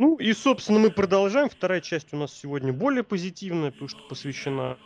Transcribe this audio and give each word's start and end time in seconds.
Ну 0.00 0.16
и, 0.16 0.32
собственно, 0.32 0.78
мы 0.78 0.90
продолжаем. 0.90 1.50
Вторая 1.50 1.82
часть 1.82 2.14
у 2.14 2.16
нас 2.16 2.32
сегодня 2.32 2.72
более 2.72 3.02
позитивная, 3.02 3.70
потому 3.70 3.90
что 3.90 4.00
посвящена 4.08 4.78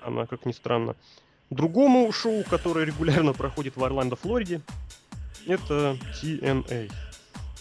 она, 0.00 0.24
как 0.24 0.46
ни 0.46 0.52
странно, 0.52 0.96
другому 1.50 2.10
шоу, 2.10 2.42
которое 2.42 2.86
регулярно 2.86 3.34
проходит 3.34 3.76
в 3.76 3.84
Орландо, 3.84 4.16
Флориде. 4.16 4.62
Это 5.46 5.98
TNA. 6.22 6.90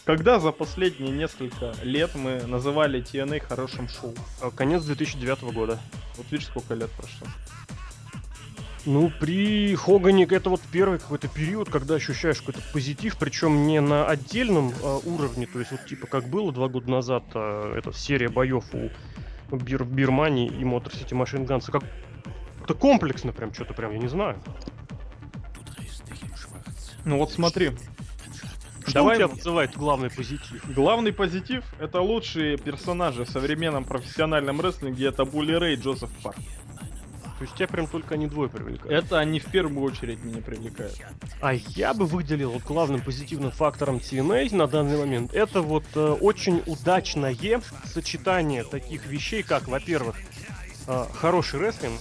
Когда 0.06 0.40
за 0.40 0.54
последние 0.54 1.12
несколько 1.12 1.76
лет 1.84 2.16
мы 2.16 2.44
называли 2.44 3.04
TNA 3.04 3.42
хорошим 3.42 3.90
шоу? 3.90 4.14
А, 4.42 4.50
конец 4.50 4.86
2009 4.86 5.54
года. 5.54 5.82
Вот 6.16 6.32
видишь, 6.32 6.48
сколько 6.48 6.76
лет 6.76 6.92
прошло. 6.92 7.28
Ну, 8.86 9.12
при 9.20 9.76
Хогане 9.76 10.26
это 10.26 10.50
вот 10.50 10.62
первый 10.72 11.00
какой-то 11.00 11.28
период, 11.28 11.70
когда 11.70 11.96
ощущаешь 11.96 12.40
какой-то 12.40 12.62
позитив, 12.72 13.18
причем 13.18 13.66
не 13.66 13.82
на 13.82 14.06
отдельном 14.06 14.72
а, 14.84 15.00
уровне, 15.06 15.48
то 15.48 15.58
есть 15.60 15.72
вот 15.72 15.86
типа 15.88 16.06
как 16.06 16.28
было 16.28 16.52
два 16.52 16.68
года 16.68 16.92
назад 16.92 17.24
а, 17.34 17.76
эта 17.76 17.92
серия 17.94 18.30
боев 18.30 18.66
у 18.74 18.90
Бир 19.56 19.84
Бирмании 19.86 20.48
и 20.48 20.64
Мотор 20.64 20.94
Сити 20.94 21.16
Машин 21.16 21.46
Ганса, 21.46 21.72
как 21.72 21.84
это 22.64 22.76
комплексно 22.76 23.32
прям 23.32 23.54
что-то 23.54 23.74
прям, 23.74 23.92
я 23.92 23.98
не 23.98 24.08
знаю. 24.08 24.38
Ну 27.06 27.18
вот 27.18 27.32
смотри, 27.32 27.72
Что 28.84 28.94
Давай- 28.94 29.16
у 29.16 29.18
тебя 29.18 29.28
вызывает 29.28 29.76
главный 29.76 30.12
позитив? 30.12 30.64
Главный 30.76 31.12
позитив— 31.12 31.64
это 31.80 32.02
лучшие 32.02 32.58
персонажи 32.58 33.26
в 33.26 33.30
современном 33.30 33.84
профессиональном 33.84 34.62
рестлинге. 34.62 35.08
Это 35.08 35.26
Булли 35.26 35.54
Рэй 35.54 35.74
и 35.74 35.78
Джозеф 35.78 36.10
Парк. 36.22 36.38
То 37.38 37.44
есть 37.44 37.56
тебя 37.56 37.68
прям 37.68 37.88
только 37.88 38.14
они 38.14 38.28
двое 38.28 38.50
привлекают. 38.50 39.06
Это 39.06 39.20
они 39.20 39.40
в 39.40 39.52
первую 39.52 39.84
очередь 39.86 40.24
меня 40.24 40.42
привлекают. 40.42 40.96
А 41.42 41.54
я 41.54 41.94
бы 41.94 42.06
выделил 42.06 42.52
вот 42.52 42.64
главным 42.64 43.02
позитивным 43.02 43.52
фактором 43.52 43.98
TNA 43.98 44.56
на 44.56 44.68
данный 44.68 44.98
момент. 44.98 45.34
Это 45.34 45.62
вот 45.62 45.84
э, 45.96 46.00
очень 46.00 46.64
удачное 46.66 47.36
сочетание 47.84 48.64
таких 48.64 49.06
вещей, 49.08 49.44
как, 49.44 49.68
во-первых, 49.68 50.16
э, 50.88 51.06
хороший 51.14 51.60
рестлинг, 51.60 52.00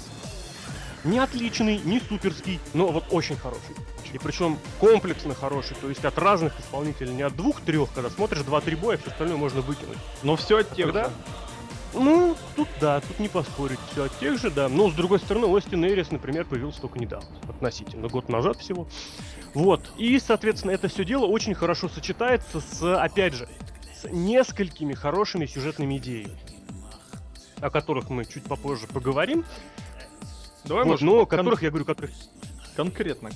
не 1.02 1.18
отличный, 1.18 1.78
не 1.78 2.00
суперский, 2.00 2.60
но 2.72 2.88
вот 2.88 3.04
очень 3.10 3.36
хороший. 3.36 3.74
И 4.12 4.18
причем 4.18 4.58
комплексно 4.78 5.34
хороший, 5.34 5.76
то 5.80 5.88
есть 5.88 6.04
от 6.04 6.16
разных 6.18 6.58
исполнителей, 6.60 7.12
не 7.12 7.22
от 7.22 7.34
двух-трех, 7.34 7.92
когда 7.92 8.08
смотришь 8.08 8.42
два-три 8.42 8.76
боя, 8.76 8.96
все 8.98 9.10
остальное 9.10 9.36
можно 9.36 9.60
выкинуть. 9.60 9.98
Но 10.22 10.36
все 10.36 10.58
от 10.58 10.74
тех 10.74 10.92
же. 10.92 11.10
Ну, 11.94 12.36
тут 12.56 12.68
да, 12.80 13.00
тут 13.00 13.18
не 13.20 13.28
поспорить, 13.28 13.78
все 13.92 14.04
от 14.04 14.18
тех 14.18 14.38
же, 14.38 14.50
да. 14.50 14.68
Но, 14.68 14.90
с 14.90 14.94
другой 14.94 15.20
стороны, 15.20 15.46
Остин 15.46 15.84
Эрис, 15.84 16.10
например, 16.10 16.44
появился 16.44 16.80
только 16.80 16.98
недавно, 16.98 17.28
относительно, 17.48 18.08
год 18.08 18.28
назад 18.28 18.58
всего. 18.58 18.88
Вот, 19.54 19.92
и, 19.96 20.18
соответственно, 20.18 20.72
это 20.72 20.88
все 20.88 21.04
дело 21.04 21.26
очень 21.26 21.54
хорошо 21.54 21.88
сочетается 21.88 22.60
с, 22.60 22.82
опять 23.00 23.34
же, 23.34 23.48
с 23.94 24.08
несколькими 24.10 24.94
хорошими 24.94 25.46
сюжетными 25.46 25.98
идеями, 25.98 26.36
о 27.60 27.70
которых 27.70 28.10
мы 28.10 28.24
чуть 28.24 28.44
попозже 28.44 28.86
поговорим, 28.88 29.44
Давай, 30.64 30.84
вот, 30.84 30.90
может, 30.92 31.04
но 31.04 31.26
кон- 31.26 31.38
которых, 31.38 31.62
я 31.62 31.70
говорю, 31.70 31.84
как 31.84 31.98
конкретно. 32.74 33.30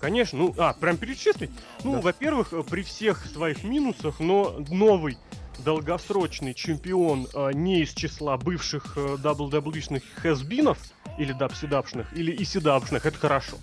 Конечно, 0.00 0.38
ну, 0.38 0.54
а, 0.58 0.74
прям 0.74 0.96
перечислить? 0.96 1.50
Ну, 1.82 1.94
Да. 1.94 2.00
во-первых, 2.00 2.52
при 2.70 2.82
всех 2.82 3.26
своих 3.26 3.64
минусах, 3.64 4.20
но 4.20 4.56
новый 4.68 5.18
долгосрочный 5.64 6.54
чемпион 6.54 7.26
э, 7.32 7.50
не 7.52 7.82
из 7.82 7.92
числа 7.92 8.36
бывших 8.36 8.96
э, 8.96 9.16
WWE-шных 9.16 10.02
хэсбинов, 10.16 10.78
или 11.18 11.32
дабсидапшных, 11.32 12.16
или 12.16 12.34
исидапшных, 12.42 13.04
это 13.04 13.18
хорошо. 13.18 13.56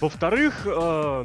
Во-вторых, 0.00 0.62
э, 0.66 1.24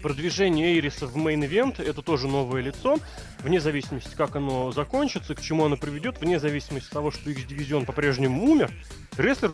продвижение 0.00 0.74
Эйриса 0.74 1.06
в 1.06 1.16
main 1.16 1.44
event 1.44 1.80
это 1.80 2.02
тоже 2.02 2.28
новое 2.28 2.62
лицо, 2.62 2.98
вне 3.40 3.60
зависимости, 3.60 4.14
как 4.14 4.36
оно 4.36 4.72
закончится, 4.72 5.34
к 5.34 5.42
чему 5.42 5.66
оно 5.66 5.76
приведет, 5.76 6.20
вне 6.20 6.38
зависимости 6.38 6.86
от 6.86 6.92
того, 6.92 7.10
что 7.10 7.30
X-дивизион 7.30 7.84
по-прежнему 7.84 8.44
умер, 8.44 8.70
рестлер 9.18 9.52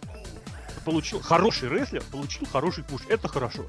получил, 0.85 1.21
хороший 1.21 1.69
рестлер 1.69 2.03
получил 2.13 2.47
хороший 2.47 2.85
push, 2.85 3.03
это 3.09 3.27
хорошо. 3.27 3.67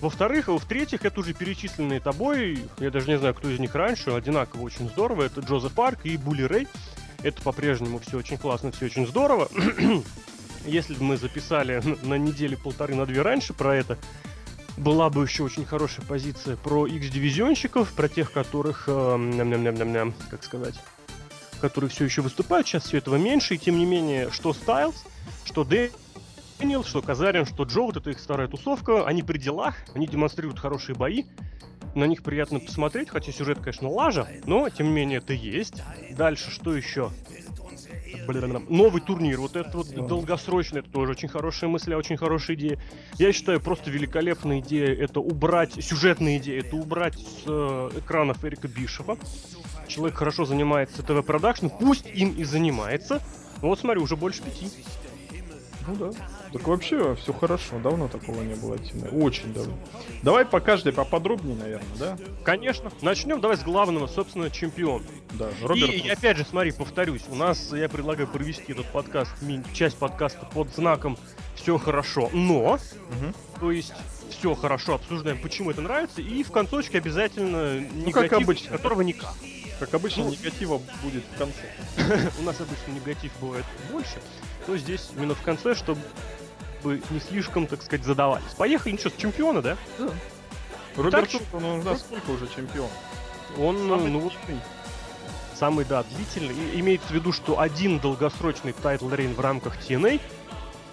Во-вторых, 0.00 0.48
а 0.48 0.58
в-третьих, 0.58 1.04
это 1.04 1.20
уже 1.20 1.32
перечисленные 1.32 2.00
тобой, 2.00 2.58
я 2.78 2.90
даже 2.90 3.08
не 3.08 3.18
знаю, 3.18 3.34
кто 3.34 3.48
из 3.48 3.58
них 3.58 3.74
раньше, 3.74 4.10
одинаково 4.10 4.62
очень 4.62 4.88
здорово, 4.88 5.22
это 5.24 5.40
Джозеф 5.40 5.72
Парк 5.72 6.00
и 6.04 6.16
Булли 6.16 6.42
Рэй. 6.42 6.68
Это 7.22 7.40
по-прежнему 7.42 7.98
все 7.98 8.18
очень 8.18 8.36
классно, 8.36 8.72
все 8.72 8.86
очень 8.86 9.06
здорово. 9.06 9.48
Если 10.66 10.94
бы 10.94 11.04
мы 11.04 11.16
записали 11.16 11.82
на- 12.02 12.18
неделю 12.18 12.58
полторы 12.58 12.94
на 12.94 13.06
две 13.06 13.22
раньше 13.22 13.54
про 13.54 13.74
это, 13.74 13.96
была 14.76 15.08
бы 15.08 15.24
еще 15.24 15.42
очень 15.42 15.64
хорошая 15.64 16.04
позиция 16.04 16.56
про 16.56 16.86
X-дивизионщиков, 16.86 17.92
про 17.94 18.08
тех, 18.08 18.32
которых, 18.32 18.84
э, 18.86 19.16
ням-ням-ням-ням-ням, 19.16 20.14
как 20.30 20.44
сказать, 20.44 20.74
которые 21.62 21.88
все 21.88 22.04
еще 22.04 22.20
выступают, 22.20 22.66
сейчас 22.66 22.84
все 22.84 22.98
этого 22.98 23.16
меньше, 23.16 23.54
и 23.54 23.58
тем 23.58 23.78
не 23.78 23.86
менее, 23.86 24.30
что 24.30 24.52
Стайлз, 24.52 25.04
что 25.44 25.64
Дэниел, 26.58 26.84
что 26.84 27.02
Казарин, 27.02 27.44
что 27.44 27.64
Джо, 27.64 27.82
вот 27.82 27.96
эта 27.96 28.10
их 28.10 28.18
старая 28.18 28.48
тусовка, 28.48 29.06
они 29.06 29.22
при 29.22 29.38
делах, 29.38 29.74
они 29.94 30.06
демонстрируют 30.06 30.58
хорошие 30.58 30.96
бои, 30.96 31.24
на 31.94 32.04
них 32.04 32.22
приятно 32.22 32.60
посмотреть, 32.60 33.10
хотя 33.10 33.32
сюжет, 33.32 33.58
конечно, 33.58 33.88
лажа, 33.88 34.28
но, 34.44 34.68
тем 34.68 34.86
не 34.86 34.92
менее, 34.92 35.18
это 35.18 35.32
есть. 35.32 35.82
Дальше, 36.10 36.50
что 36.50 36.74
еще? 36.74 37.10
Блин, 38.26 38.66
новый 38.68 39.00
турнир, 39.00 39.38
вот 39.38 39.54
это 39.54 39.70
вот 39.76 39.88
долгосрочный, 39.94 40.80
это 40.80 40.90
тоже 40.90 41.12
очень 41.12 41.28
хорошая 41.28 41.70
мысль, 41.70 41.94
а 41.94 41.98
очень 41.98 42.16
хорошая 42.16 42.56
идея. 42.56 42.80
Я 43.18 43.32
считаю, 43.32 43.60
просто 43.60 43.90
великолепная 43.90 44.60
идея 44.60 44.94
это 44.94 45.20
убрать, 45.20 45.72
сюжетная 45.82 46.38
идея, 46.38 46.60
это 46.60 46.76
убрать 46.76 47.14
с 47.14 47.44
э, 47.46 47.90
экранов 47.98 48.44
Эрика 48.44 48.66
Бишоффа. 48.66 49.16
Человек 49.86 50.16
хорошо 50.16 50.44
занимается 50.44 51.02
ТВ- 51.02 51.16
production, 51.16 51.68
пусть 51.68 52.06
им 52.06 52.32
и 52.32 52.44
занимается. 52.44 53.22
Вот 53.58 53.78
смотри, 53.78 54.00
уже 54.00 54.16
больше 54.16 54.42
пяти. 54.42 54.68
Ну 55.86 55.94
да. 55.94 56.10
Так 56.56 56.68
вообще 56.68 57.14
все 57.16 57.32
хорошо, 57.32 57.78
давно 57.78 58.08
такого 58.08 58.42
не 58.42 58.54
было 58.54 58.78
темы. 58.78 59.08
Очень 59.08 59.52
давно. 59.52 59.74
Давай 60.22 60.44
по 60.44 60.60
каждой 60.60 60.92
поподробнее, 60.92 61.56
наверное, 61.56 61.96
да? 61.98 62.18
Конечно. 62.44 62.90
Начнем 63.02 63.40
давай 63.40 63.56
с 63.56 63.62
главного, 63.62 64.06
собственно, 64.06 64.50
чемпиона. 64.50 65.04
Да, 65.32 65.48
Роберт. 65.62 65.90
И, 65.92 65.98
и 65.98 66.08
опять 66.08 66.36
же, 66.36 66.44
смотри, 66.44 66.72
повторюсь, 66.72 67.22
у 67.28 67.34
нас, 67.34 67.72
я 67.72 67.88
предлагаю 67.88 68.26
провести 68.28 68.72
этот 68.72 68.86
подкаст, 68.86 69.32
часть 69.74 69.96
подкаста 69.98 70.46
под 70.46 70.74
знаком 70.74 71.18
«Все 71.54 71.76
хорошо, 71.78 72.30
но...» 72.32 72.78
Мгм. 73.20 73.34
То 73.60 73.70
есть, 73.70 73.92
все 74.30 74.54
хорошо, 74.54 74.94
обсуждаем, 74.94 75.40
почему 75.40 75.70
это 75.70 75.80
нравится, 75.82 76.20
и 76.20 76.42
в 76.42 76.50
концовочке 76.50 76.98
обязательно 76.98 77.80
Ну, 77.92 78.10
как 78.10 78.24
негатив, 78.24 78.48
обычно. 78.48 78.70
которого 78.76 79.02
никак. 79.02 79.34
Как 79.78 79.92
обычно, 79.94 80.24
Ну. 80.24 80.30
негатива 80.30 80.80
будет 81.02 81.24
в 81.34 81.38
конце. 81.38 81.70
У 82.40 82.42
нас 82.42 82.60
обычно 82.60 82.92
негатив 82.92 83.32
бывает 83.40 83.64
больше, 83.90 84.20
но 84.66 84.76
здесь 84.76 85.10
именно 85.16 85.34
в 85.34 85.42
конце, 85.42 85.74
чтобы 85.74 86.00
не 86.92 87.20
слишком, 87.20 87.66
так 87.66 87.82
сказать, 87.82 88.04
задавались. 88.04 88.52
Поехали, 88.56 88.92
ну 88.92 88.98
что, 88.98 89.10
с 89.10 89.14
чемпиона, 89.14 89.62
да? 89.62 89.76
Роберт 90.96 91.12
Так, 91.12 91.30
Шутон, 91.30 91.64
он 91.64 91.80
у 91.80 91.82
нас 91.82 92.00
сколько 92.00 92.30
уже 92.30 92.48
чемпион? 92.48 92.88
Он, 93.58 93.76
Самый 93.76 94.10
ну 94.10 94.20
длинный. 94.20 94.60
самый, 95.54 95.84
да, 95.84 96.02
длительный. 96.04 96.54
И 96.74 96.80
имеется 96.80 97.08
в 97.08 97.10
виду, 97.12 97.32
что 97.32 97.60
один 97.60 97.98
долгосрочный 97.98 98.72
title 98.72 99.10
reign 99.10 99.34
в 99.34 99.40
рамках 99.40 99.76
TNA 99.78 100.20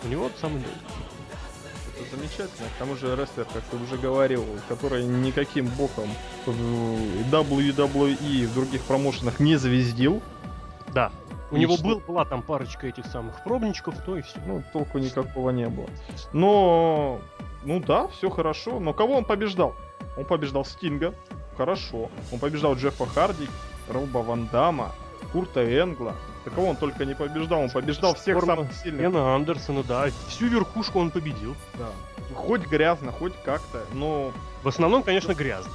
у 0.04 0.08
него 0.08 0.30
самый 0.40 0.62
долгий. 0.62 0.78
Это 2.00 2.16
замечательно. 2.16 2.68
К 2.76 2.80
тому 2.80 2.96
же 2.96 3.16
рестлер, 3.16 3.46
как 3.46 3.64
ты 3.64 3.78
уже 3.78 3.98
говорил, 3.98 4.46
который 4.68 5.04
никаким 5.04 5.68
боком 5.68 6.10
в 6.46 6.52
WWE 7.32 8.18
и 8.22 8.46
в 8.46 8.54
других 8.54 8.82
промоушенах 8.84 9.40
не 9.40 9.56
звездил. 9.56 10.22
Да. 10.94 11.12
У 11.54 11.58
него 11.58 11.78
был, 11.78 12.00
была 12.00 12.26
там 12.26 12.42
парочка 12.42 12.88
этих 12.88 13.06
самых 13.06 13.44
пробничков, 13.44 13.96
то 14.04 14.18
и 14.18 14.24
все. 14.24 14.40
Ну, 14.48 14.64
толку 14.74 14.98
никакого 14.98 15.52
не 15.52 15.70
было. 15.70 15.88
Но, 16.34 17.22
ну 17.64 17.80
да, 17.80 18.08
все 18.08 18.32
хорошо. 18.32 18.80
Но 18.80 18.94
кого 18.94 19.16
он 19.16 19.24
побеждал? 19.24 19.76
Он 20.18 20.26
побеждал 20.26 20.66
Стинга. 20.66 21.14
Хорошо. 21.56 22.10
Он 22.32 22.40
побеждал 22.40 22.74
Джеффа 22.74 23.06
Харди, 23.06 23.48
Роба 23.88 24.20
Ван 24.20 24.48
Дамма, 24.52 24.94
Курта 25.32 25.64
Энгла. 25.64 26.16
Да 26.44 26.50
кого 26.50 26.70
он 26.70 26.76
только 26.76 27.06
не 27.06 27.14
побеждал. 27.14 27.62
Он 27.62 27.70
побеждал 27.70 28.16
всех 28.16 28.38
Шторма, 28.38 28.56
самых 28.56 28.74
сильных. 28.74 29.02
Кена 29.02 29.36
Андерсона, 29.36 29.84
да. 29.84 30.08
Всю 30.28 30.48
верхушку 30.48 31.00
он 31.00 31.12
победил. 31.12 31.56
Да. 31.76 31.90
Хоть 32.34 32.66
грязно, 32.66 33.12
хоть 33.12 33.34
как-то. 33.46 33.86
Но 33.94 34.32
В 34.64 34.68
основном, 34.68 35.04
конечно, 35.04 35.36
грязно. 35.36 35.72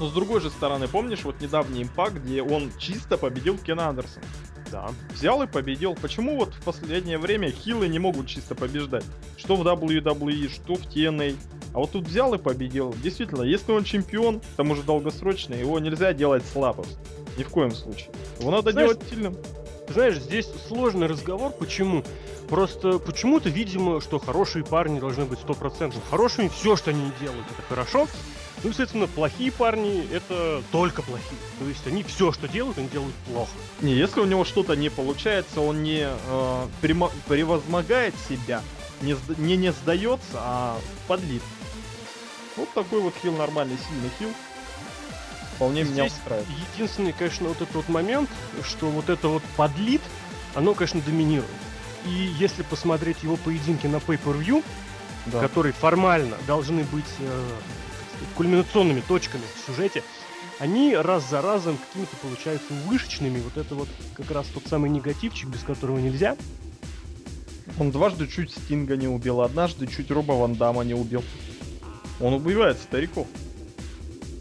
Но 0.00 0.06
с 0.06 0.12
другой 0.12 0.40
же 0.40 0.48
стороны, 0.50 0.86
помнишь 0.86 1.24
вот 1.24 1.40
недавний 1.40 1.82
импакт, 1.82 2.14
где 2.14 2.42
он 2.42 2.70
чисто 2.78 3.18
победил 3.18 3.58
Кена 3.58 3.88
Андерсона? 3.88 4.24
Да. 4.70 4.90
Взял 5.12 5.42
и 5.42 5.46
победил. 5.46 5.94
Почему 5.94 6.36
вот 6.36 6.54
в 6.54 6.62
последнее 6.62 7.18
время 7.18 7.50
хилы 7.50 7.88
не 7.88 7.98
могут 7.98 8.26
чисто 8.26 8.54
побеждать? 8.54 9.04
Что 9.36 9.56
в 9.56 9.66
WWE, 9.66 10.48
что 10.48 10.74
в 10.74 10.82
TNA. 10.82 11.36
А 11.74 11.78
вот 11.78 11.92
тут 11.92 12.06
взял 12.06 12.34
и 12.34 12.38
победил. 12.38 12.94
Действительно, 13.02 13.42
если 13.42 13.72
он 13.72 13.84
чемпион, 13.84 14.40
к 14.40 14.44
тому 14.56 14.74
же 14.74 14.82
долгосрочный, 14.82 15.60
его 15.60 15.78
нельзя 15.78 16.12
делать 16.12 16.44
слабым. 16.46 16.86
Ни 17.36 17.42
в 17.42 17.48
коем 17.50 17.74
случае. 17.74 18.10
Его 18.40 18.50
надо 18.50 18.72
Знаешь, 18.72 18.90
делать 18.90 19.08
сильным. 19.08 19.36
Знаешь, 19.88 20.18
здесь 20.18 20.48
сложный 20.66 21.06
разговор. 21.06 21.52
Почему? 21.52 22.04
Просто 22.48 22.98
почему-то, 22.98 23.48
видимо, 23.48 24.00
что 24.00 24.18
хорошие 24.18 24.64
парни 24.64 25.00
должны 25.00 25.24
быть 25.24 25.38
стопроцентно 25.38 26.00
хорошими. 26.10 26.48
Все, 26.48 26.76
что 26.76 26.90
они 26.90 27.10
делают, 27.20 27.46
это 27.50 27.62
хорошо. 27.68 28.06
Ну, 28.64 28.70
естественно, 28.70 29.06
плохие 29.06 29.52
парни 29.52 30.06
это 30.12 30.62
только 30.72 31.02
плохие. 31.02 31.38
То 31.60 31.64
есть 31.66 31.86
они 31.86 32.02
все, 32.02 32.32
что 32.32 32.48
делают, 32.48 32.78
они 32.78 32.88
делают 32.88 33.14
плохо. 33.26 33.50
Не, 33.80 33.94
если 33.94 34.20
у 34.20 34.24
него 34.24 34.44
что-то 34.44 34.74
не 34.74 34.88
получается, 34.88 35.60
он 35.60 35.82
не 35.84 36.08
э, 36.08 36.66
премо- 36.82 37.12
превозмогает 37.28 38.14
себя, 38.28 38.62
не, 39.00 39.16
не, 39.36 39.56
не 39.56 39.70
сдается, 39.72 40.20
а 40.34 40.78
подлит. 41.06 41.42
Вот 42.56 42.68
такой 42.74 43.00
вот 43.00 43.14
хил 43.22 43.32
нормальный, 43.36 43.76
сильный 43.88 44.10
хил. 44.18 44.30
Вполне 45.54 45.82
меня 45.84 46.08
Здесь 46.08 46.18
устраивает. 46.18 46.48
Единственный, 46.74 47.12
конечно, 47.12 47.48
вот 47.48 47.60
этот 47.60 47.74
вот 47.74 47.88
момент, 47.88 48.28
что 48.64 48.86
вот 48.86 49.08
это 49.08 49.28
вот 49.28 49.42
подлит, 49.56 50.02
оно, 50.54 50.74
конечно, 50.74 51.00
доминирует. 51.00 51.50
И 52.06 52.10
если 52.38 52.62
посмотреть 52.62 53.22
его 53.22 53.36
поединки 53.36 53.86
на 53.86 53.96
Pay-Per-View, 53.96 54.64
Да. 55.26 55.40
которые 55.40 55.72
формально 55.72 56.36
должны 56.46 56.84
быть 56.84 57.04
э, 57.18 57.44
кульминационными 58.36 59.00
точками 59.00 59.42
в 59.42 59.66
сюжете, 59.66 60.02
они 60.58 60.94
раз 60.94 61.28
за 61.28 61.40
разом 61.40 61.76
какими-то 61.76 62.16
получаются 62.16 62.72
вышечными. 62.86 63.40
Вот 63.40 63.56
это 63.56 63.74
вот 63.74 63.88
как 64.14 64.30
раз 64.30 64.46
тот 64.48 64.64
самый 64.66 64.90
негативчик, 64.90 65.48
без 65.48 65.60
которого 65.60 65.98
нельзя. 65.98 66.36
Он 67.78 67.90
дважды 67.90 68.26
чуть 68.26 68.50
Стинга 68.50 68.96
не 68.96 69.06
убил, 69.06 69.40
однажды 69.40 69.86
чуть 69.86 70.10
Роба 70.10 70.32
Ван 70.32 70.54
Дамма 70.54 70.82
не 70.82 70.94
убил. 70.94 71.22
Он 72.20 72.34
убивает 72.34 72.78
стариков. 72.78 73.26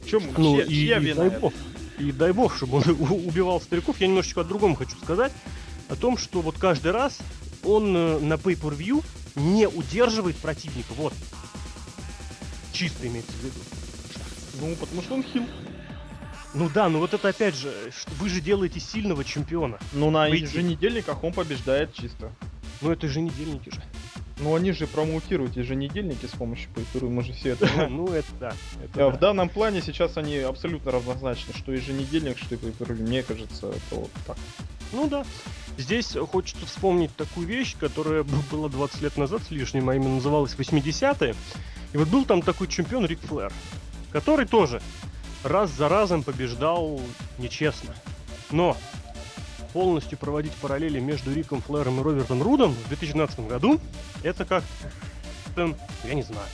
Чем, 0.10 0.24
Ну 0.38 0.56
чья, 0.56 0.66
и, 0.66 0.70
чья 0.70 0.98
и 0.98 1.04
вина 1.04 1.30
дай 1.30 1.40
бог. 1.40 1.54
И 2.00 2.12
дай 2.12 2.32
бог, 2.32 2.56
чтобы 2.56 2.78
он 2.78 2.84
убивал 3.28 3.62
стариков. 3.62 4.00
Я 4.00 4.08
немножечко 4.08 4.42
о 4.42 4.44
другом 4.44 4.76
хочу 4.76 4.98
сказать. 4.98 5.32
О 5.90 5.96
том, 5.96 6.18
что 6.18 6.42
вот 6.42 6.58
каждый 6.58 6.92
раз 6.92 7.20
он 7.64 7.96
э, 7.96 8.20
на 8.20 8.34
pay-per-view 8.34 9.04
не 9.36 9.68
удерживает 9.68 10.36
противника. 10.38 10.94
Вот. 10.96 11.14
Чисто 12.78 13.08
имеется 13.08 13.32
в 13.32 13.44
виду. 13.44 13.60
Ну, 14.62 14.76
потому 14.76 15.02
что 15.02 15.16
он 15.16 15.24
хил. 15.24 15.44
Ну 16.54 16.70
да, 16.70 16.90
ну 16.90 17.00
вот 17.00 17.12
это 17.12 17.30
опять 17.30 17.56
же, 17.56 17.74
что 17.92 18.12
вы 18.20 18.30
же 18.30 18.40
делаете 18.40 18.80
сильного 18.80 19.24
чемпиона. 19.24 19.80
Но 19.94 20.12
на 20.12 20.30
Выйти. 20.30 20.44
еженедельниках 20.44 21.24
он 21.24 21.34
побеждает 21.34 21.94
чисто. 21.96 22.32
Ну 22.82 22.92
это 22.92 23.08
же 23.08 23.22
недельники 23.22 23.72
же. 23.72 23.82
Ну, 24.40 24.54
они 24.56 24.72
же 24.74 24.86
промоутируют 24.86 25.58
еженедельники 25.58 26.28
с 26.28 26.38
помощью 26.38 26.70
пейперу, 26.70 27.10
мы 27.10 27.24
же 27.24 27.34
все 27.34 27.54
это 27.54 27.66
знаем. 27.66 27.98
Ну 27.98 28.08
это 28.10 28.28
да. 28.40 28.54
это 28.84 28.94
да. 28.94 29.10
В 29.10 29.20
данном 29.20 29.50
плане 29.50 29.82
сейчас 29.82 30.16
они 30.16 30.38
абсолютно 30.38 30.92
равнозначны, 30.92 31.56
что 31.56 31.72
еженедельник, 31.72 32.38
что 32.38 32.54
и 32.54 32.58
пейперу. 32.60 32.94
Мне 32.94 33.24
кажется, 33.24 33.70
это 33.70 33.96
вот 33.96 34.12
так. 34.28 34.38
Ну 34.94 35.08
да. 35.08 35.26
Здесь 35.80 36.16
хочется 36.32 36.66
вспомнить 36.68 37.16
такую 37.16 37.48
вещь, 37.48 37.76
которая 37.80 38.24
была 38.52 38.70
20 38.70 39.02
лет 39.02 39.18
назад 39.18 39.42
с 39.42 39.50
лишним, 39.50 39.90
а 39.90 39.96
именно 39.96 40.16
называлась 40.16 40.54
80-е. 40.56 41.34
И 41.94 41.98
вот 41.98 42.08
был 42.08 42.26
там 42.26 42.42
такой 42.42 42.68
чемпион 42.68 43.06
Рик 43.06 43.20
Флэр, 43.22 43.52
который 44.12 44.46
тоже 44.46 44.82
раз 45.44 45.72
за 45.72 45.90
разом 45.90 46.24
побеждал 46.24 47.00
нечестно. 47.38 47.94
Но 48.52 48.78
полностью 49.74 50.18
проводить 50.18 50.54
параллели 50.54 51.00
между 51.00 51.34
Риком 51.34 51.62
Флэром 51.62 52.00
и 52.00 52.04
Робертом 52.04 52.42
Рудом 52.42 52.72
в 52.72 52.88
2012 52.88 53.48
году, 53.48 53.80
это 54.24 54.46
как 54.46 54.64
я 55.56 56.14
не 56.14 56.22
знаю. 56.22 56.48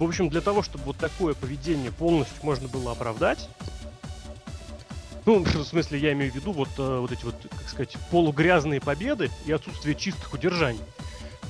В 0.00 0.04
общем, 0.04 0.28
для 0.28 0.40
того, 0.40 0.62
чтобы 0.62 0.84
вот 0.84 0.96
такое 0.96 1.34
поведение 1.34 1.92
полностью 1.92 2.36
можно 2.42 2.68
было 2.68 2.92
оправдать, 2.92 3.48
ну, 5.26 5.38
в 5.44 5.64
смысле, 5.64 5.98
я 5.98 6.12
имею 6.12 6.32
в 6.32 6.34
виду 6.34 6.52
вот, 6.52 6.70
э, 6.78 6.98
вот 7.00 7.12
эти 7.12 7.24
вот, 7.24 7.34
как 7.50 7.68
сказать, 7.68 7.96
полугрязные 8.10 8.80
победы 8.80 9.30
и 9.46 9.52
отсутствие 9.52 9.94
чистых 9.94 10.32
удержаний. 10.32 10.80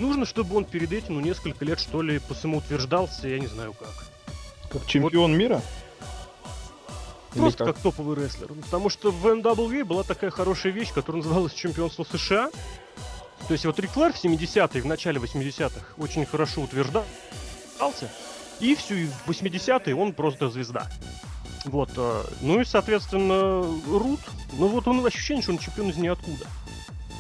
Нужно, 0.01 0.25
чтобы 0.25 0.57
он 0.57 0.65
перед 0.65 0.93
этим, 0.93 1.15
ну, 1.15 1.21
несколько 1.21 1.63
лет, 1.63 1.79
что 1.79 2.01
ли, 2.01 2.21
самоутверждался, 2.41 3.29
я 3.29 3.39
не 3.39 3.47
знаю 3.47 3.75
как. 3.75 3.93
Как 4.71 4.87
чемпион 4.87 5.37
мира? 5.37 5.61
Или 7.35 7.43
Просто 7.43 7.67
как? 7.67 7.79
топовый 7.79 8.17
рестлер. 8.17 8.49
Ну, 8.49 8.63
Потому 8.63 8.89
что 8.89 9.11
в 9.11 9.27
NWA 9.27 9.85
была 9.85 10.03
такая 10.03 10.31
хорошая 10.31 10.73
вещь, 10.73 10.91
которая 10.93 11.23
называлась 11.23 11.53
чемпионство 11.53 12.05
США. 12.05 12.51
То 13.47 13.53
есть 13.53 13.67
вот 13.67 13.79
Рик 13.79 13.91
Флэр 13.91 14.15
в 14.15 14.25
70-е, 14.25 14.81
в 14.81 14.87
начале 14.87 15.21
80-х 15.21 15.95
очень 15.99 16.25
хорошо 16.25 16.63
утверждался. 16.63 17.07
И 18.59 18.75
все, 18.75 18.95
и 18.95 19.07
в 19.07 19.29
80-е 19.29 19.95
он 19.95 20.15
просто 20.15 20.49
звезда. 20.49 20.89
Вот, 21.67 21.91
э, 21.97 22.23
ну 22.41 22.61
и, 22.61 22.65
соответственно, 22.65 23.61
Рут, 23.87 24.21
ну 24.55 24.69
вот 24.69 24.89
он 24.89 25.05
ощущение, 25.05 25.43
что 25.43 25.53
он 25.53 25.59
чемпион 25.59 25.91
из 25.91 25.99
ниоткуда. 25.99 26.47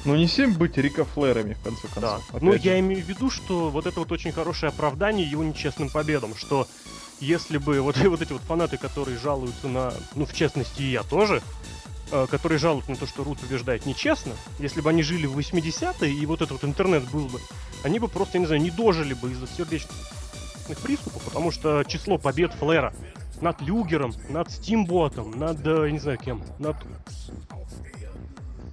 Ну 0.05 0.17
не 0.17 0.27
всем 0.27 0.55
быть 0.55 0.77
Рика 0.79 1.05
Флэрами, 1.05 1.55
в 1.55 1.61
конце 1.63 1.89
Да. 1.97 2.19
концов. 2.19 2.43
Ну, 2.43 2.51
Опять 2.53 2.65
я 2.65 2.73
же. 2.73 2.79
имею 2.81 3.05
в 3.05 3.09
виду, 3.09 3.31
что 3.31 3.69
вот 3.71 3.87
это 3.87 4.01
вот 4.01 4.11
очень 4.13 4.33
хорошее 4.33 4.71
оправдание 4.71 5.29
его 5.29 5.45
нечестным 5.45 5.91
победам, 5.91 6.35
что 6.37 6.67
если 7.21 7.59
бы 7.59 7.81
вот, 7.83 7.97
вот 8.05 8.23
эти 8.23 8.33
вот 8.33 8.43
фанаты, 8.43 8.79
которые 8.79 9.19
жалуются 9.19 9.69
на, 9.69 9.93
ну, 10.15 10.25
в 10.25 10.33
частности, 10.33 10.81
и 10.83 10.91
я 10.93 11.03
тоже, 11.03 11.43
э, 12.13 12.27
которые 12.31 12.59
жалуются 12.59 12.93
на 12.93 12.97
то, 12.97 13.07
что 13.07 13.25
Рут 13.25 13.41
побеждает 13.41 13.85
нечестно, 13.85 14.33
если 14.59 14.81
бы 14.81 14.89
они 14.89 15.03
жили 15.03 15.27
в 15.27 15.37
80-е, 15.39 16.11
и 16.13 16.25
вот 16.27 16.41
этот 16.41 16.53
вот 16.53 16.65
интернет 16.65 17.05
был 17.11 17.27
бы, 17.27 17.39
они 17.83 17.99
бы 17.99 18.09
просто, 18.09 18.39
я 18.39 18.41
не 18.41 18.47
знаю, 18.47 18.63
не 18.63 18.71
дожили 18.71 19.13
бы 19.15 19.31
из-за 19.33 19.47
сердечных 19.49 19.93
приступов, 20.83 21.23
потому 21.25 21.51
что 21.51 21.83
число 21.85 22.17
побед 22.17 22.55
Флэра 22.55 22.95
над 23.43 23.61
Люгером, 23.61 24.15
над 24.29 24.51
Стимботом, 24.51 25.33
над, 25.39 25.67
э, 25.67 25.87
я 25.87 25.91
не 25.91 25.99
знаю 25.99 26.17
кем, 26.19 26.43
над 26.59 26.77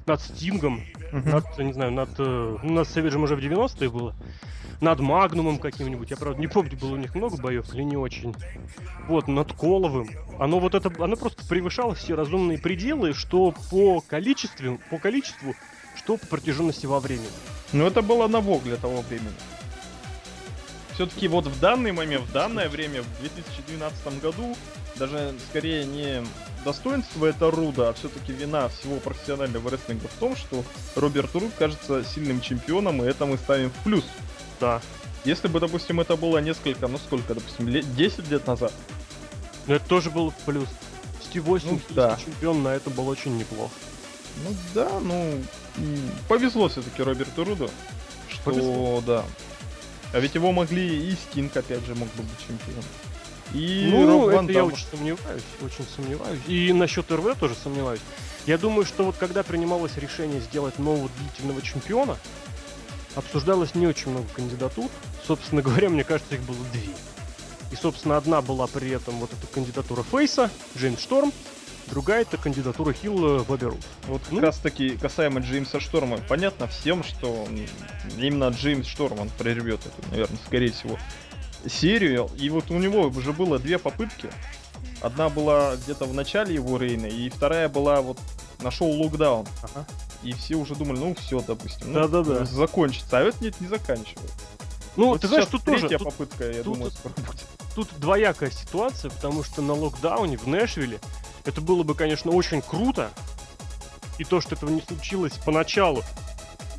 над 0.08 0.22
Стингом, 0.22 0.84
над, 1.12 1.46
я 1.58 1.64
не 1.64 1.74
знаю, 1.74 1.92
над... 1.92 2.10
э, 2.18 2.58
ну, 2.64 2.74
над 2.74 2.88
Сэвиджем 2.88 3.24
уже 3.24 3.36
в 3.36 3.40
90-е 3.40 3.90
было. 3.90 4.16
Над 4.80 5.00
Магнумом 5.00 5.58
каким-нибудь. 5.58 6.12
Я, 6.12 6.18
правда, 6.18 6.40
не 6.40 6.48
помню, 6.48 6.78
было 6.78 6.94
у 6.94 6.98
них 6.98 7.16
много 7.16 7.38
боев 7.38 7.74
или 7.74 7.82
не 7.82 7.98
очень. 7.98 8.36
Вот, 9.08 9.28
над 9.28 9.54
Коловым. 9.54 10.10
Оно 10.40 10.60
вот 10.60 10.76
это... 10.76 10.92
Оно 11.04 11.16
просто 11.16 11.46
превышало 11.46 11.96
все 11.96 12.16
разумные 12.16 12.58
пределы, 12.58 13.14
что 13.14 13.54
по 13.72 14.02
количеству, 14.02 14.80
по 14.90 15.00
количеству, 15.00 15.56
что 15.96 16.18
по 16.18 16.28
протяженности 16.28 16.86
во 16.86 17.00
времени. 17.00 17.28
Ну 17.74 17.86
это 17.86 18.02
было 18.02 18.28
ново 18.28 18.60
для 18.62 18.78
того 18.78 19.02
времени. 19.02 19.34
Все-таки 20.94 21.28
вот 21.28 21.46
в 21.46 21.60
данный 21.60 21.92
момент, 21.92 22.26
в 22.26 22.32
данное 22.32 22.70
время, 22.70 23.02
в 23.02 23.20
2012 23.20 24.22
году, 24.22 24.56
даже 24.98 25.34
скорее 25.50 25.86
не 25.86 26.24
достоинство 26.66 27.26
это 27.26 27.50
Руда, 27.52 27.90
а 27.90 27.94
все-таки 27.94 28.32
вина 28.34 28.68
всего 28.70 28.98
профессионального 28.98 29.70
рестлинга 29.70 30.08
в 30.08 30.20
том, 30.20 30.36
что 30.36 30.64
Роберт 30.96 31.34
Руд 31.36 31.52
кажется 31.58 32.04
сильным 32.04 32.42
чемпионом, 32.42 33.04
и 33.04 33.08
это 33.08 33.26
мы 33.26 33.38
ставим 33.38 33.70
в 33.70 33.84
плюс. 33.84 34.04
Да. 34.60 34.82
Если 35.24 35.48
бы, 35.48 35.60
допустим, 35.60 36.00
это 36.00 36.16
было 36.16 36.38
несколько, 36.40 36.88
ну 36.88 36.98
сколько, 36.98 37.34
допустим, 37.36 37.68
лет, 37.68 37.96
10 37.96 38.30
лет 38.30 38.48
назад, 38.48 38.72
Но 39.68 39.76
это 39.76 39.86
тоже 39.88 40.10
был 40.10 40.34
плюс. 40.46 40.70
Стив 41.24 41.48
Остин, 41.50 41.72
Ну, 41.74 41.82
да. 41.90 42.18
чемпион, 42.24 42.64
на 42.64 42.70
это 42.70 42.90
был 42.90 43.08
очень 43.10 43.38
неплохо. 43.38 43.74
ну 44.44 44.56
да, 44.74 44.90
ну 45.02 45.44
повезло 46.28 46.70
все-таки 46.70 47.04
Роберту 47.04 47.44
Руду, 47.44 47.70
что 48.30 48.44
Повезло. 48.52 49.02
да. 49.06 49.26
А 50.14 50.20
ведь 50.20 50.36
его 50.36 50.52
могли 50.54 51.10
и 51.12 51.16
Стинг, 51.16 51.56
опять 51.58 51.86
же, 51.86 51.94
мог 51.96 52.08
бы 52.16 52.24
быть 52.24 52.40
чемпионом. 52.48 52.84
И 53.54 53.88
Ну, 53.92 54.06
Роб 54.08 54.34
Ван 54.34 54.46
это 54.46 54.54
я 54.54 54.66
очень 54.66 54.86
сомневаюсь, 54.92 55.44
очень 55.64 55.86
сомневаюсь. 55.96 56.40
И 56.48 56.74
насчет 56.74 57.10
РВ 57.12 57.38
тоже 57.40 57.56
сомневаюсь. 57.56 58.02
Я 58.46 58.58
думаю, 58.58 58.86
что 58.86 59.04
вот 59.04 59.16
когда 59.18 59.44
принималось 59.44 59.98
решение 59.98 60.40
сделать 60.42 60.80
нового 60.80 61.10
длительного 61.20 61.62
чемпиона, 61.62 62.18
обсуждалось 63.16 63.76
не 63.76 63.88
очень 63.88 64.12
много 64.12 64.28
кандидатур. 64.36 64.90
Собственно 65.26 65.62
говоря, 65.62 65.90
мне 65.90 66.04
кажется, 66.04 66.36
их 66.36 66.42
было 66.42 66.58
две. 66.74 66.94
И, 67.72 67.76
собственно, 67.76 68.16
одна 68.18 68.42
была 68.42 68.68
при 68.68 68.90
этом 68.92 69.16
вот 69.16 69.32
эта 69.34 69.48
кандидатура 69.48 70.04
Фейса, 70.04 70.50
Джеймс 70.78 71.02
Шторм, 71.02 71.34
другая 71.88 72.22
это 72.22 72.38
кандидатура 72.38 72.94
Хилла 72.94 73.44
Бобби 73.44 73.66
Рут. 73.66 73.82
Вот 74.08 74.22
как 74.24 74.32
Ну. 74.32 74.40
раз 74.40 74.58
таки 74.60 74.92
касаемо 74.98 75.42
Джеймса 75.42 75.80
Шторма, 75.82 76.18
понятно 76.30 76.68
всем, 76.68 77.04
что 77.04 77.46
именно 78.18 78.48
Джеймс 78.50 78.88
Шторм 78.88 79.20
он 79.20 79.30
прервет 79.38 79.82
эту, 79.86 80.10
наверное, 80.12 80.40
скорее 80.46 80.72
всего, 80.72 80.98
серию. 81.68 82.30
И 82.38 82.50
вот 82.50 82.72
у 82.72 82.76
него 82.78 83.04
уже 83.04 83.34
было 83.34 83.60
две 83.60 83.78
попытки. 83.78 84.30
Одна 85.02 85.30
была 85.30 85.76
где-то 85.76 86.06
в 86.06 86.14
начале 86.14 86.56
его 86.56 86.78
рейна, 86.78 87.06
и 87.06 87.30
вторая 87.30 87.70
была 87.70 88.02
вот 88.02 88.20
на 88.62 88.72
шоу 88.72 88.92
Локдаун. 89.04 89.46
Ага. 89.62 89.86
И 90.24 90.34
все 90.34 90.56
уже 90.56 90.74
думали, 90.76 90.98
ну 90.98 91.16
все, 91.16 91.40
допустим, 91.42 91.94
ну, 91.94 92.08
Да-да-да. 92.08 92.46
закончится. 92.46 93.20
А 93.20 93.22
это 93.22 93.38
нет, 93.44 93.60
не 93.62 93.68
заканчивается. 93.68 94.34
Ну, 94.96 95.10
Вот 95.10 95.22
ты 95.22 95.28
знаешь, 95.28 95.46
тут 95.46 95.64
тоже, 95.64 95.82
третья 95.88 96.00
тут, 96.00 96.08
попытка, 96.08 96.48
я 96.50 96.64
тут- 96.64 96.74
думаю, 96.74 96.92
скоро 96.92 97.14
будет. 97.14 97.46
тут 97.76 97.90
двоякая 98.00 98.50
ситуация, 98.50 99.12
потому 99.12 99.44
что 99.44 99.62
на 99.62 99.74
локдауне 99.74 100.38
в 100.38 100.48
Нэшвилле 100.48 101.00
это 101.46 101.62
было 101.62 101.84
бы, 101.84 101.94
конечно, 101.94 102.32
очень 102.32 102.64
круто. 102.64 103.12
И 104.18 104.24
то, 104.24 104.42
что 104.42 104.56
этого 104.56 104.72
не 104.72 104.82
случилось 104.82 105.34
поначалу, 105.46 106.04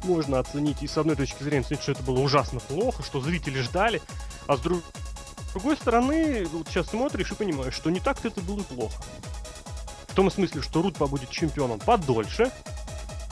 можно 0.02 0.40
оценить 0.40 0.83
и 0.83 0.88
с 0.88 0.99
одной 0.99 1.14
точки 1.14 1.45
зрения, 1.45 1.61
оценить, 1.61 1.83
что 1.83 1.92
это 1.92 2.02
было 2.02 2.18
ужасно 2.18 2.59
плохо, 2.59 3.04
что 3.04 3.21
зрители 3.21 3.61
ждали, 3.61 4.02
а 4.49 4.57
с 4.57 4.61
друг- 4.61 4.83
с 5.49 5.52
другой 5.52 5.76
стороны, 5.76 6.47
вот 6.52 6.67
сейчас 6.69 6.88
смотришь 6.88 7.31
и 7.31 7.35
понимаешь, 7.35 7.75
что 7.75 7.90
не 7.90 8.00
так-то 8.00 8.28
это 8.28 8.40
было 8.40 8.62
плохо. 8.62 9.00
В 10.09 10.14
том 10.14 10.31
смысле, 10.31 10.62
что 10.62 10.83
Рут 10.83 10.97
побудет 10.97 11.31
чемпионом 11.31 11.78
подольше, 11.78 12.50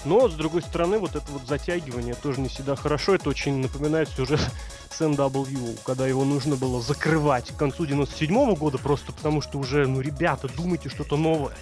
Но, 0.04 0.28
с 0.28 0.34
другой 0.34 0.62
стороны, 0.62 1.00
вот 1.00 1.16
это 1.16 1.32
вот 1.32 1.48
затягивание 1.48 2.14
тоже 2.14 2.40
не 2.40 2.46
всегда 2.48 2.76
хорошо. 2.76 3.16
Это 3.16 3.28
очень 3.28 3.56
напоминает 3.56 4.08
сюжет 4.08 4.40
с 4.88 5.00
NW, 5.00 5.80
когда 5.84 6.06
его 6.06 6.24
нужно 6.24 6.54
было 6.54 6.80
закрывать 6.80 7.50
к 7.50 7.56
концу 7.56 7.86
97 7.86 8.30
-го 8.30 8.56
года, 8.56 8.78
просто 8.78 9.12
потому 9.12 9.40
что 9.42 9.58
уже, 9.58 9.84
ну, 9.88 10.00
ребята, 10.00 10.46
думайте 10.48 10.90
что-то 10.90 11.16
новое. 11.16 11.56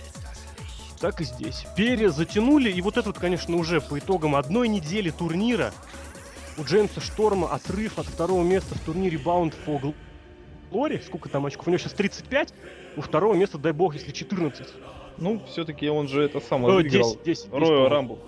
Так 1.01 1.23
и 1.23 1.25
здесь. 1.25 1.65
Перезатянули, 1.75 2.71
и 2.71 2.83
вот 2.83 2.99
это 2.99 3.09
вот, 3.09 3.19
конечно, 3.19 3.57
уже 3.57 3.81
по 3.81 3.99
итогам 3.99 4.37
одной 4.37 4.69
недели 4.69 5.09
турнира 5.09 5.73
у 6.59 6.63
Джеймса 6.65 7.01
Шторма 7.01 7.53
отрыв 7.53 7.99
от 7.99 8.07
второго 8.07 8.43
места 8.43 8.75
в 8.75 8.81
турнире 8.81 9.19
Bound 9.19 9.55
for 9.67 9.95
Glory. 10.71 11.03
Сколько 11.05 11.29
там 11.29 11.47
очков? 11.47 11.67
У 11.67 11.71
него 11.71 11.79
сейчас 11.79 11.93
35. 11.93 12.53
У 12.97 13.01
второго 13.01 13.35
места, 13.35 13.59
дай 13.59 13.73
бог, 13.73 13.95
если 13.95 14.13
14. 14.13 14.67
Ну, 15.19 15.41
все-таки 15.49 15.89
он 15.89 16.09
же 16.09 16.23
это 16.23 16.41
самое 16.41 16.75
Э, 16.75 16.77
выиграл. 16.83 17.11
10, 17.15 17.23
10, 17.25 17.45
10, 17.45 17.47
Royal 17.53 17.89
по-моему. 17.89 18.15
Rumble. 18.15 18.19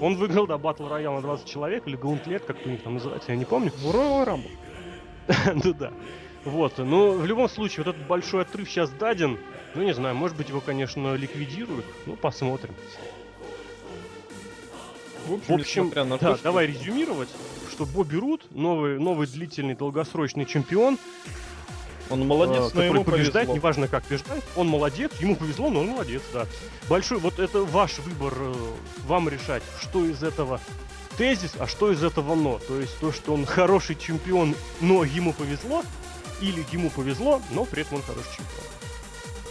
Он 0.00 0.16
выиграл, 0.16 0.46
да, 0.46 0.58
батл 0.58 0.86
роял 0.86 1.14
на 1.14 1.20
20 1.22 1.44
человек, 1.46 1.86
или 1.88 1.96
Гаунтлет, 1.96 2.44
как 2.44 2.56
у 2.64 2.68
них 2.68 2.82
там 2.82 2.94
называется, 2.94 3.32
я 3.32 3.36
не 3.36 3.44
помню. 3.44 3.72
Royal 3.84 4.24
Rumble. 4.26 4.50
ну 5.64 5.72
да. 5.74 5.92
Вот, 6.44 6.78
ну, 6.78 7.12
в 7.18 7.26
любом 7.26 7.48
случае, 7.48 7.84
вот 7.84 7.94
этот 7.96 8.06
большой 8.06 8.42
отрыв 8.42 8.70
сейчас 8.70 8.90
даден. 8.90 9.38
Ну, 9.74 9.82
не 9.82 9.92
знаю, 9.92 10.14
может 10.14 10.36
быть, 10.36 10.48
его, 10.48 10.60
конечно, 10.60 11.14
ликвидируют. 11.14 11.84
Ну, 12.06 12.14
посмотрим. 12.16 12.74
В 15.26 15.34
общем, 15.34 15.56
В 15.56 15.60
общем, 15.60 15.90
да, 15.90 16.04
то, 16.16 16.34
что- 16.36 16.44
давай 16.44 16.66
резюмировать, 16.68 17.28
что 17.78 17.86
Бобби 17.86 18.16
Рут, 18.16 18.44
новый, 18.50 18.98
новый 18.98 19.28
длительный 19.28 19.76
долгосрочный 19.76 20.46
чемпион, 20.46 20.98
Он 22.10 22.26
молодец, 22.26 22.58
но 22.58 22.68
который 22.70 22.88
ему 22.88 23.04
побеждает, 23.04 23.46
повезло. 23.46 23.54
неважно 23.54 23.86
как 23.86 24.02
побеждает, 24.02 24.42
он 24.56 24.66
молодец, 24.66 25.12
ему 25.20 25.36
повезло, 25.36 25.70
но 25.70 25.80
он 25.80 25.90
молодец, 25.90 26.22
да. 26.32 26.46
Большой, 26.88 27.18
вот 27.18 27.38
это 27.38 27.62
ваш 27.62 28.00
выбор, 28.00 28.34
э, 28.36 28.54
вам 29.06 29.28
решать, 29.28 29.62
что 29.80 30.04
из 30.04 30.24
этого 30.24 30.60
тезис, 31.16 31.52
а 31.56 31.68
что 31.68 31.92
из 31.92 32.02
этого 32.02 32.34
но. 32.34 32.58
То 32.66 32.80
есть 32.80 32.98
то, 32.98 33.12
что 33.12 33.32
он 33.32 33.46
хороший 33.46 33.94
чемпион, 33.94 34.56
но 34.80 35.04
ему 35.04 35.32
повезло, 35.32 35.84
или 36.40 36.66
ему 36.72 36.90
повезло, 36.90 37.40
но 37.52 37.64
при 37.64 37.82
этом 37.82 37.98
он 37.98 38.02
хороший 38.02 38.38
чемпион. 38.38 38.64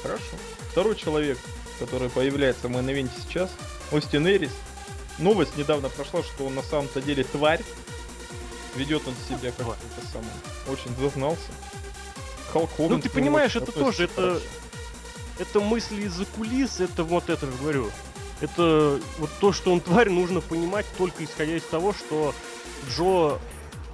Хорошо. 0.03 0.35
Второй 0.71 0.97
человек, 0.97 1.37
который 1.79 2.09
появляется 2.09 2.67
в 2.67 2.71
мейн 2.71 3.09
сейчас, 3.25 3.49
Остин 3.89 4.27
Эрис. 4.27 4.51
Новость 5.17 5.55
недавно 5.55 5.87
прошла, 5.87 6.23
что 6.23 6.45
он 6.45 6.55
на 6.55 6.61
самом-то 6.61 7.01
деле 7.01 7.23
тварь. 7.23 7.61
Ведет 8.77 9.07
он 9.07 9.13
себя 9.27 9.51
как 9.51 9.65
Тварь. 9.65 9.77
это 9.97 10.07
самое. 10.07 10.31
Очень 10.67 10.95
зазнался. 10.99 11.51
Халк 12.51 12.69
Хоган 12.77 12.91
Ну, 12.97 12.99
ты 13.01 13.09
понимаешь, 13.09 13.55
это 13.55 13.71
тоже, 13.71 14.05
это- 14.05 14.13
хорошо. 14.21 14.41
Это 15.39 15.59
мысли 15.59 16.03
из-за 16.03 16.25
кулис, 16.25 16.79
это 16.79 17.03
вот 17.03 17.29
это, 17.29 17.45
говорю. 17.45 17.91
Это 18.41 18.99
вот 19.19 19.29
то, 19.39 19.51
что 19.53 19.71
он 19.71 19.81
тварь, 19.81 20.09
нужно 20.09 20.41
понимать 20.41 20.85
только 20.97 21.23
исходя 21.23 21.55
из 21.57 21.63
того, 21.63 21.93
что 21.93 22.33
Джо, 22.89 23.39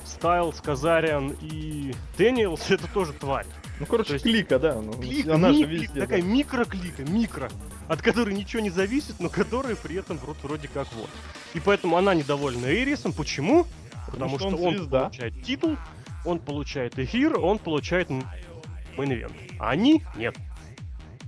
Стайлс, 0.05 0.61
Казариан 0.61 1.35
и 1.41 1.93
Дэниелс 2.17 2.69
это 2.71 2.87
тоже 2.87 3.13
тварь. 3.13 3.45
Ну, 3.79 3.85
короче, 3.85 4.09
то 4.09 4.13
есть- 4.13 4.23
клика, 4.25 4.59
да. 4.59 4.75
ну, 4.75 4.93
Клика, 4.93 5.35
она 5.35 5.51
же 5.51 5.59
ми- 5.59 5.65
везде. 5.65 5.99
такая 5.99 6.21
да. 6.21 6.27
микроклика, 6.27 7.03
микро, 7.03 7.49
от 7.87 8.01
которой 8.01 8.33
ничего 8.35 8.61
не 8.61 8.69
зависит, 8.69 9.19
но 9.19 9.29
которая 9.29 9.75
при 9.75 9.95
этом 9.97 10.17
вроде, 10.17 10.39
вроде 10.43 10.67
как 10.67 10.87
вот. 10.93 11.09
И 11.53 11.59
поэтому 11.59 11.97
она 11.97 12.13
недовольна 12.13 12.67
Эрисом. 12.67 13.11
Почему? 13.13 13.65
Потому, 14.13 14.37
что 14.37 14.49
что, 14.49 14.57
он 14.57 14.63
он, 14.65 14.77
звезда. 14.77 14.99
получает 15.01 15.43
титул, 15.43 15.77
он 16.23 16.39
получает 16.39 16.99
эфир, 16.99 17.39
он 17.39 17.57
получает 17.57 18.09
main 18.09 18.59
event. 18.59 19.33
А 19.59 19.71
они 19.71 20.03
нет. 20.15 20.35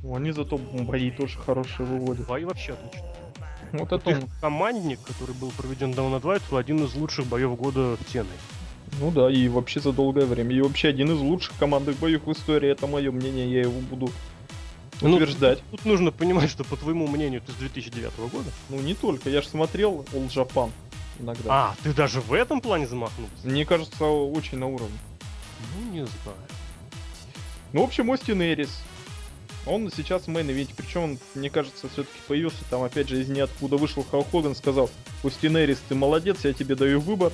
Они 0.03 0.31
зато 0.31 0.57
бои 0.57 1.09
тоже 1.09 1.39
хорошие 1.39 1.85
выводят. 1.85 2.27
Бои 2.27 2.45
вообще 2.45 2.73
отлично. 2.73 3.07
Вот 3.71 3.91
это 3.91 4.11
их 4.11 4.19
командник, 4.39 4.99
который 5.01 5.35
был 5.35 5.51
проведен 5.57 5.91
at 5.91 6.21
White, 6.21 6.43
был 6.51 6.57
один 6.57 6.83
из 6.83 6.93
лучших 6.93 7.25
боев 7.25 7.57
года 7.57 7.97
в 7.97 8.01
TNA. 8.01 8.27
Ну 8.99 9.11
да, 9.11 9.31
и 9.31 9.47
вообще 9.47 9.79
за 9.79 9.91
долгое 9.91 10.25
время. 10.25 10.55
И 10.55 10.61
вообще 10.61 10.89
один 10.89 11.11
из 11.11 11.19
лучших 11.19 11.57
командных 11.57 11.97
боев 11.97 12.25
в 12.25 12.31
истории. 12.31 12.69
Это 12.69 12.85
мое 12.87 13.11
мнение, 13.11 13.51
я 13.51 13.61
его 13.61 13.79
буду 13.79 14.11
Ну, 15.01 15.15
утверждать. 15.15 15.61
Тут 15.71 15.85
нужно 15.85 16.11
понимать, 16.11 16.51
что 16.51 16.63
по 16.63 16.77
твоему 16.77 17.07
мнению 17.07 17.41
ты 17.41 17.51
с 17.51 17.55
2009 17.55 18.17
года. 18.31 18.51
Ну 18.69 18.79
не 18.79 18.93
только, 18.93 19.29
я 19.29 19.41
же 19.41 19.47
смотрел 19.49 20.05
All 20.13 20.27
Japan 20.29 20.69
иногда. 21.19 21.43
А, 21.49 21.75
ты 21.83 21.93
даже 21.93 22.21
в 22.21 22.33
этом 22.33 22.61
плане 22.61 22.87
замахнулся? 22.87 23.33
Мне 23.43 23.65
кажется, 23.65 24.05
очень 24.05 24.57
на 24.57 24.67
уровне. 24.67 24.97
Ну, 25.75 25.91
не 25.91 26.05
знаю. 26.05 26.37
Ну, 27.73 27.81
в 27.81 27.85
общем, 27.85 28.09
Остин 28.09 28.41
Эрис. 28.41 28.81
Он 29.65 29.91
сейчас 29.91 30.23
в 30.23 30.27
мейн 30.27 30.49
ивенте, 30.51 30.73
причем 30.77 31.03
он, 31.03 31.19
мне 31.33 31.49
кажется, 31.49 31.89
все-таки 31.89 32.19
появился 32.27 32.63
там, 32.69 32.83
опять 32.83 33.09
же, 33.09 33.19
из 33.19 33.29
ниоткуда 33.29 33.77
вышел 33.77 34.05
Халк 34.09 34.29
Хоган, 34.29 34.55
сказал, 34.55 34.91
Остин 35.23 35.57
Эрис, 35.57 35.81
ты 35.89 35.95
молодец, 35.95 36.37
я 36.43 36.53
тебе 36.53 36.75
даю 36.75 36.99
выбор. 36.99 37.33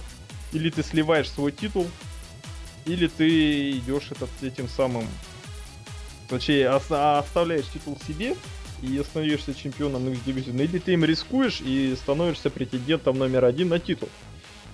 Или 0.53 0.69
ты 0.69 0.83
сливаешь 0.83 1.29
свой 1.29 1.51
титул, 1.51 1.87
или 2.85 3.07
ты 3.07 3.71
идешь 3.71 4.11
этот, 4.11 4.29
этим 4.41 4.67
самым... 4.67 5.07
Точнее, 6.27 6.69
ос- 6.71 6.91
оставляешь 6.91 7.67
титул 7.67 7.97
себе 8.07 8.35
и 8.81 9.01
становишься 9.03 9.53
чемпионом 9.53 10.09
X 10.09 10.19
Division, 10.25 10.63
или 10.63 10.79
ты 10.79 10.93
им 10.93 11.05
рискуешь 11.05 11.61
и 11.61 11.95
становишься 11.95 12.49
претендентом 12.49 13.17
номер 13.17 13.45
один 13.45 13.69
на 13.69 13.79
титул. 13.79 14.09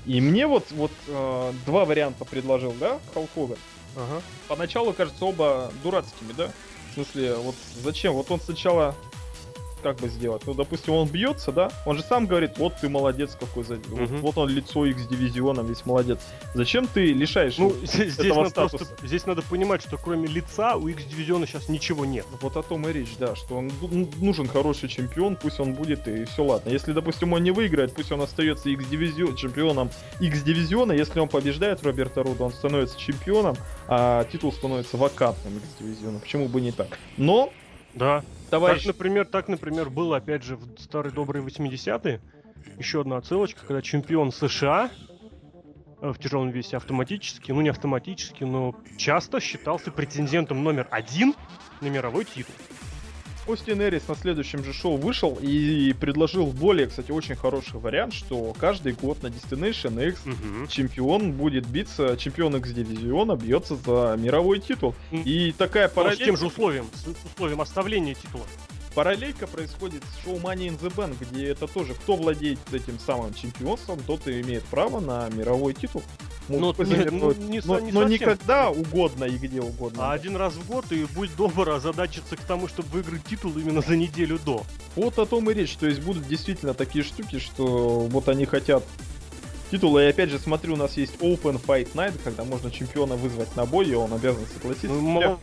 И 0.06 0.22
мне 0.22 0.48
вот, 0.48 0.72
вот 0.72 0.92
э, 1.08 1.54
два 1.66 1.86
варианта 1.86 2.24
предложил, 2.24 2.74
да, 2.80 3.00
Халк 3.14 3.30
Хоган. 3.36 3.58
Ага. 3.96 4.22
Поначалу 4.48 4.94
кажется 4.94 5.26
оба 5.26 5.72
дурацкими, 5.84 6.32
да? 6.38 6.52
В 6.92 6.94
смысле, 6.94 7.36
вот 7.36 7.56
зачем? 7.84 8.14
Вот 8.14 8.32
он 8.32 8.40
сначала 8.40 8.96
как 9.82 9.98
бы 9.98 10.08
сделать? 10.10 10.44
Ну, 10.46 10.54
допустим, 10.54 10.94
он 10.94 11.08
бьется, 11.08 11.52
да? 11.52 11.70
Он 11.86 11.98
же 11.98 12.04
сам 12.04 12.26
говорит, 12.28 12.58
вот 12.58 12.74
ты 12.82 12.90
молодец 12.90 13.38
какой, 13.40 13.64
за... 13.64 13.76
вот, 13.76 14.00
Мгм. 14.00 14.18
вот 14.22 14.38
он 14.38 14.50
лицо 14.50 14.86
X 14.86 15.08
дивизиона, 15.08 15.62
весь 15.62 15.86
молодец. 15.86 16.20
Зачем 16.54 16.88
ты 16.88 17.14
лишаешь 17.14 17.58
Ну, 17.58 17.74
здесь, 17.84 18.18
этого 18.20 18.44
надо 18.44 18.52
просто, 18.56 18.78
статуса. 18.86 19.08
здесь 19.08 19.26
надо 19.26 19.42
понимать, 19.42 19.82
что 19.82 19.98
кроме 19.98 20.28
лица 20.28 20.76
у 20.76 20.88
X-дивизиона 20.88 21.46
сейчас 21.48 21.70
ничего 21.70 22.06
нет. 22.06 22.26
Вот 22.42 22.58
о 22.58 22.64
том 22.64 22.88
и 22.88 22.94
речь, 22.94 23.16
да, 23.20 23.36
что 23.36 23.56
он 23.58 23.70
ду- 23.82 24.10
нужен 24.22 24.48
хороший 24.48 24.90
чемпион, 24.90 25.36
пусть 25.36 25.60
он 25.60 25.74
будет 25.74 26.08
и 26.08 26.26
все 26.26 26.44
ладно. 26.44 26.70
Если, 26.70 26.92
допустим, 26.94 27.34
он 27.34 27.44
не 27.44 27.52
выиграет, 27.52 27.94
пусть 27.94 28.12
он 28.12 28.22
остается 28.22 28.70
X 28.70 28.86
дивизион 28.88 29.36
чемпионом 29.36 29.90
X 30.20 30.42
дивизиона. 30.44 30.92
Если 30.94 31.20
он 31.20 31.28
побеждает 31.30 31.84
Роберта 31.84 32.24
Руда, 32.24 32.46
он 32.46 32.52
становится 32.54 33.00
чемпионом, 33.00 33.56
а 33.88 34.24
титул 34.26 34.52
становится 34.52 34.98
вакантным 34.98 35.58
X 35.58 35.66
дивизиона. 35.80 36.20
Почему 36.20 36.48
бы 36.48 36.62
не 36.62 36.72
так? 36.72 36.98
Но 37.18 37.52
Да. 37.96 38.24
Товарищ 38.50 38.84
Так, 38.84 38.96
например, 38.96 39.26
так, 39.26 39.48
например, 39.48 39.90
было, 39.90 40.18
опять 40.18 40.44
же, 40.44 40.56
в 40.56 40.80
старые 40.80 41.14
добрые 41.14 41.44
80-е. 41.46 42.22
Еще 42.78 43.02
одна 43.02 43.18
отсылочка, 43.18 43.66
когда 43.66 43.82
чемпион 43.82 44.32
США 44.32 44.92
э, 46.02 46.10
в 46.10 46.18
тяжелом 46.20 46.50
весе 46.50 46.78
автоматически, 46.78 47.52
ну 47.52 47.62
не 47.62 47.70
автоматически, 47.70 48.44
но 48.44 48.76
часто 48.98 49.40
считался 49.40 49.92
претендентом 49.92 50.64
номер 50.64 50.88
один 50.92 51.34
на 51.82 51.88
мировой 51.88 52.26
титул. 52.26 52.56
Остин 53.48 53.82
Эрис 53.82 54.08
на 54.08 54.16
следующем 54.16 54.64
же 54.64 54.74
шоу 54.74 54.98
вышел 54.98 55.38
и 55.42 55.94
предложил 55.94 56.48
более, 56.48 56.88
кстати, 56.88 57.12
очень 57.12 57.36
хороший 57.36 57.80
вариант, 57.80 58.14
что 58.14 58.54
каждый 58.60 58.92
год 58.94 59.24
на 59.24 59.28
Destination 59.28 60.10
X 60.10 60.26
Мгм. 60.26 60.68
чемпион 60.68 61.32
будет 61.32 61.66
биться, 61.66 62.18
чемпион 62.18 62.58
X 62.58 62.72
дивизиона 62.72 63.36
бьется 63.36 63.76
за 63.78 64.18
мировой 64.20 64.60
титул. 64.60 64.96
И 65.12 65.54
такая 65.58 65.90
Но 65.96 66.12
с 66.12 66.18
тем 66.18 66.38
же 66.38 66.48
условием, 66.48 66.86
с 66.94 67.08
условием 67.26 67.62
оставления 67.62 68.16
титула. 68.16 68.46
Параллелька 68.98 69.46
происходит 69.46 70.02
с 70.06 70.24
шоу 70.24 70.38
Money 70.38 70.70
in 70.70 70.80
the 70.80 70.92
Bank, 70.92 71.18
где 71.22 71.50
это 71.50 71.68
тоже, 71.68 71.94
кто 71.94 72.16
владеет 72.16 72.58
этим 72.74 72.98
самым 72.98 73.32
чемпионством, 73.36 74.00
тот 74.00 74.28
и 74.28 74.42
имеет 74.42 74.64
право 74.64 75.00
на 75.00 75.30
мировой 75.30 75.76
титул. 75.76 76.02
Но 76.50 76.58
Могут 76.58 76.88
нет, 76.88 77.12
ну, 77.12 77.32
не 77.34 77.62
но, 77.64 77.80
не 77.80 77.92
но 77.92 78.02
совсем. 78.02 78.10
никогда 78.10 78.72
угодно 78.72 79.26
и 79.26 79.38
где 79.38 79.62
угодно. 79.62 80.10
А 80.10 80.14
один 80.14 80.36
раз 80.36 80.56
в 80.56 80.68
год 80.68 80.92
и 80.92 81.06
будь 81.14 81.30
добр 81.36 81.70
озадачиться 81.70 82.36
к 82.38 82.40
тому, 82.40 82.68
чтобы 82.68 82.90
выиграть 82.90 83.24
титул 83.26 83.56
именно 83.56 83.82
за 83.82 83.96
неделю 83.96 84.40
до. 84.44 84.64
Вот 84.96 85.20
о 85.20 85.28
том 85.28 85.48
и 85.52 85.54
речь, 85.54 85.76
то 85.76 85.86
есть 85.86 86.02
будут 86.02 86.28
действительно 86.28 86.74
такие 86.74 87.04
штуки, 87.04 87.38
что 87.38 88.00
вот 88.00 88.28
они 88.30 88.46
хотят 88.46 88.84
титула. 89.70 90.04
И 90.04 90.10
опять 90.10 90.32
же, 90.32 90.40
смотрю, 90.40 90.74
у 90.74 90.78
нас 90.78 90.98
есть 90.98 91.18
Open 91.18 91.64
Fight 91.64 91.94
Night, 91.94 92.16
когда 92.24 92.44
можно 92.44 92.72
чемпиона 92.72 93.16
вызвать 93.16 93.56
на 93.56 93.68
бой, 93.68 93.86
и 93.90 93.94
он 93.94 94.12
обязан 94.12 94.48
согласиться. 94.48 94.88
Ну, 94.88 95.02
мало- 95.02 95.40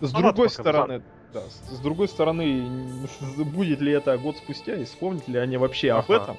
С 0.00 0.12
другой 0.12 0.50
стороны, 0.50 1.02
да, 1.32 1.42
с, 1.48 1.76
с 1.76 1.80
другой 1.80 2.08
стороны, 2.08 2.68
будет 3.36 3.80
ли 3.80 3.92
это 3.92 4.16
год 4.18 4.36
спустя, 4.36 4.76
и 4.76 4.84
вспомнят 4.84 5.26
ли 5.28 5.38
они 5.38 5.56
вообще 5.56 5.92
об 5.92 6.10
Ага. 6.10 6.22
этом? 6.22 6.38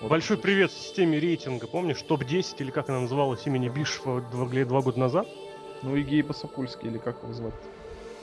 Вот. 0.00 0.10
Большой 0.10 0.36
привет 0.36 0.72
системе 0.72 1.20
рейтинга, 1.20 1.66
помнишь, 1.66 2.02
топ-10 2.02 2.56
или 2.58 2.70
как 2.70 2.88
она 2.88 3.00
называлась 3.00 3.46
имени 3.46 3.68
Бишева 3.68 4.20
два, 4.20 4.46
два 4.46 4.82
года 4.82 4.98
назад? 4.98 5.28
Ну 5.82 5.96
и 5.96 6.02
Гейба 6.02 6.32
Сапульский, 6.32 6.88
или 6.88 6.98
как 6.98 7.22
его 7.22 7.32
звать? 7.32 7.54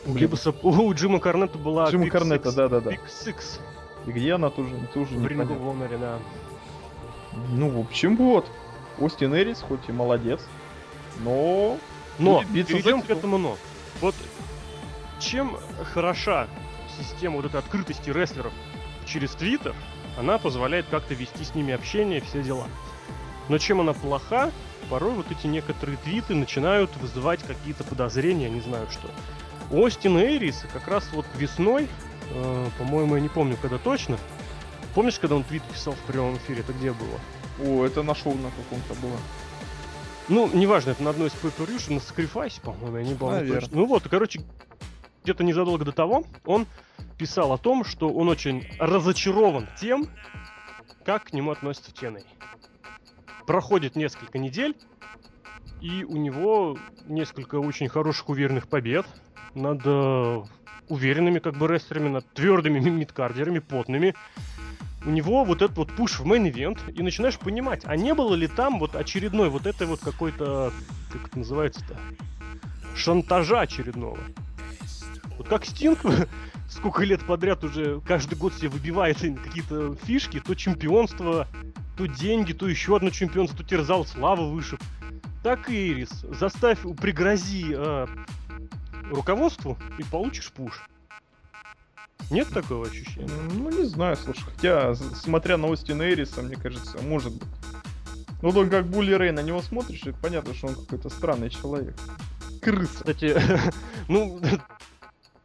У, 0.06 0.16
Гиббса- 0.16 0.56
у 0.64 0.94
Джима 0.94 1.20
Корнета 1.20 1.58
была 1.58 1.90
Джима 1.90 2.06
Big 2.06 2.10
Корнета, 2.10 2.52
да-да-да. 2.54 2.92
Big 2.92 3.02
Six 3.08 3.60
И 4.08 4.12
где 4.12 4.34
она 4.34 4.50
тоже, 4.50 4.76
тоже 4.94 5.16
в 5.16 5.26
of 5.26 5.62
Honor, 5.62 5.98
да. 6.00 6.20
Ну, 7.52 7.70
в 7.70 7.80
общем, 7.80 8.16
вот. 8.16 8.46
Остин 8.98 9.34
Эрис, 9.36 9.62
хоть 9.62 9.88
и 9.88 9.92
молодец, 9.92 10.42
но... 11.20 11.78
Но, 12.18 12.44
перейдем 12.54 13.02
к 13.02 13.10
этому 13.10 13.38
но. 13.38 13.58
Вот 14.02 14.16
чем 15.20 15.58
хороша 15.94 16.48
система 16.98 17.38
вот 17.38 17.46
этой 17.46 17.60
открытости 17.60 18.10
рестлеров 18.10 18.54
через 19.06 19.32
Твиттер, 19.32 19.76
она 20.18 20.38
позволяет 20.38 20.88
как-то 20.90 21.14
вести 21.14 21.44
с 21.44 21.56
ними 21.56 21.74
общение, 21.74 22.22
все 22.22 22.44
дела. 22.44 22.68
Но 23.48 23.58
чем 23.58 23.82
она 23.82 23.94
плоха, 23.94 24.52
порой 24.90 25.14
вот 25.14 25.32
эти 25.32 25.48
некоторые 25.48 25.98
твиты 25.98 26.36
начинают 26.36 26.96
вызывать 26.98 27.42
какие-то 27.44 27.84
подозрения, 27.84 28.50
не 28.50 28.62
знаю 28.62 28.88
что. 28.92 29.10
У 29.72 29.86
Остина 29.86 30.20
Эриса 30.20 30.68
как 30.74 30.88
раз 30.88 31.10
вот 31.14 31.26
весной, 31.36 31.88
э, 32.32 32.68
по-моему, 32.78 33.16
я 33.16 33.22
не 33.22 33.30
помню, 33.30 33.58
когда 33.62 33.78
точно, 33.78 34.18
помнишь, 34.96 35.20
когда 35.20 35.36
он 35.36 35.44
твит 35.44 35.64
писал 35.64 35.94
в 35.94 36.12
прямом 36.12 36.38
эфире, 36.38 36.62
это 36.62 36.74
где 36.74 36.92
было? 36.92 37.20
О, 37.66 37.86
это 37.86 38.04
на 38.04 38.16
шоу 38.16 38.36
на 38.36 38.50
каком-то 38.52 38.94
было. 39.02 39.18
Ну, 40.28 40.50
неважно, 40.54 40.92
это 40.92 41.02
на 41.02 41.10
одной 41.10 41.30
из 41.30 41.34
per 41.34 41.52
на 41.94 41.98
Sacrifice, 41.98 42.62
по-моему, 42.62 42.98
я 42.98 43.04
не 43.04 43.16
помню. 43.16 43.62
Ну 43.72 43.86
вот, 43.86 44.08
короче, 44.08 44.42
где-то 45.24 45.44
незадолго 45.44 45.86
до 45.86 45.92
того 45.92 46.24
он 46.46 46.66
писал 47.18 47.52
о 47.52 47.58
том, 47.58 47.84
что 47.84 48.10
он 48.10 48.30
очень 48.30 48.66
разочарован 48.80 49.68
тем, 49.80 50.08
как 51.06 51.26
к 51.26 51.34
нему 51.34 51.52
относятся 51.52 51.92
в 51.92 51.94
TNA. 51.94 52.24
Проходит 53.46 53.96
несколько 53.96 54.38
недель, 54.38 54.76
и 55.82 56.04
у 56.04 56.18
него 56.18 56.78
несколько 57.08 57.56
очень 57.56 57.90
хороших 57.90 58.30
уверенных 58.30 58.68
побед 58.68 59.06
над 59.56 59.82
э, 59.86 60.42
уверенными 60.88 61.40
как 61.40 61.58
бы 61.58 61.68
рестлерами, 61.68 62.10
над 62.10 62.32
твердыми 62.34 62.80
мидкардерами, 62.80 63.60
потными. 63.60 64.16
У 65.06 65.10
него 65.10 65.46
вот 65.46 65.62
этот 65.62 65.78
вот 65.78 65.96
push 65.96 66.20
в 66.20 66.26
main 66.26 66.48
event, 66.48 66.80
и 66.94 67.02
начинаешь 67.02 67.40
понимать, 67.40 67.84
а 67.86 67.96
не 67.96 68.14
было 68.14 68.36
ли 68.36 68.48
там 68.48 68.80
вот 68.80 68.96
очередной 68.96 69.50
вот 69.50 69.66
этой 69.66 69.88
вот 69.88 70.02
какой-то, 70.02 70.74
как 71.12 71.28
это 71.28 71.40
называется-то, 71.40 71.98
шантажа 72.96 73.62
очередного. 73.62 74.18
Вот 75.40 75.48
как 75.48 75.66
Стинг 75.66 76.00
сколько 76.70 77.04
лет 77.04 77.26
подряд 77.26 77.64
уже 77.64 78.02
каждый 78.02 78.38
год 78.38 78.54
себе 78.54 78.68
выбивает 78.68 79.18
какие-то 79.18 79.96
фишки, 79.96 80.42
то 80.42 80.54
чемпионство, 80.54 81.48
то 81.98 82.06
деньги, 82.06 82.52
то 82.52 82.68
еще 82.68 82.98
одно 82.98 83.10
чемпионство, 83.10 83.58
то 83.58 83.64
зал 83.64 84.06
славы 84.06 84.52
выше. 84.52 84.78
Так 85.42 85.70
и 85.70 85.92
Эйрис. 85.92 86.10
Заставь, 86.24 86.80
пригрози 87.00 87.68
э, 87.74 88.08
руководству 89.10 89.78
и 89.98 90.04
получишь 90.04 90.52
push. 90.52 90.84
Нет 92.30 92.50
такого 92.50 92.86
ощущения? 92.86 93.30
Ну, 93.54 93.70
не 93.70 93.86
знаю, 93.86 94.18
слушай. 94.18 94.44
Хотя, 94.44 94.94
смотря 94.94 95.56
на 95.56 95.72
Остина 95.72 96.04
Эриса, 96.04 96.42
мне 96.42 96.58
кажется, 96.58 96.98
может 97.02 97.34
быть. 97.34 97.48
Ну, 98.42 98.52
только 98.52 98.72
как 98.72 98.88
Булли 98.88 99.14
Рэй 99.14 99.32
на 99.32 99.42
него 99.42 99.62
смотришь, 99.62 100.04
и 100.04 100.12
понятно, 100.12 100.54
что 100.54 100.68
он 100.68 100.76
какой-то 100.76 101.10
странный 101.10 101.50
человек. 101.50 101.96
Крыса. 102.62 102.98
Кстати, 102.98 103.42
ну, 104.10 104.42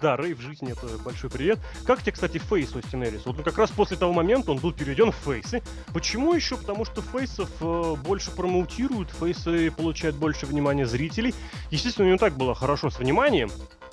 да, 0.05 0.19
Рэй 0.19 0.35
в 0.35 0.41
жизни 0.43 0.71
это 0.71 0.87
большой 1.03 1.31
привет. 1.31 1.59
Как 1.87 2.03
тебе, 2.03 2.13
кстати, 2.13 2.37
фейс 2.37 2.77
Остин 2.77 3.03
Эрис? 3.05 3.25
Вот 3.25 3.39
ну, 3.39 3.43
как 3.43 3.57
раз 3.57 3.71
после 3.71 3.97
того 3.97 4.13
момента 4.13 4.51
он 4.51 4.59
был 4.59 4.71
переведен 4.71 5.13
в 5.13 5.15
фейсы. 5.15 5.63
Почему 5.95 6.35
еще? 6.35 6.59
Потому 6.59 6.85
что 6.85 7.01
фейсов 7.01 7.49
э, 7.61 7.95
больше 8.05 8.31
промоутируют, 8.31 9.09
фейсы 9.09 9.71
получают 9.71 10.17
больше 10.17 10.45
внимания 10.45 10.87
зрителей. 10.87 11.35
Естественно, 11.71 12.05
у 12.05 12.09
него 12.11 12.19
так 12.19 12.37
было 12.37 12.55
хорошо 12.55 12.91
с 12.91 12.99
вниманием, 12.99 13.51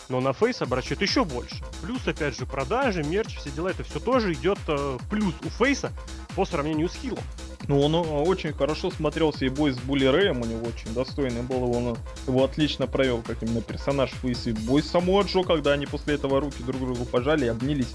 но 0.10 0.20
на 0.20 0.34
фейс 0.34 0.62
обращают 0.62 1.02
еще 1.02 1.24
больше. 1.24 1.64
Плюс, 1.82 2.06
опять 2.06 2.38
же, 2.38 2.46
продажи, 2.46 3.04
мерч, 3.04 3.38
все 3.38 3.50
дела, 3.50 3.70
это 3.70 3.86
все 3.86 4.02
тоже 4.02 4.34
идет 4.34 4.60
э, 4.68 4.98
плюс 5.10 5.34
у 5.46 5.50
фейса 5.50 5.94
по 6.36 6.44
сравнению 6.44 6.90
с 6.90 6.96
хилом. 6.96 7.24
Ну, 7.68 7.80
он 7.80 7.96
э, 7.96 8.00
очень 8.00 8.54
хорошо 8.54 8.92
смотрелся 8.92 9.46
и 9.46 9.50
бой 9.50 9.72
с 9.72 9.78
Булли 9.78 10.06
Рэем 10.06 10.42
у 10.42 10.46
него 10.46 10.68
очень 10.68 10.94
достойный 10.94 11.44
был. 11.44 11.64
Он 11.76 11.98
его 12.28 12.44
отлично 12.44 12.88
провел, 12.88 13.22
как 13.22 13.44
именно 13.44 13.62
персонаж 13.62 14.12
Фейс. 14.22 14.48
И 14.48 14.54
бой 14.54 14.82
с 14.82 14.90
Самуа 14.90 15.24
Джо, 15.24 15.44
когда 15.44 15.72
они 15.74 15.86
после 15.86 16.16
этого 16.16 16.40
руки 16.40 16.64
друг 16.64 16.82
другу 16.82 17.06
пожали 17.06 17.46
и 17.46 17.50
обнялись. 17.50 17.94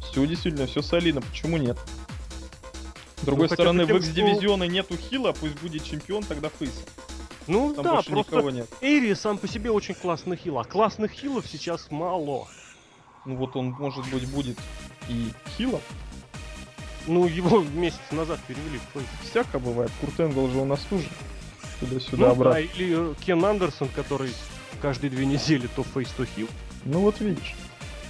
Все 0.00 0.26
действительно, 0.26 0.66
все 0.66 0.82
солидно, 0.82 1.22
почему 1.22 1.56
нет? 1.56 1.78
С 3.16 3.24
другой 3.24 3.48
Ну, 3.48 3.54
стороны, 3.54 3.84
в 3.84 3.88
тем, 3.88 3.96
X-дивизиона 3.98 4.64
нету 4.64 4.96
хила, 4.96 5.32
пусть 5.32 5.60
будет 5.60 5.84
чемпион, 5.84 6.22
тогда 6.24 6.48
Face. 6.58 6.84
Ну 7.46 7.72
Там 7.74 7.84
да, 7.84 7.92
просто 7.94 8.12
никого 8.12 8.50
нет. 8.50 8.68
Эйри 8.80 9.14
сам 9.14 9.38
по 9.38 9.48
себе 9.48 9.70
очень 9.70 9.94
классный 9.94 10.36
heel, 10.36 10.58
а 10.58 10.64
классных 10.64 11.10
хилов 11.12 11.46
сейчас 11.50 11.90
мало. 11.90 12.46
Ну 13.24 13.36
вот 13.36 13.56
он, 13.56 13.70
может 13.70 14.08
быть, 14.10 14.28
будет 14.28 14.58
и 15.08 15.30
хилом. 15.56 15.80
Ну, 17.06 17.26
его 17.26 17.64
месяц 17.74 18.00
назад 18.10 18.38
перевели. 18.46 18.78
Всяко 19.22 19.58
бывает. 19.58 19.90
Курт 20.00 20.20
Энгл 20.20 20.48
же 20.48 20.58
у 20.58 20.64
нас 20.64 20.80
тоже 20.88 21.04
туда-сюда 21.80 22.16
Ну, 22.16 22.24
да, 22.24 22.30
обратно. 22.30 22.58
или 22.58 23.12
э, 23.12 23.14
Кен 23.24 23.44
Андерсон, 23.44 23.88
который 23.88 24.30
каждые 24.80 25.10
две 25.10 25.26
недели 25.26 25.68
то 25.74 25.82
face, 25.82 26.08
то 26.16 26.24
heel. 26.24 26.48
Ну 26.84 27.00
вот 27.00 27.20
видишь. 27.20 27.54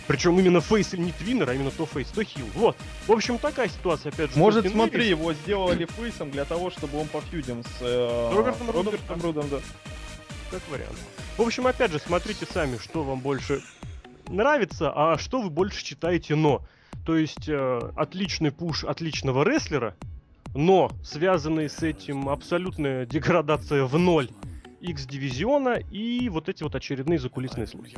Причем 0.07 0.39
именно 0.39 0.61
face 0.61 0.93
не 0.93 1.13
tweener, 1.13 1.49
а 1.49 1.55
именно 1.55 1.71
то 1.71 1.87
face, 1.87 2.09
то 2.09 2.25
heel. 2.25 2.47
Вот. 2.55 2.77
В 3.07 3.13
общем, 3.13 3.39
такая 3.39 3.69
ситуация, 3.69 4.11
опять 4.11 4.29
же. 4.31 4.35
с 4.35 4.37
Может, 4.37 4.71
смотри, 4.71 5.09
его 5.09 5.33
сделали 5.33 5.87
фейсом 5.87 6.31
для 6.31 6.45
того, 6.45 6.71
чтобы 6.71 6.99
он 7.01 7.07
пофьюдил 7.09 7.63
с 7.63 7.81
э, 7.81 8.31
Робертом 8.35 8.71
Робертом 8.71 9.19
да. 9.19 9.27
Рудом, 9.27 9.49
да. 9.49 9.59
Как 10.51 10.61
вариант. 10.71 10.99
В 11.37 11.43
общем, 11.43 11.67
опять 11.67 11.93
же, 11.93 11.99
смотрите 11.99 12.47
сами, 12.53 12.77
что 12.79 13.05
вам 13.05 13.21
больше 13.21 13.63
нравится, 14.29 14.93
а 14.95 15.17
что 15.19 15.41
вы 15.41 15.51
больше 15.51 15.85
читаете 15.85 16.35
но. 16.35 16.63
То 17.05 17.17
есть, 17.17 17.49
э, 17.49 17.81
отличный 17.97 18.53
пуш 18.53 18.85
отличного 18.85 19.45
рестлера, 19.45 19.97
но 20.55 20.91
связанный 21.03 21.69
с 21.69 21.83
этим 21.83 22.29
абсолютная 22.29 23.07
деградация 23.07 23.85
в 23.85 23.99
ноль 23.99 24.29
X-дивизиона 24.81 25.81
и 25.91 26.29
вот 26.29 26.49
эти 26.49 26.63
вот 26.63 26.75
очередные 26.75 27.19
закулисные 27.19 27.67
слухи. 27.67 27.97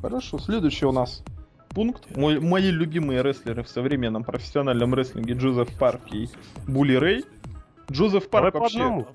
Хорошо, 0.00 0.38
следующий 0.38 0.86
у 0.86 0.92
нас 0.92 1.22
пункт. 1.70 2.16
Мой, 2.16 2.40
мои 2.40 2.70
любимые 2.70 3.22
рестлеры 3.22 3.62
в 3.62 3.68
современном 3.68 4.24
профессиональном 4.24 4.94
рестлинге 4.94 5.34
Джозеф 5.34 5.68
Парк 5.78 6.02
и 6.12 6.28
Булли 6.66 6.94
Рэй. 6.94 7.24
Джозеф 7.90 8.28
Давай 8.30 8.50
Парк 8.50 8.54
по 8.54 8.60
вообще 8.60 9.06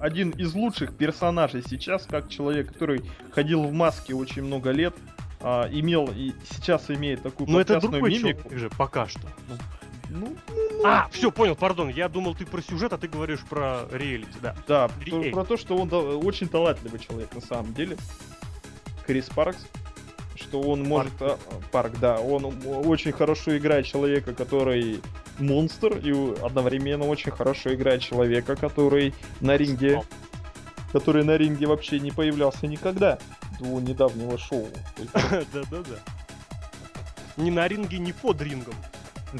один 0.00 0.30
из 0.30 0.52
лучших 0.54 0.96
персонажей 0.96 1.62
сейчас, 1.64 2.06
как 2.06 2.28
человек, 2.28 2.72
который 2.72 3.02
ходил 3.30 3.62
в 3.62 3.72
маске 3.72 4.14
очень 4.14 4.42
много 4.42 4.72
лет, 4.72 4.94
а, 5.42 5.68
имел 5.70 6.08
и 6.14 6.32
сейчас 6.50 6.90
имеет 6.90 7.22
такую 7.22 7.50
Но 7.50 7.60
это 7.60 7.80
другой 7.80 8.10
мимику. 8.10 8.42
человек 8.42 8.58
же, 8.58 8.70
пока 8.70 9.08
что. 9.08 9.20
Ну, 10.08 10.36
А, 10.84 11.08
все, 11.10 11.30
понял, 11.30 11.56
пардон. 11.56 11.88
Я 11.88 12.08
думал, 12.08 12.34
ты 12.34 12.44
про 12.44 12.60
сюжет, 12.60 12.92
а 12.92 12.98
ты 12.98 13.08
говоришь 13.08 13.40
про 13.48 13.86
реалити, 13.90 14.38
да. 14.42 14.54
да, 14.68 14.88
про, 14.88 15.30
про 15.30 15.44
то, 15.44 15.56
что 15.56 15.76
он 15.76 15.88
да, 15.88 15.98
очень 15.98 16.48
талантливый 16.48 17.00
человек 17.00 17.34
на 17.34 17.40
самом 17.40 17.72
деле. 17.72 17.96
Крис 19.06 19.26
Паркс. 19.34 19.66
Что 20.34 20.60
он 20.60 20.82
может... 20.82 21.12
а, 21.20 21.38
Парк, 21.70 21.94
да. 21.98 22.20
Он 22.20 22.44
очень 22.66 23.12
хорошо 23.12 23.56
играет 23.56 23.86
человека, 23.86 24.34
который 24.34 25.00
монстр, 25.38 25.96
и 25.96 26.12
одновременно 26.44 27.06
очень 27.06 27.32
хорошо 27.32 27.74
играет 27.74 28.02
человека, 28.02 28.54
который 28.54 29.14
на 29.40 29.56
ринге... 29.56 30.02
Который 30.92 31.24
на 31.24 31.38
ринге 31.38 31.66
вообще 31.66 32.00
не 32.00 32.10
появлялся 32.10 32.66
никогда 32.66 33.18
до 33.62 33.80
недавнего 33.80 34.36
шоу. 34.38 34.68
Да-да-да. 35.52 35.96
Ни 37.36 37.50
на 37.50 37.66
ринге, 37.68 37.98
ни 37.98 38.12
под 38.12 38.40
рингом. 38.42 38.74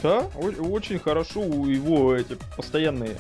Да, 0.02 0.20
очень 0.20 0.98
хорошо 0.98 1.40
у 1.40 1.66
его 1.66 2.14
эти 2.14 2.38
постоянные, 2.56 3.18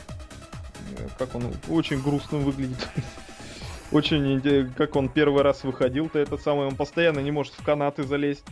э, 0.96 1.08
как 1.18 1.34
он 1.34 1.52
очень 1.68 2.00
грустно 2.02 2.38
выглядит. 2.38 2.88
Очень, 3.92 4.38
инте- 4.38 4.72
как 4.74 4.96
он 4.96 5.10
первый 5.10 5.42
раз 5.42 5.64
выходил, 5.64 6.08
то 6.08 6.18
этот 6.18 6.40
самый, 6.40 6.66
он 6.66 6.76
постоянно 6.76 7.18
не 7.20 7.30
может 7.30 7.52
в 7.52 7.62
канаты 7.62 8.04
залезть. 8.04 8.42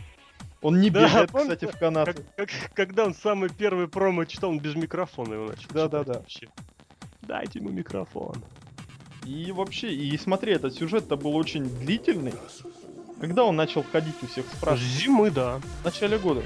Он 0.61 0.79
не 0.79 0.91
Да, 0.91 1.07
бегает, 1.07 1.31
помните, 1.31 1.55
кстати, 1.65 1.75
в 1.75 1.79
канаты. 1.79 2.13
Как- 2.13 2.35
как- 2.47 2.73
когда 2.75 3.05
он 3.05 3.15
самый 3.15 3.49
первый 3.49 3.87
промо 3.87 4.25
читал, 4.25 4.51
он 4.51 4.59
без 4.59 4.75
микрофона 4.75 5.33
его 5.33 5.45
начал. 5.47 5.67
Да-да-да. 5.73 6.03
читать 6.03 6.17
вообще. 6.21 6.47
Дайте 7.23 7.57
ему 7.57 7.69
микрофон. 7.71 8.35
И 9.25 9.51
вообще, 9.51 9.93
и 9.93 10.17
смотри, 10.17 10.53
этот 10.53 10.73
сюжет-то 10.75 11.15
был 11.15 11.35
очень 11.35 11.65
длительный. 11.65 12.33
Когда 13.19 13.43
он 13.43 13.55
начал 13.55 13.83
ходить 13.83 14.15
у 14.23 14.27
всех 14.27 14.45
С 14.47 14.57
спрашивать? 14.57 14.89
зимы, 14.91 15.29
да. 15.29 15.61
В 15.81 15.85
начале 15.85 16.17
года. 16.17 16.41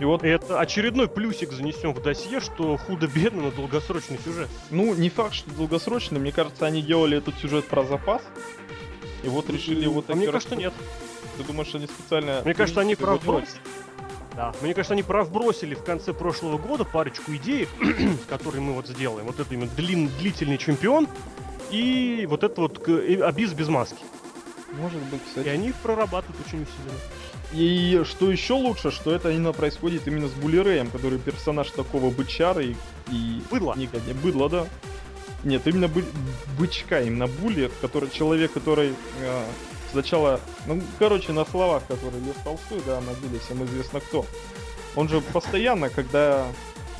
И 0.00 0.04
вот, 0.04 0.24
Это 0.24 0.58
очередной 0.58 1.06
плюсик 1.06 1.52
занесен 1.52 1.92
в 1.92 2.02
досье, 2.02 2.40
что 2.40 2.76
худо-бедно, 2.76 3.42
но 3.42 3.50
долгосрочный 3.52 4.18
сюжет. 4.24 4.48
ну, 4.70 4.94
не 4.94 5.10
факт, 5.10 5.34
что 5.34 5.50
долгосрочно. 5.52 6.18
Мне 6.18 6.32
кажется, 6.32 6.66
они 6.66 6.82
делали 6.82 7.18
этот 7.18 7.36
сюжет 7.38 7.66
про 7.66 7.84
запас. 7.84 8.22
И 9.22 9.28
вот 9.28 9.48
решили 9.48 9.86
вот 9.86 10.10
а 10.10 10.16
мне 10.16 10.26
кажется, 10.26 10.56
нет. 10.56 10.72
Ты 11.36 11.44
думаешь, 11.44 11.72
они 11.74 11.86
специально... 11.86 12.42
Мне 12.44 12.54
кажется, 12.54 12.80
они 12.80 12.92
его 12.92 13.04
провбросили. 13.04 13.60
Да, 14.34 14.52
мне 14.60 14.74
кажется, 14.74 14.94
они 14.94 15.02
провбросили 15.02 15.74
в 15.74 15.84
конце 15.84 16.12
прошлого 16.12 16.58
года 16.58 16.84
парочку 16.84 17.32
идей, 17.36 17.68
которые 18.28 18.60
мы 18.62 18.72
вот 18.72 18.88
сделаем. 18.88 19.26
Вот 19.26 19.38
это 19.38 19.54
именно 19.54 19.70
длин, 19.76 20.10
длительный 20.18 20.58
чемпион 20.58 21.06
и 21.72 22.26
вот 22.26 22.44
это 22.44 22.60
вот 22.60 22.88
и 22.88 23.16
Абис 23.16 23.52
без 23.52 23.68
маски. 23.68 23.98
Может 24.72 25.02
быть, 25.04 25.20
И 25.20 25.28
кстати. 25.28 25.48
они 25.48 25.68
их 25.68 25.74
прорабатывают 25.76 26.46
очень 26.46 26.62
усиленно. 26.62 26.98
И 27.52 28.02
что 28.04 28.30
еще 28.30 28.54
лучше, 28.54 28.90
что 28.90 29.14
это 29.14 29.30
именно 29.30 29.52
происходит 29.52 30.06
именно 30.06 30.28
с 30.28 30.32
Булереем, 30.32 30.90
который 30.90 31.18
персонаж 31.18 31.70
такого 31.70 32.10
бычара 32.10 32.62
и... 32.62 32.74
и 33.10 33.42
Быдло. 33.50 33.74
Никогда. 33.76 34.14
Быдло, 34.14 34.48
да. 34.48 34.66
Нет, 35.44 35.66
именно 35.66 35.88
бы... 35.88 36.04
бычка, 36.58 37.02
именно 37.02 37.26
Буллер, 37.26 37.70
который 37.80 38.08
человек, 38.10 38.52
который 38.52 38.94
э, 39.20 39.44
сначала, 39.90 40.40
ну, 40.66 40.80
короче, 40.98 41.32
на 41.32 41.44
словах, 41.44 41.82
который 41.86 42.20
Лев 42.20 42.36
Толстой, 42.44 42.80
да, 42.86 43.00
на 43.00 43.14
деле 43.16 43.38
всем 43.40 43.62
известно 43.64 44.00
кто. 44.00 44.24
Он 44.96 45.08
же 45.08 45.20
постоянно, 45.20 45.90
когда 45.90 46.46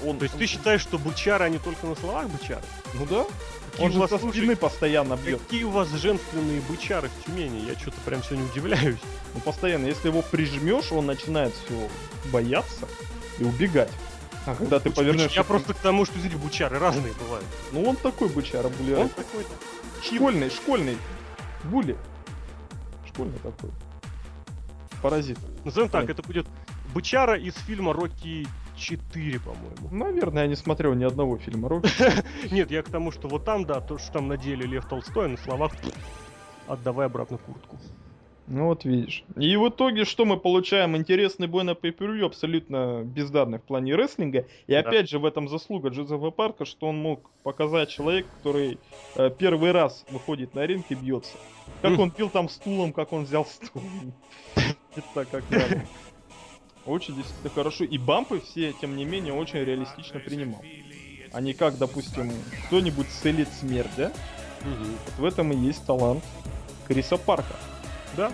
он... 0.05 0.19
То 0.19 0.25
есть 0.25 0.37
ты 0.37 0.47
считаешь, 0.47 0.83
что 0.83 0.99
бычара, 0.99 1.45
они 1.45 1.59
только 1.59 1.87
на 1.87 1.95
словах 1.95 2.29
бычары? 2.29 2.63
Ну 2.95 3.07
да. 3.07 3.25
Какие 3.73 3.87
Он 3.87 3.91
у 3.91 3.95
же 3.95 4.01
вас, 4.01 4.11
со 4.11 4.19
слушай, 4.19 4.37
спины 4.37 4.55
постоянно 4.55 5.17
бьет. 5.17 5.41
Какие 5.41 5.65
у 5.65 5.71
вас 5.71 5.89
женственные 5.89 6.61
бычары 6.63 7.09
в 7.09 7.25
Тюмени? 7.25 7.67
Я 7.67 7.75
что-то 7.75 8.01
прям 8.05 8.23
сегодня 8.23 8.45
удивляюсь. 8.45 9.01
Ну 9.35 9.41
постоянно. 9.41 9.87
Если 9.87 10.09
его 10.09 10.21
прижмешь, 10.23 10.93
он 10.93 11.07
начинает 11.07 11.55
все 11.55 11.89
бояться 12.31 12.87
и 13.39 13.45
убегать. 13.45 13.91
А 14.45 14.55
когда 14.55 14.79
ты 14.79 14.91
повернешь... 14.91 15.33
Я 15.33 15.45
просто 15.45 15.73
к 15.73 15.79
тому, 15.79 16.05
что, 16.05 16.19
извините, 16.19 16.37
бычары 16.37 16.79
разные 16.79 17.15
бывают. 17.15 17.47
Ну 17.73 17.85
он 17.89 17.97
такой 17.97 18.29
бычара, 18.29 18.69
були. 18.69 18.95
Он 18.95 19.09
какой-то. 19.09 19.51
Школьный, 20.03 20.51
школьный. 20.51 20.99
Були. 21.65 21.97
Школьный 23.09 23.39
такой. 23.39 23.71
Паразит. 25.01 25.39
Назовем 25.65 25.89
так, 25.89 26.11
это 26.11 26.23
будет 26.23 26.47
бычара 26.93 27.39
из 27.39 27.55
фильма 27.55 27.93
Рокки 27.95 28.47
4, 28.83 29.41
по-моему. 29.41 29.89
Наверное, 29.91 30.43
я 30.43 30.49
не 30.49 30.57
смотрел 30.57 30.95
ни 30.95 31.05
одного 31.05 31.39
фильма 31.39 31.69
Рокки. 31.69 31.91
Нет, 32.53 32.71
я 32.71 32.83
к 32.83 32.89
тому, 32.91 33.13
что 33.13 33.29
вот 33.29 33.45
там, 33.45 33.65
да, 33.65 33.81
то, 33.81 33.99
что 33.99 34.13
там 34.13 34.29
на 34.29 34.37
деле 34.37 34.67
Лев 34.67 34.87
Толстой, 34.89 35.27
а 35.27 35.29
на 35.29 35.37
словах 35.37 35.73
отдавай 36.67 37.07
обратно 37.07 37.39
куртку. 37.39 37.79
Ну 38.49 38.67
вот 38.67 38.85
видишь. 38.85 39.25
И 39.37 39.57
в 39.57 39.69
итоге 39.69 40.05
что 40.05 40.25
мы 40.25 40.37
получаем? 40.37 40.97
Интересный 40.97 41.47
бой 41.47 41.63
на 41.63 41.71
pay 41.71 42.25
абсолютно 42.25 43.03
бездарный 43.05 43.59
в 43.59 43.63
плане 43.63 43.95
рестлинга. 43.95 44.47
И 44.67 44.73
Да. 44.73 44.81
опять 44.81 45.09
же 45.09 45.21
в 45.21 45.25
этом 45.25 45.49
заслуга 45.49 45.91
Джозефа 45.91 46.31
Парка, 46.31 46.65
что 46.65 46.89
он 46.89 46.97
мог 46.97 47.31
показать 47.45 47.91
человек, 47.91 48.27
который 48.39 48.79
э, 49.15 49.31
первый 49.31 49.71
раз 49.71 50.05
выходит 50.11 50.55
на 50.55 50.67
ринг 50.67 50.87
и 50.89 50.95
бьется. 50.95 51.37
Как 51.83 51.93
Мгм. 51.93 52.01
он 52.01 52.13
бил 52.19 52.29
там 52.31 52.49
стулом, 52.49 52.93
как 52.93 53.13
он 53.13 53.25
взял 53.25 53.47
стул. 53.47 53.83
Это 54.97 55.25
как 55.25 55.49
надо. 55.49 55.83
Очень 56.87 57.17
действительно 57.17 57.51
хорошо. 57.51 57.85
И 57.85 57.99
бампы 57.99 58.41
все, 58.41 58.73
тем 58.73 58.97
не 58.97 59.05
менее, 59.05 59.33
очень 59.35 59.61
реалистично 59.61 60.21
принимал. 60.21 60.63
А 61.33 61.41
не 61.41 61.55
как, 61.55 61.79
допустим, 61.79 62.33
кто-нибудь 62.67 63.09
целит 63.09 63.49
смерть, 63.53 63.91
да? 63.97 64.13
Вот 64.65 65.19
в 65.19 65.25
этом 65.25 65.53
и 65.53 65.57
есть 65.57 65.85
талант 65.87 66.23
Криса 66.87 67.17
Парка. 67.17 67.57
Да. 68.17 68.33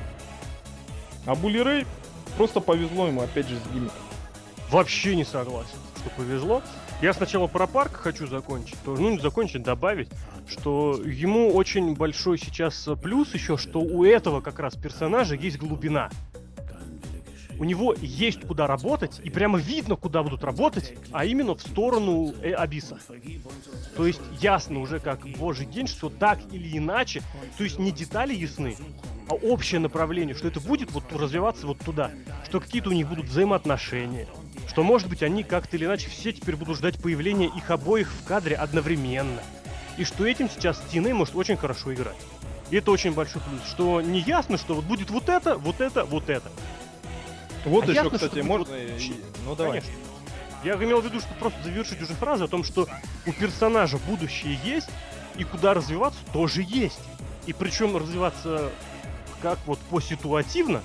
А 1.26 1.34
Були 1.34 1.58
Рэй 1.58 1.86
просто 2.36 2.60
повезло 2.60 3.06
ему, 3.06 3.20
опять 3.20 3.48
же, 3.48 3.56
с 3.56 3.72
гиммиком. 3.72 3.96
Вообще 4.70 5.14
не 5.16 5.24
согласен, 5.24 5.78
что 5.96 6.10
повезло. 6.10 6.62
Я 7.00 7.12
сначала 7.12 7.46
про 7.46 7.66
парк 7.66 7.92
хочу 7.92 8.26
закончить, 8.26 8.76
то, 8.84 8.96
ну 8.96 9.10
не 9.10 9.18
закончить, 9.20 9.62
добавить, 9.62 10.08
что 10.48 11.00
ему 11.04 11.54
очень 11.54 11.94
большой 11.94 12.38
сейчас 12.38 12.88
плюс 13.00 13.32
еще, 13.34 13.56
что 13.56 13.80
у 13.80 14.04
этого 14.04 14.40
как 14.40 14.58
раз 14.58 14.74
персонажа 14.74 15.36
есть 15.36 15.58
глубина. 15.58 16.10
У 17.58 17.64
него 17.64 17.94
есть 18.00 18.42
куда 18.42 18.66
работать, 18.66 19.20
и 19.22 19.30
прямо 19.30 19.58
видно, 19.58 19.96
куда 19.96 20.22
будут 20.22 20.44
работать, 20.44 20.94
а 21.10 21.24
именно 21.24 21.54
в 21.54 21.60
сторону 21.60 22.32
э, 22.40 22.52
Абиса. 22.52 22.98
То 23.96 24.06
есть 24.06 24.20
ясно 24.40 24.80
уже 24.80 25.00
как 25.00 25.26
божий 25.38 25.66
день, 25.66 25.88
что 25.88 26.08
так 26.08 26.38
или 26.52 26.78
иначе, 26.78 27.22
то 27.56 27.64
есть 27.64 27.78
не 27.78 27.90
детали 27.90 28.32
ясны, 28.34 28.76
а 29.28 29.34
общее 29.34 29.80
направление, 29.80 30.34
что 30.34 30.48
это 30.48 30.60
будет 30.60 30.92
вот 30.92 31.12
развиваться 31.12 31.66
вот 31.66 31.78
туда, 31.80 32.12
что 32.44 32.60
какие-то 32.60 32.90
у 32.90 32.92
них 32.92 33.08
будут 33.08 33.26
взаимоотношения, 33.26 34.28
что, 34.68 34.82
может 34.84 35.08
быть, 35.08 35.22
они 35.22 35.42
как-то 35.42 35.76
или 35.76 35.84
иначе 35.84 36.08
все 36.08 36.32
теперь 36.32 36.56
будут 36.56 36.78
ждать 36.78 37.00
появления 37.02 37.46
их 37.46 37.70
обоих 37.70 38.12
в 38.12 38.24
кадре 38.24 38.54
одновременно. 38.54 39.40
И 39.96 40.04
что 40.04 40.24
этим 40.24 40.48
сейчас 40.48 40.80
TNA 40.92 41.12
может 41.12 41.34
очень 41.34 41.56
хорошо 41.56 41.92
играть. 41.92 42.16
И 42.70 42.76
это 42.76 42.90
очень 42.90 43.12
большой 43.12 43.42
плюс, 43.42 43.60
что 43.66 44.00
не 44.00 44.20
ясно, 44.20 44.58
что 44.58 44.74
вот 44.74 44.84
будет 44.84 45.10
вот 45.10 45.28
это, 45.28 45.56
вот 45.56 45.80
это, 45.80 46.04
вот 46.04 46.28
это. 46.28 46.50
Вот 47.68 47.84
А 47.84 47.86
еще, 47.86 47.94
ясно, 47.94 48.10
кстати, 48.10 48.34
что 48.34 48.44
можно... 48.44 48.74
и- 48.74 49.22
Ну 49.44 49.54
давай. 49.54 49.80
Конечно. 49.80 49.92
Я 50.64 50.74
имел 50.74 51.00
в 51.00 51.04
виду, 51.04 51.20
что 51.20 51.32
просто 51.34 51.62
завершить 51.62 52.02
уже 52.02 52.14
фразу 52.14 52.44
о 52.44 52.48
том, 52.48 52.64
что 52.64 52.88
у 53.26 53.32
персонажа 53.32 53.98
будущее 53.98 54.58
есть, 54.64 54.88
и 55.36 55.44
куда 55.44 55.72
развиваться 55.74 56.18
тоже 56.32 56.64
есть. 56.66 57.00
И 57.46 57.52
причем 57.52 57.96
развиваться 57.96 58.70
как 59.40 59.58
вот 59.66 59.78
поситуативно, 59.90 60.82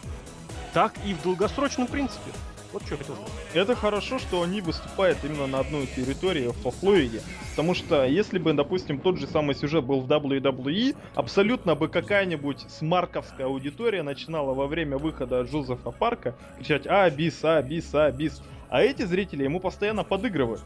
так 0.74 0.94
и 1.06 1.14
в 1.14 1.22
долгосрочном 1.24 1.88
принципе. 1.88 2.32
Вот 2.74 2.82
что 2.84 2.96
я 2.96 2.98
хотел 2.98 3.16
сказать. 3.16 3.34
Это 3.54 3.76
хорошо, 3.76 4.18
что 4.18 4.42
они 4.42 4.60
выступают 4.62 5.20
именно 5.24 5.46
на 5.46 5.60
одной 5.60 5.86
территории 5.86 6.52
во 6.64 6.72
Флориде. 6.72 7.22
Потому 7.52 7.76
что 7.76 8.04
если 8.04 8.40
бы, 8.40 8.52
допустим, 8.54 9.00
тот 9.00 9.20
же 9.20 9.28
самый 9.28 9.54
сюжет 9.54 9.86
был 9.86 10.02
в 10.02 10.12
WWE, 10.12 10.96
абсолютно 11.14 11.76
бы 11.76 11.88
какая-нибудь 11.88 12.66
смарковская 12.70 13.46
аудитория 13.46 14.02
начинала 14.02 14.56
во 14.56 14.66
время 14.66 14.98
выхода 14.98 15.44
Джозефа 15.44 15.92
Парка 15.92 16.36
кричать 16.58 16.88
«А, 16.88 17.08
бис, 17.12 17.40
а, 17.44 17.62
бис, 17.62 17.94
а, 17.94 18.12
бис». 18.12 18.42
А 18.70 18.82
эти 18.82 19.04
зрители 19.04 19.44
ему 19.44 19.60
постоянно 19.60 20.04
подыгрывают. 20.04 20.64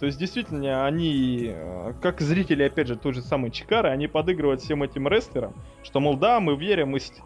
То 0.00 0.06
есть, 0.06 0.18
действительно, 0.18 0.86
они, 0.86 1.46
э, 1.48 1.92
как 2.02 2.20
зрители, 2.20 2.62
опять 2.62 2.86
же, 2.86 2.94
той 2.94 3.14
же 3.14 3.22
самой 3.22 3.50
Чикары, 3.50 3.88
они 3.88 4.06
подыгрывают 4.06 4.60
всем 4.60 4.82
этим 4.82 5.08
рестлерам, 5.08 5.54
что, 5.82 5.98
мол, 5.98 6.16
да, 6.16 6.38
мы 6.38 6.56
верим, 6.56 6.94
и 6.94 7.00
ст- 7.00 7.20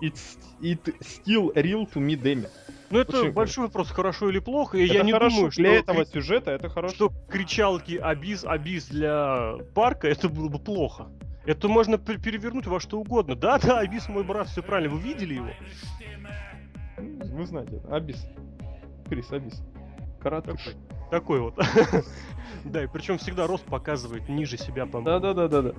it, 0.62 0.94
still 1.00 1.52
real 1.54 1.86
to 1.92 1.96
me, 1.96 2.14
Деми. 2.14 2.46
Ну 2.92 2.98
это 2.98 3.20
Очень 3.20 3.32
большой 3.32 3.64
вопрос, 3.66 3.90
хорошо 3.90 4.28
или 4.28 4.38
плохо, 4.38 4.76
и 4.76 4.84
Это 4.84 4.94
я 4.94 5.02
не 5.02 5.12
хорошо 5.12 5.34
думаю, 5.36 5.50
для 5.52 5.70
что, 5.70 5.80
этого 5.80 6.04
кри- 6.04 6.12
сюжета, 6.12 6.50
это 6.50 6.68
хорошо. 6.68 6.94
что 6.94 7.12
кричалки 7.28 7.96
«Абис, 7.96 8.44
Абис» 8.44 8.86
для 8.88 9.54
парка, 9.74 10.08
это 10.08 10.28
было 10.28 10.48
бы 10.48 10.58
плохо. 10.58 11.08
Это 11.46 11.68
можно 11.68 11.94
пер- 11.96 12.20
перевернуть 12.20 12.66
во 12.66 12.78
что 12.80 13.00
угодно. 13.00 13.34
Да-да, 13.34 13.78
Абис 13.80 14.08
мой 14.08 14.24
брат, 14.24 14.46
все 14.48 14.62
правильно, 14.62 14.94
вы 14.94 15.00
видели 15.00 15.34
его? 15.34 15.48
Вы 16.98 17.46
знаете, 17.46 17.80
Абис. 17.90 18.26
Крис 19.08 19.32
Абис. 19.32 19.62
Каратуш. 20.20 20.60
Такой 21.10 21.40
вот. 21.40 21.54
Да, 22.64 22.84
и 22.84 22.86
причем 22.86 23.18
всегда 23.18 23.46
рост 23.46 23.64
показывает 23.64 24.28
ниже 24.28 24.56
себя, 24.56 24.86
по 24.86 25.00
Да, 25.00 25.18
да, 25.18 25.32
да, 25.32 25.48
да, 25.48 25.62
да. 25.62 25.72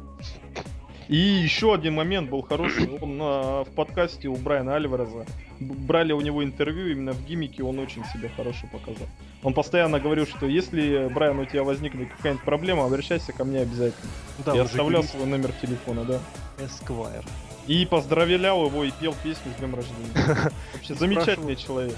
И 1.08 1.18
еще 1.18 1.74
один 1.74 1.96
момент 1.96 2.30
был 2.30 2.42
хороший. 2.42 2.90
Он 3.02 3.20
а, 3.22 3.64
в 3.64 3.70
подкасте 3.72 4.28
у 4.28 4.36
Брайана 4.36 4.76
Альвареза 4.76 5.26
брали 5.60 6.14
у 6.14 6.22
него 6.22 6.44
интервью 6.44 6.88
именно 6.88 7.14
в 7.14 7.26
гиммике, 7.26 7.64
он 7.64 7.80
очень 7.80 8.04
себя 8.06 8.30
хорошо 8.36 8.68
показал. 8.72 9.08
Он 9.44 9.54
постоянно 9.54 10.00
говорил, 10.00 10.26
что 10.26 10.46
если, 10.46 11.10
Брайан, 11.14 11.40
у 11.40 11.46
тебя 11.46 11.64
возникнет 11.64 12.10
какая-нибудь 12.18 12.46
проблема, 12.46 12.86
обращайся 12.86 13.34
ко 13.34 13.44
мне 13.44 13.62
обязательно. 13.62 14.12
Да, 14.46 14.54
Я 14.54 14.64
оставлял 14.64 15.04
свой 15.04 15.26
номер 15.26 15.52
телефона, 15.62 16.06
да. 16.06 16.20
Эсквайр. 16.64 17.24
И 17.68 17.86
поздравлял 17.86 18.66
его 18.66 18.84
и 18.84 18.92
пел 18.92 19.16
песню 19.24 19.52
с 19.56 19.60
днем 19.60 19.76
рождения. 19.76 20.52
Вообще 20.74 20.96
замечательный 20.96 21.56
человек. 21.56 21.96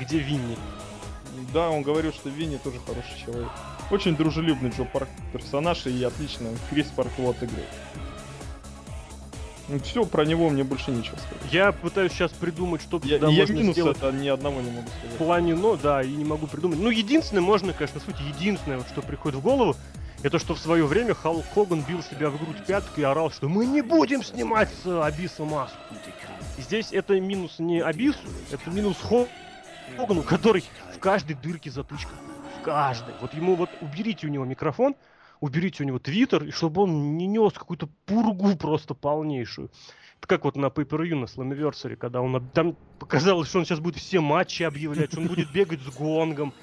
Где 0.00 0.18
Винни? 0.18 0.56
Да, 1.52 1.70
он 1.70 1.82
говорил, 1.82 2.12
что 2.12 2.28
Винни 2.28 2.56
тоже 2.56 2.78
хороший 2.86 3.24
человек. 3.24 3.48
Очень 3.90 4.16
дружелюбный 4.16 4.70
Джо 4.70 4.84
Парк 4.84 5.08
персонаж 5.32 5.86
и 5.86 6.02
отлично 6.04 6.48
Крис 6.70 6.86
Парк 6.94 7.10
его 7.18 7.30
отыгрывает. 7.30 7.68
Все, 9.80 10.04
про 10.04 10.24
него 10.24 10.48
мне 10.50 10.64
больше 10.64 10.90
нечего 10.90 11.16
сказать. 11.16 11.52
Я 11.52 11.72
пытаюсь 11.72 12.12
сейчас 12.12 12.30
придумать, 12.32 12.82
что 12.82 13.00
Я, 13.04 13.18
туда 13.18 13.30
я 13.30 13.46
можно 13.46 13.72
сделать 13.72 13.96
это 13.98 14.12
ни 14.12 14.28
одного 14.28 14.60
не 14.60 14.70
могу 14.70 14.86
в 14.86 14.98
сказать. 14.98 15.16
плане, 15.18 15.54
но 15.54 15.76
да, 15.76 16.02
и 16.02 16.10
не 16.12 16.24
могу 16.24 16.46
придумать. 16.46 16.78
Ну, 16.78 16.90
единственное, 16.90 17.42
можно, 17.42 17.72
конечно, 17.72 18.00
в 18.00 18.04
сути, 18.04 18.22
единственное, 18.22 18.78
вот, 18.78 18.88
что 18.88 19.02
приходит 19.02 19.38
в 19.38 19.42
голову, 19.42 19.76
это 20.22 20.38
что 20.38 20.54
в 20.54 20.58
свое 20.58 20.86
время 20.86 21.14
Халк 21.14 21.44
Хоган 21.54 21.80
бил 21.82 22.02
себя 22.02 22.30
в 22.30 22.38
грудь 22.38 22.64
пяткой 22.66 23.02
и 23.02 23.06
орал, 23.06 23.30
что 23.30 23.48
мы 23.48 23.66
не 23.66 23.82
будем 23.82 24.22
снимать 24.22 24.68
с 24.84 25.04
Абиса 25.04 25.44
маску. 25.44 25.76
Здесь 26.58 26.88
это 26.92 27.18
минус 27.20 27.58
не 27.58 27.80
Абису, 27.80 28.18
это 28.52 28.70
минус 28.70 28.96
Хо- 29.02 29.26
Хогану, 29.96 30.22
который 30.22 30.64
в 30.94 30.98
каждой 31.00 31.34
дырке 31.34 31.70
затычка. 31.70 32.10
В 32.60 32.62
каждой. 32.64 33.14
Вот 33.20 33.34
ему 33.34 33.56
вот 33.56 33.70
уберите 33.80 34.26
у 34.28 34.30
него 34.30 34.44
микрофон, 34.44 34.94
уберите 35.42 35.82
у 35.82 35.86
него 35.86 35.98
твиттер, 35.98 36.44
и 36.44 36.50
чтобы 36.52 36.82
он 36.82 37.18
не 37.18 37.26
нес 37.26 37.52
какую-то 37.52 37.88
пургу 38.06 38.56
просто 38.58 38.94
полнейшую. 38.94 39.70
Это 40.18 40.28
как 40.28 40.44
вот 40.44 40.56
на 40.56 40.66
Pay 40.66 40.86
Per 40.86 41.02
View 41.02 41.16
на 41.16 41.24
Slammiversary, 41.24 41.96
когда 41.96 42.20
он 42.20 42.48
там 42.50 42.76
показалось, 43.00 43.48
что 43.48 43.58
он 43.58 43.64
сейчас 43.64 43.80
будет 43.80 43.96
все 43.96 44.20
матчи 44.20 44.62
объявлять, 44.62 45.10
что 45.10 45.20
он 45.20 45.26
будет 45.26 45.50
бегать 45.52 45.80
с 45.80 45.88
гонгом, 45.96 46.54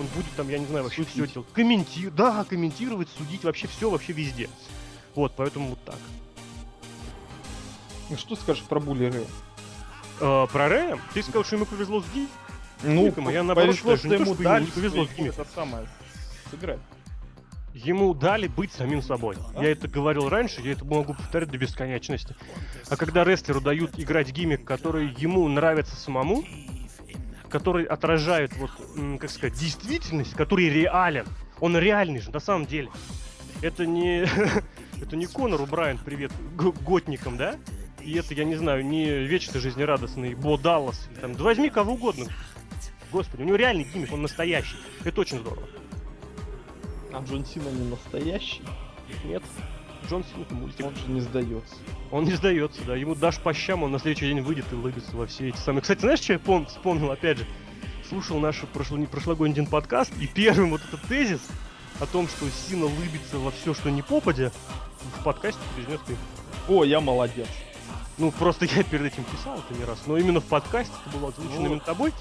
он 0.00 0.06
будет 0.16 0.32
там, 0.34 0.48
я 0.48 0.58
не 0.58 0.64
знаю, 0.64 0.84
вообще 0.84 1.04
все 1.04 1.26
делать. 1.26 1.46
Комментировать, 1.52 2.14
да, 2.14 2.44
комментировать, 2.44 3.08
судить, 3.10 3.44
вообще 3.44 3.66
все, 3.66 3.90
вообще 3.90 4.14
везде. 4.14 4.48
Вот, 5.14 5.34
поэтому 5.36 5.68
вот 5.68 5.84
так. 5.84 5.98
Ну, 8.08 8.16
Что 8.16 8.34
скажешь 8.34 8.64
про 8.64 8.80
Були 8.80 9.10
Рэя? 9.10 9.26
Э, 10.20 10.46
про 10.50 10.68
Рэя, 10.70 10.98
ты 11.12 11.22
сказал, 11.22 11.44
что 11.44 11.56
ему 11.56 11.66
повезло 11.66 12.00
с 12.00 12.06
Ди. 12.14 12.26
Ну, 12.82 13.12
а 13.14 13.30
я 13.30 13.42
наоборот 13.42 13.78
повезло, 13.78 13.96
что 13.96 14.08
не 14.08 14.16
то, 14.16 14.22
ему 14.22 14.32
ему 14.32 14.42
дали 14.42 14.64
не 14.64 14.70
повезло 14.70 15.04
с 15.04 15.10
гиммиком. 15.10 15.40
это 15.42 15.54
самое 15.54 15.86
сыграть. 16.50 16.80
Ему 17.74 18.12
дали 18.12 18.48
быть 18.48 18.72
самим 18.72 19.02
собой. 19.02 19.36
Я 19.54 19.70
это 19.70 19.88
говорил 19.88 20.28
раньше, 20.28 20.60
я 20.60 20.72
это 20.72 20.84
могу 20.84 21.14
повторять 21.14 21.50
до 21.50 21.58
бесконечности. 21.58 22.36
А 22.90 22.96
когда 22.96 23.24
рестлеру 23.24 23.60
дают 23.60 23.98
играть 23.98 24.30
гиммик, 24.30 24.64
который 24.64 25.08
ему 25.16 25.48
нравится 25.48 25.96
самому, 25.96 26.44
который 27.48 27.84
отражает, 27.84 28.52
вот, 28.56 28.70
как 29.18 29.30
сказать, 29.30 29.58
действительность, 29.58 30.34
который 30.34 30.68
реален. 30.68 31.26
Он 31.60 31.76
реальный 31.76 32.20
же, 32.20 32.30
на 32.30 32.40
самом 32.40 32.66
деле. 32.66 32.88
Это 33.60 33.86
не... 33.86 34.26
это 35.00 35.16
не 35.16 35.26
Конор 35.26 35.64
Брайан, 35.66 35.98
привет, 35.98 36.32
готникам, 36.56 37.36
да? 37.36 37.56
И 38.00 38.14
это, 38.14 38.34
я 38.34 38.44
не 38.44 38.56
знаю, 38.56 38.84
не 38.84 39.06
вечно 39.26 39.60
жизнерадостный 39.60 40.34
Бо 40.34 40.58
Даллас. 40.58 41.08
Там, 41.20 41.34
да 41.34 41.44
возьми 41.44 41.70
кого 41.70 41.92
угодно. 41.92 42.26
господи, 43.12 43.42
у 43.42 43.44
него 43.44 43.56
реальный 43.56 43.84
гиммик, 43.84 44.12
он 44.12 44.22
настоящий. 44.22 44.76
Это 45.04 45.20
очень 45.20 45.38
здорово. 45.38 45.68
А 47.12 47.22
Джон 47.22 47.44
Сина 47.44 47.68
не 47.68 47.88
настоящий? 47.90 48.62
Нет, 49.24 49.42
Джон 50.08 50.24
Сина 50.24 50.42
это 50.42 50.54
мультик. 50.54 50.86
Он 50.86 50.94
же 50.96 51.06
не 51.08 51.20
сдается. 51.20 51.74
Он 52.10 52.24
не 52.24 52.32
сдается, 52.32 52.80
да. 52.86 52.96
Ему 52.96 53.14
дашь 53.14 53.38
по 53.38 53.52
щам, 53.54 53.82
он 53.82 53.92
на 53.92 53.98
следующий 53.98 54.26
день 54.28 54.40
выйдет 54.40 54.66
и 54.72 54.74
улыбится 54.74 55.16
во 55.16 55.26
все 55.26 55.48
эти 55.48 55.56
самые. 55.58 55.82
Кстати, 55.82 56.00
знаешь, 56.00 56.20
что 56.20 56.32
я 56.34 56.38
пом- 56.38 56.66
вспомнил, 56.66 57.10
опять 57.10 57.38
же? 57.38 57.46
Слушал 58.08 58.38
наш 58.40 58.60
прошло, 58.72 58.98
не 58.98 59.06
прошлогодний 59.06 59.54
один 59.54 59.66
подкаст, 59.66 60.12
и 60.20 60.26
первым 60.26 60.70
вот 60.70 60.82
этот 60.86 61.00
тезис 61.08 61.40
о 62.00 62.06
том, 62.06 62.28
что 62.28 62.46
Сина 62.50 62.86
улыбится 62.86 63.38
во 63.38 63.50
все, 63.50 63.74
что 63.74 63.90
не 63.90 64.02
попадя, 64.02 64.52
в 65.18 65.24
подкасте 65.24 65.60
произнес 65.74 66.00
ты. 66.06 66.16
О, 66.68 66.84
я 66.84 67.00
молодец. 67.00 67.48
Ну, 68.18 68.30
просто 68.30 68.66
я 68.66 68.82
перед 68.82 69.12
этим 69.12 69.24
писал 69.24 69.58
это 69.58 69.78
не 69.78 69.84
раз, 69.84 70.02
но 70.06 70.16
именно 70.18 70.40
в 70.40 70.44
подкасте 70.44 70.92
это 71.06 71.16
было 71.16 71.28
озвучено 71.30 71.60
Вот. 71.60 71.66
именно 71.66 71.80
тобой. 71.80 72.12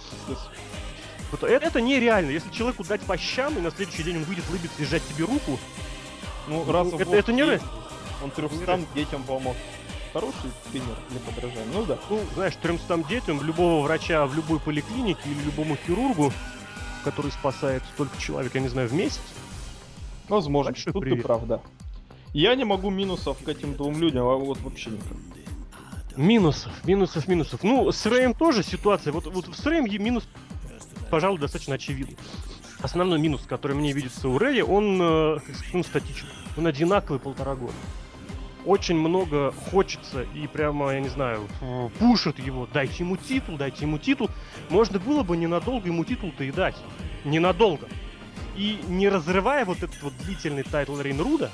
Вот 1.32 1.44
это, 1.44 1.66
это 1.66 1.82
нереально. 1.82 2.30
Если 2.32 2.50
человеку 2.52 2.84
дать 2.84 3.02
по 3.02 3.18
щам, 3.18 3.58
и 3.58 3.62
на 3.62 3.72
следующий 3.72 4.04
день 4.04 4.18
он 4.18 4.24
выйдет 4.24 4.44
улыбиться 4.50 4.82
и 4.82 4.86
сжать 4.86 5.04
тебе 5.08 5.26
руку, 5.26 5.58
Ну, 6.48 6.64
ну, 6.66 6.72
раз 6.72 6.88
это, 6.94 7.16
это 7.16 7.32
не 7.34 7.40
есть, 7.40 7.52
рестлинг. 7.52 7.72
Он 8.22 8.30
Не 8.30 8.36
трехстам 8.36 8.60
рестлинг. 8.82 8.94
детям 8.94 9.24
помог. 9.24 9.56
Хороший 10.14 10.52
тренер 10.72 10.98
для 11.10 11.20
подражания. 11.22 11.66
Ну 11.74 11.86
да. 11.86 11.98
Ну, 12.10 12.20
знаешь, 12.36 12.54
300 12.62 12.98
детям, 13.08 13.42
любого 13.42 13.82
врача 13.84 14.26
в 14.26 14.36
любой 14.36 14.60
поликлинике 14.60 15.22
или 15.26 15.42
любому 15.44 15.78
хирургу, 15.88 16.34
который 17.06 17.32
спасает 17.32 17.82
столько 17.94 18.20
человек, 18.22 18.54
я 18.54 18.62
не 18.62 18.68
знаю, 18.68 18.90
в 18.90 18.94
месяц, 18.94 19.22
Возможно. 20.28 20.72
Большой 20.72 20.94
Тут 20.94 21.02
привет. 21.02 21.20
ты 21.20 21.24
прав, 21.24 21.46
да. 21.46 21.60
Я 22.34 22.56
не 22.56 22.64
могу 22.64 22.90
минусов 22.90 23.38
к 23.44 23.48
этим 23.50 23.76
двум 23.76 24.00
людям, 24.00 24.26
а 24.28 24.36
вот 24.36 24.60
вообще 24.62 24.92
никак. 24.92 25.18
Минусов, 26.16 26.72
минусов, 26.86 27.28
минусов. 27.28 27.64
Ну, 27.64 27.92
с 27.92 28.06
Рэем 28.06 28.34
тоже 28.34 28.64
ситуация. 28.64 29.12
Вот, 29.12 29.26
вот 29.28 29.50
с 29.56 29.66
Рэем 29.66 29.86
минус, 30.04 30.28
пожалуй, 31.12 31.38
достаточно 31.38 31.76
очевидный. 31.76 32.18
Основной 32.82 33.20
минус, 33.20 33.42
который 33.48 33.76
мне 33.76 33.92
видится 33.92 34.28
у 34.28 34.40
Рэя, 34.40 34.64
он, 34.64 35.00
э, 35.00 35.38
он 35.74 35.84
статичен. 35.84 36.26
Он 36.58 36.66
одинаковый 36.66 37.20
полтора 37.20 37.54
года. 37.56 37.76
Очень 38.66 38.96
много 38.96 39.52
хочется 39.72 40.24
и 40.36 40.48
прямо, 40.48 40.92
я 40.92 41.00
не 41.00 41.10
знаю, 41.10 41.48
пушит 42.00 42.40
его. 42.40 42.68
Дайте 42.72 43.04
ему 43.04 43.18
титул, 43.18 43.58
дайте 43.58 43.82
ему 43.82 43.98
титул. 43.98 44.30
Можно 44.70 45.00
было 45.00 45.24
бы 45.24 45.36
ненадолго 45.36 45.88
ему 45.88 46.06
титул-то 46.06 46.44
и 46.44 46.52
дать. 46.52 46.76
Ненадолго. 47.26 47.88
И 48.56 48.80
не 48.88 49.10
разрывая 49.10 49.66
вот 49.66 49.78
этот 49.78 50.02
вот 50.02 50.14
длительный 50.24 50.64
title 50.64 51.00
reign 51.00 51.20
Руда, 51.20 51.50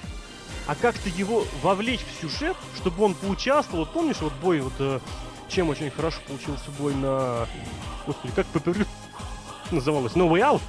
а 0.65 0.75
как-то 0.75 1.09
его 1.09 1.45
вовлечь 1.61 2.01
в 2.01 2.21
сюжет, 2.21 2.57
чтобы 2.75 3.03
он 3.03 3.13
поучаствовал. 3.13 3.85
Вот 3.85 3.93
помнишь, 3.93 4.17
вот 4.19 4.33
бой, 4.41 4.59
вот 4.59 4.73
э, 4.79 4.99
чем 5.47 5.69
очень 5.69 5.89
хорошо 5.89 6.19
получился 6.27 6.69
бой 6.77 6.93
на... 6.93 7.47
Господи, 8.05 8.33
как 8.35 8.47
PPV 8.53 8.85
называлось? 9.71 10.13
No 10.13 10.29
Way 10.29 10.41
Out, 10.41 10.61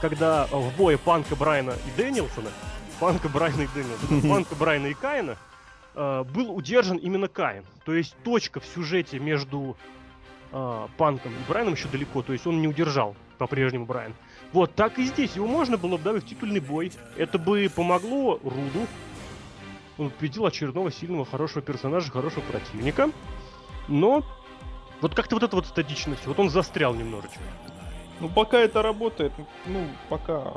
когда 0.00 0.46
в 0.46 0.76
бое 0.76 0.98
Панка, 0.98 1.36
Брайана 1.36 1.72
и 1.72 1.96
Дэнилсона, 2.00 2.50
Панка, 3.00 3.28
Брайана 3.28 3.62
и 3.62 3.68
Дэнилсона, 3.74 4.28
Панка, 4.28 4.54
Брайана 4.54 4.86
и 4.86 4.94
Каина, 4.94 5.36
э, 5.94 6.24
был 6.24 6.54
удержан 6.54 6.96
именно 6.96 7.28
Каин. 7.28 7.64
То 7.84 7.94
есть 7.94 8.14
точка 8.24 8.60
в 8.60 8.66
сюжете 8.66 9.18
между 9.18 9.76
э, 10.52 10.86
Панком 10.96 11.32
и 11.32 11.48
Брайаном 11.48 11.74
еще 11.74 11.88
далеко, 11.88 12.22
то 12.22 12.32
есть 12.32 12.46
он 12.46 12.60
не 12.60 12.68
удержал 12.68 13.16
по-прежнему 13.38 13.86
Брайан. 13.86 14.14
Вот, 14.52 14.74
так 14.74 14.98
и 14.98 15.04
здесь. 15.04 15.34
Его 15.34 15.46
можно 15.46 15.76
было 15.76 15.96
бы 15.96 16.04
добавить 16.04 16.24
в 16.24 16.28
титульный 16.28 16.60
бой. 16.60 16.92
Это 17.16 17.38
бы 17.38 17.70
помогло 17.74 18.38
Руду. 18.42 18.86
Он 19.98 20.10
победил 20.10 20.46
очередного 20.46 20.92
сильного, 20.92 21.24
хорошего 21.24 21.62
персонажа, 21.62 22.10
хорошего 22.10 22.42
противника. 22.42 23.10
Но 23.88 24.24
вот 25.00 25.14
как-то 25.14 25.36
вот 25.36 25.42
эта 25.42 25.56
вот 25.56 25.66
статичность, 25.66 26.26
вот 26.26 26.38
он 26.38 26.50
застрял 26.50 26.94
немножечко. 26.94 27.40
Ну, 28.20 28.28
пока 28.28 28.58
это 28.58 28.82
работает, 28.82 29.32
ну, 29.66 29.88
пока 30.08 30.52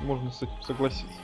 можно 0.00 0.30
с 0.30 0.42
этим 0.42 0.62
согласиться. 0.62 1.14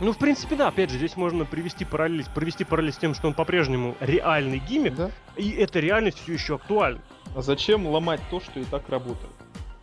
Ну, 0.00 0.12
в 0.12 0.18
принципе, 0.18 0.56
да, 0.56 0.68
опять 0.68 0.90
же, 0.90 0.96
здесь 0.96 1.16
можно 1.16 1.44
привести 1.44 1.84
параллель, 1.84 2.24
провести 2.34 2.64
параллель 2.64 2.92
с 2.92 2.96
тем, 2.96 3.14
что 3.14 3.28
он 3.28 3.34
по-прежнему 3.34 3.96
реальный 4.00 4.58
гиммик, 4.58 4.94
Да? 4.94 5.10
и 5.36 5.50
эта 5.50 5.78
реальность 5.78 6.18
все 6.22 6.32
еще 6.32 6.54
актуальна. 6.54 7.00
А 7.36 7.42
зачем 7.42 7.86
ломать 7.86 8.20
то, 8.30 8.40
что 8.40 8.58
и 8.60 8.64
так 8.64 8.88
работает? 8.88 9.30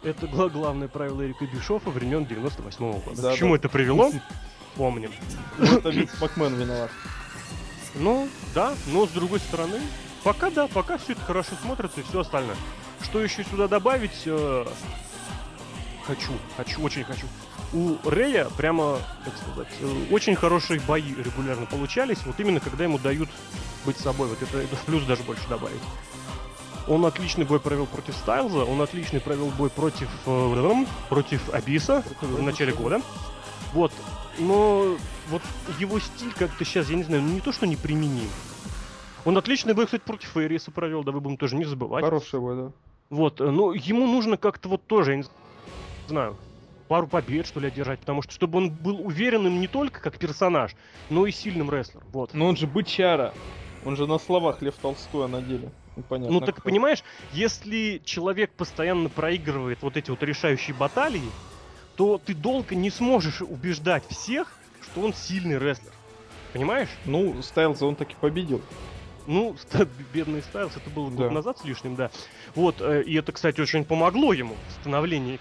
Это 0.04 0.28
гла- 0.28 0.50
главное 0.50 0.88
правило 0.88 1.24
Эрика 1.24 1.46
Бишофа 1.46 1.90
времен 1.92 2.26
98 2.26 2.92
года. 3.02 3.22
Да, 3.22 3.34
К 3.34 3.36
чему 3.38 3.52
да. 3.54 3.60
это 3.60 3.70
привело? 3.70 4.12
Помним. 4.76 5.12
Ну, 5.60 5.78
Это 5.78 5.90
Винс 5.90 6.20
Макмен 6.20 6.56
виноват. 6.56 6.92
Ну, 7.96 8.28
да, 8.54 8.74
но 8.88 9.06
с 9.06 9.10
другой 9.10 9.40
стороны, 9.40 9.80
пока 10.24 10.50
да, 10.52 10.68
пока 10.68 10.98
все 10.98 11.14
это 11.14 11.22
хорошо 11.22 11.52
смотрится 11.62 12.02
и 12.02 12.04
все 12.04 12.20
остальное. 12.22 12.56
Что 13.04 13.22
еще 13.24 13.44
сюда 13.44 13.68
добавить? 13.68 14.28
Хочу, 16.08 16.32
хочу, 16.56 16.82
очень 16.82 17.04
хочу. 17.04 17.28
У 17.74 17.98
Рэя 18.10 18.48
прямо, 18.56 19.00
как 19.26 19.36
сказать, 19.38 19.68
э, 19.82 20.06
очень 20.10 20.36
хорошие 20.36 20.80
бои 20.80 21.14
регулярно 21.14 21.66
получались, 21.66 22.26
вот 22.26 22.40
именно 22.40 22.62
когда 22.62 22.86
ему 22.86 22.98
дают 22.98 23.30
быть 23.86 23.98
собой. 23.98 24.30
Вот 24.30 24.42
это, 24.42 24.58
это 24.60 24.78
плюс 24.86 25.04
даже 25.04 25.24
больше 25.24 25.46
добавить. 25.50 25.82
Он 26.88 27.06
отличный 27.06 27.44
бой 27.44 27.60
провел 27.60 27.86
против 27.86 28.16
Стайлза, 28.16 28.64
он 28.64 28.82
отличный 28.82 29.20
провел 29.20 29.50
бой 29.50 29.70
против, 29.70 30.08
э, 30.26 30.86
против 31.10 31.54
Абиса 31.54 32.06
в 32.22 32.42
начале 32.42 32.72
года. 32.72 33.02
Вот. 33.74 33.92
Но 34.40 34.96
вот 35.28 35.42
его 35.78 36.00
стиль 36.00 36.32
как-то 36.32 36.64
сейчас, 36.64 36.90
я 36.90 36.96
не 36.96 37.04
знаю, 37.04 37.22
ну 37.24 37.34
не 37.34 37.42
то, 37.42 37.52
что 37.52 37.68
неприменим. 37.68 38.30
Он 39.26 39.38
отличный 39.38 39.74
бой, 39.74 39.86
кстати, 39.86 40.04
против 40.04 40.38
Эриса 40.38 40.72
провел, 40.72 41.04
да 41.04 41.12
вы 41.12 41.20
будем 41.20 41.36
тоже 41.36 41.58
не 41.58 41.66
забывать. 41.66 42.06
Хороший 42.06 42.40
бой, 42.40 42.56
да. 42.56 42.72
Вот, 43.10 43.42
э, 43.42 43.50
но 43.50 43.74
ему 43.74 44.08
нужно 44.08 44.38
как-то 44.38 44.70
вот 44.70 44.88
тоже, 44.88 45.12
я 45.12 45.18
не 45.18 45.24
знаю, 45.24 45.38
пару 46.88 47.08
побед, 47.08 47.46
что 47.46 47.60
ли, 47.60 47.68
одержать, 47.68 48.00
потому 48.00 48.22
что 48.22 48.32
чтобы 48.34 48.58
он 48.58 48.70
был 48.70 49.06
уверенным 49.06 49.60
не 49.60 49.68
только 49.68 50.00
как 50.02 50.18
персонаж, 50.18 50.76
но 51.10 51.26
и 51.26 51.32
сильным 51.32 51.70
рестлером. 51.70 52.08
Вот. 52.12 52.34
Но 52.34 52.48
он 52.48 52.56
же 52.56 52.68
бычара. 52.68 53.34
Он 53.86 53.96
же 53.96 54.08
на 54.08 54.18
словах 54.18 54.62
Лев 54.62 54.76
Толстой, 54.76 55.26
а 55.26 55.28
на 55.28 55.42
деле. 55.42 55.72
Непонятно. 55.96 56.34
Ну 56.34 56.40
так 56.42 56.56
кто. 56.56 56.64
понимаешь, 56.64 57.04
если 57.32 58.02
человек 58.04 58.52
постоянно 58.52 59.10
проигрывает 59.10 59.82
вот 59.82 59.98
эти 59.98 60.10
вот 60.10 60.22
решающие 60.24 60.76
баталии, 60.76 61.30
то 61.96 62.22
ты 62.24 62.34
долго 62.36 62.76
не 62.76 62.90
сможешь 62.90 63.42
убеждать 63.42 64.04
всех, 64.10 64.58
что 64.82 65.02
он 65.02 65.14
сильный 65.14 65.58
рестлер. 65.58 65.92
Понимаешь? 66.54 66.90
Ну, 67.06 67.42
Стайлза 67.42 67.86
он 67.86 67.96
таки 67.96 68.16
победил. 68.20 68.62
Ну, 69.26 69.56
бедный 70.14 70.42
Стайлс, 70.42 70.78
это 70.78 70.90
было 70.90 71.10
год 71.10 71.28
Да. 71.28 71.32
назад 71.32 71.60
с 71.60 71.66
лишним, 71.66 71.96
да. 71.96 72.12
Вот, 72.56 72.80
э, 72.80 73.04
и 73.04 73.16
это, 73.16 73.32
кстати, 73.32 73.60
очень 73.60 73.84
помогло 73.84 74.32
ему 74.34 74.56
в 74.70 74.72
становлении 74.82 75.40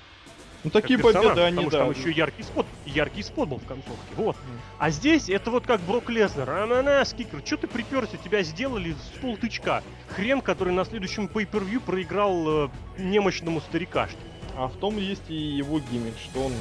Ну 0.67 0.71
такие 0.71 0.99
победы 0.99 1.43
они, 1.43 1.65
потому 1.65 1.71
что 1.71 1.79
да. 1.79 1.85
там 1.85 1.91
еще 1.93 2.11
яркий 2.11 2.43
спот, 2.43 2.67
яркий 2.87 3.23
спот 3.23 3.49
был 3.49 3.59
в 3.59 3.67
концовке, 3.67 4.15
вот. 4.17 4.35
Мгм. 4.35 4.61
А 4.81 4.91
здесь 4.91 5.29
это 5.29 5.53
вот 5.53 5.65
как 5.65 5.81
Брок 5.83 6.11
Леснер, 6.11 6.51
ананас, 6.51 7.13
кикер, 7.13 7.41
что 7.45 7.57
ты 7.57 7.69
приперся, 7.69 8.17
тебя 8.17 8.43
сделали 8.43 8.93
с 8.95 9.19
полтычка. 9.21 9.85
Хрен, 10.17 10.41
который 10.41 10.73
на 10.73 10.85
следующем 10.85 11.27
pay-per-view 11.27 11.79
проиграл 11.79 12.65
э, 12.65 12.69
немощному 12.99 13.61
старикашке. 13.61 14.19
А 14.57 14.67
в 14.67 14.75
том 14.75 14.97
есть 14.97 15.23
и 15.29 15.35
его 15.35 15.79
гиммик, 15.79 16.15
что 16.19 16.47
он... 16.47 16.53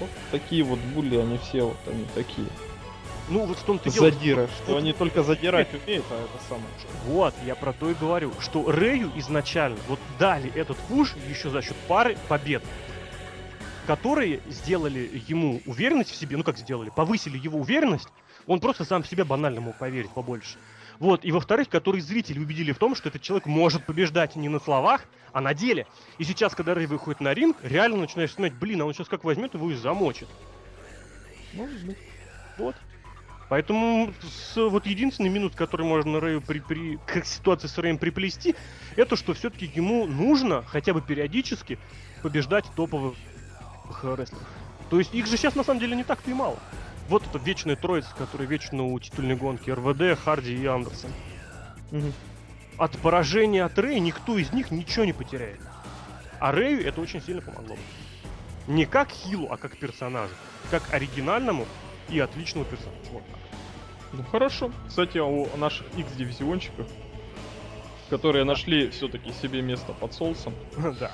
Вот 0.00 0.08
такие 0.30 0.62
вот 0.62 0.78
булли, 0.78 1.18
они 1.18 1.36
все 1.36 1.64
вот 1.64 1.76
они 1.86 2.06
такие. 2.14 2.46
Ну, 3.28 3.44
вот 3.44 3.58
в 3.58 3.62
том-то 3.64 3.90
дело, 3.90 4.10
Задира, 4.10 4.46
что- 4.46 4.64
что 4.64 4.76
они 4.78 4.94
только 4.94 5.22
задирать 5.22 5.68
умеют, 5.74 6.06
а 6.10 6.14
это 6.14 6.44
самое. 6.48 6.66
Вот, 7.04 7.34
я 7.46 7.54
про 7.54 7.74
то 7.74 7.90
и 7.90 7.94
говорю, 7.94 8.32
что 8.40 8.70
Рэю 8.70 9.12
изначально 9.16 9.78
вот 9.88 9.98
дали 10.18 10.50
этот 10.54 10.78
пуш 10.88 11.14
еще 11.28 11.50
за 11.50 11.60
счет 11.60 11.76
пары 11.86 12.16
побед, 12.28 12.62
которые 13.86 14.40
сделали 14.48 15.22
ему 15.26 15.60
уверенность 15.66 16.10
в 16.10 16.16
себе, 16.16 16.36
ну 16.36 16.44
как 16.44 16.58
сделали, 16.58 16.90
повысили 16.90 17.38
его 17.38 17.58
уверенность, 17.58 18.08
он 18.46 18.60
просто 18.60 18.84
сам 18.84 19.02
в 19.02 19.08
себя 19.08 19.24
банально 19.24 19.60
мог 19.60 19.78
поверить 19.78 20.10
побольше. 20.10 20.58
Вот, 20.98 21.24
и 21.24 21.32
во-вторых, 21.32 21.68
которые 21.68 22.00
зрители 22.00 22.38
убедили 22.38 22.70
в 22.70 22.78
том, 22.78 22.94
что 22.94 23.08
этот 23.08 23.22
человек 23.22 23.46
может 23.46 23.84
побеждать 23.86 24.36
не 24.36 24.48
на 24.48 24.60
словах, 24.60 25.04
а 25.32 25.40
на 25.40 25.52
деле. 25.52 25.86
И 26.18 26.24
сейчас, 26.24 26.54
когда 26.54 26.74
Рэй 26.74 26.86
выходит 26.86 27.20
на 27.20 27.34
ринг, 27.34 27.56
реально 27.62 27.96
начинаешь 27.96 28.30
вспоминать, 28.30 28.56
блин, 28.58 28.82
а 28.82 28.84
он 28.84 28.94
сейчас 28.94 29.08
как 29.08 29.24
возьмет 29.24 29.54
его 29.54 29.70
и 29.70 29.74
замочит. 29.74 30.28
Может 31.54 31.84
быть. 31.84 31.98
Вот. 32.56 32.76
Поэтому 33.48 34.14
с, 34.22 34.56
вот 34.56 34.86
единственный 34.86 35.28
минус, 35.28 35.54
который 35.54 35.84
можно 35.84 36.20
Рэю 36.20 36.40
при, 36.40 36.60
при, 36.60 36.98
к 37.04 37.24
ситуации 37.24 37.66
с 37.66 37.76
Рэем 37.76 37.98
приплести, 37.98 38.54
это 38.96 39.16
что 39.16 39.34
все-таки 39.34 39.70
ему 39.74 40.06
нужно 40.06 40.62
хотя 40.62 40.94
бы 40.94 41.02
периодически 41.02 41.78
побеждать 42.22 42.64
топовых 42.76 43.14
рестлеров. 44.02 44.46
То 44.90 44.98
есть 44.98 45.14
их 45.14 45.26
же 45.26 45.36
сейчас 45.36 45.54
на 45.54 45.64
самом 45.64 45.80
деле 45.80 45.96
не 45.96 46.04
так-то 46.04 46.30
и 46.30 46.34
мало. 46.34 46.58
Вот 47.08 47.26
эта 47.26 47.38
вечная 47.38 47.76
троица, 47.76 48.10
которая 48.16 48.46
вечно 48.46 48.84
у 48.84 48.98
титульной 48.98 49.36
гонки 49.36 49.70
РВД, 49.70 50.18
Харди 50.22 50.54
и 50.54 50.66
Андерсон. 50.66 51.10
Мгм. 51.90 52.12
От 52.78 52.98
поражения 52.98 53.64
от 53.64 53.78
Рэя 53.78 54.00
никто 54.00 54.38
из 54.38 54.52
них 54.52 54.70
ничего 54.70 55.04
не 55.04 55.12
потеряет. 55.12 55.60
А 56.40 56.52
Рэю 56.52 56.86
это 56.86 57.00
очень 57.00 57.22
сильно 57.22 57.42
помогло. 57.42 57.76
Не 58.66 58.86
как 58.86 59.10
Хилу, 59.10 59.48
а 59.50 59.56
как 59.56 59.76
персонажу. 59.76 60.34
Как 60.70 60.92
оригинальному 60.92 61.66
и 62.08 62.18
отличному 62.18 62.64
персонажу. 62.64 62.98
Вот 63.12 63.22
так. 63.26 63.38
Ну 64.12 64.24
хорошо. 64.24 64.70
Кстати, 64.88 65.18
у 65.18 65.48
наших 65.56 65.86
X-дивизиончиков, 65.96 66.86
которые 68.10 68.44
нашли 68.44 68.90
все-таки 68.90 69.32
себе 69.32 69.62
место 69.62 69.92
под 69.92 70.12
соусом, 70.14 70.54
Да. 71.00 71.12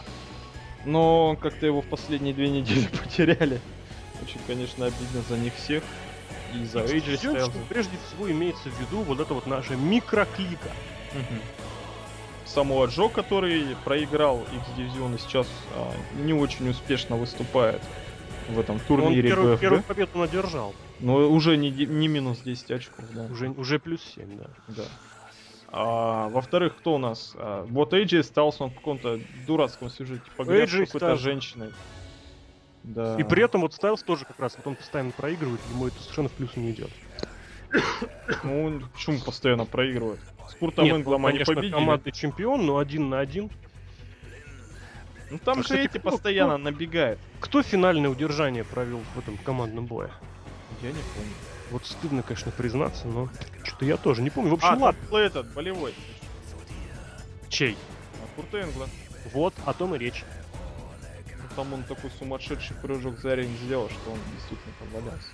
Но 0.84 1.36
как-то 1.40 1.66
его 1.66 1.82
в 1.82 1.86
последние 1.86 2.34
две 2.34 2.48
недели 2.48 2.86
потеряли. 3.02 3.60
Очень, 4.22 4.40
конечно, 4.46 4.86
обидно 4.86 5.22
за 5.28 5.36
них 5.36 5.54
всех. 5.54 5.82
И 6.54 6.64
за 6.64 6.80
Styles. 6.80 7.16
что 7.18 7.52
прежде 7.68 7.96
всего 8.06 8.30
имеется 8.30 8.70
в 8.70 8.80
виду 8.80 9.02
вот 9.02 9.20
это 9.20 9.34
вот 9.34 9.46
наша 9.46 9.76
микроклика. 9.76 10.70
Самуа 12.46 12.86
Джо, 12.86 13.08
который 13.08 13.76
проиграл 13.84 14.38
X-дивизион 14.52 15.16
и 15.16 15.18
сейчас 15.18 15.46
а, 15.74 15.92
не 16.16 16.32
очень 16.32 16.70
успешно 16.70 17.16
выступает 17.16 17.82
в 18.48 18.58
этом 18.58 18.76
Он 18.76 18.80
турнире 18.80 19.28
первую, 19.28 19.54
BFB. 19.54 19.60
первую 19.60 19.82
победу 19.82 20.18
надержал. 20.18 20.74
Но 21.00 21.16
уже 21.28 21.56
не, 21.58 21.70
не 21.70 22.08
минус 22.08 22.38
10 22.38 22.70
очков, 22.70 23.04
да. 23.12 23.26
Уже, 23.26 23.50
уже 23.50 23.78
плюс 23.78 24.00
7, 24.16 24.38
да. 24.38 24.46
Да. 24.68 24.84
А, 25.70 26.28
во-вторых, 26.28 26.76
кто 26.78 26.94
у 26.94 26.98
нас? 26.98 27.32
А, 27.36 27.64
вот 27.66 27.92
AJ 27.92 28.20
остался 28.20 28.64
он 28.64 28.70
в 28.70 28.74
каком-то 28.74 29.20
дурацком 29.46 29.90
сюжете. 29.90 30.22
Погряз 30.36 30.70
какой-то 30.70 31.16
женщиной. 31.16 31.70
Да. 32.84 33.16
И 33.18 33.22
при 33.22 33.42
этом 33.42 33.60
вот 33.62 33.74
Стайлс 33.74 34.02
тоже 34.02 34.24
как 34.24 34.38
раз, 34.40 34.56
вот 34.56 34.66
он 34.66 34.74
постоянно 34.76 35.10
проигрывает, 35.10 35.60
ему 35.70 35.88
это 35.88 36.00
совершенно 36.00 36.28
в 36.28 36.32
плюс 36.32 36.56
не 36.56 36.70
идет. 36.70 36.90
Ну, 38.44 38.64
он 38.64 38.88
почему 38.94 39.18
постоянно 39.20 39.66
проигрывает? 39.66 40.20
С 40.48 40.54
Куртом 40.54 40.86
Нет, 40.86 40.94
Энглом 40.96 41.22
ну, 41.22 41.28
они 41.28 41.40
победили. 41.40 41.72
командный 41.72 42.12
чемпион, 42.12 42.64
но 42.64 42.78
один 42.78 43.10
на 43.10 43.18
один. 43.20 43.50
Ну 45.30 45.38
там 45.38 45.58
А, 45.58 45.62
же 45.62 45.62
кстати, 45.64 45.80
эти 45.82 45.98
кто- 45.98 46.10
постоянно 46.10 46.56
набегают. 46.56 47.20
Кто 47.40 47.62
финальное 47.62 48.08
удержание 48.08 48.64
провел 48.64 49.00
в 49.14 49.18
этом 49.18 49.36
командном 49.36 49.84
бое? 49.84 50.10
Я 50.80 50.88
не 50.88 51.02
помню. 51.14 51.34
Вот 51.70 51.84
стыдно, 51.84 52.22
конечно, 52.22 52.50
признаться, 52.50 53.06
но 53.08 53.28
что-то 53.64 53.84
я 53.84 53.96
тоже 53.96 54.22
не 54.22 54.30
помню. 54.30 54.50
В 54.50 54.54
общем, 54.54 54.68
А, 54.68 54.76
ладно. 54.76 55.00
был 55.10 55.18
этот, 55.18 55.52
болевой. 55.52 55.94
Чей? 57.48 57.76
А, 58.22 58.26
Курт 58.36 58.54
Энгла. 58.54 58.86
Вот, 59.32 59.54
о 59.66 59.72
том 59.74 59.94
и 59.94 59.98
речь. 59.98 60.24
Ну, 61.26 61.44
Там 61.56 61.72
он 61.74 61.82
такой 61.82 62.10
сумасшедший 62.18 62.76
прыжок 62.76 63.18
за 63.18 63.34
ринг 63.34 63.50
сделал, 63.58 63.88
что 63.90 64.12
он 64.12 64.18
действительно 64.34 64.74
там 64.78 64.88
валялся. 64.88 65.28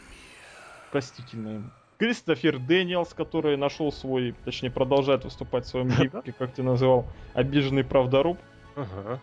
Простительно 0.90 1.48
ему. 1.50 1.70
Кристофер 1.98 2.58
Дэниелс, 2.58 3.14
который 3.14 3.56
нашел 3.56 3.92
свой, 3.92 4.34
точнее 4.44 4.70
продолжает 4.70 5.24
выступать 5.24 5.64
в 5.64 5.68
своем 5.68 5.88
гиммике, 5.88 6.32
как 6.32 6.52
ты 6.52 6.62
называл, 6.64 7.06
обиженный 7.34 7.84
правдоруб. 7.84 8.38
Ага. 8.74 9.20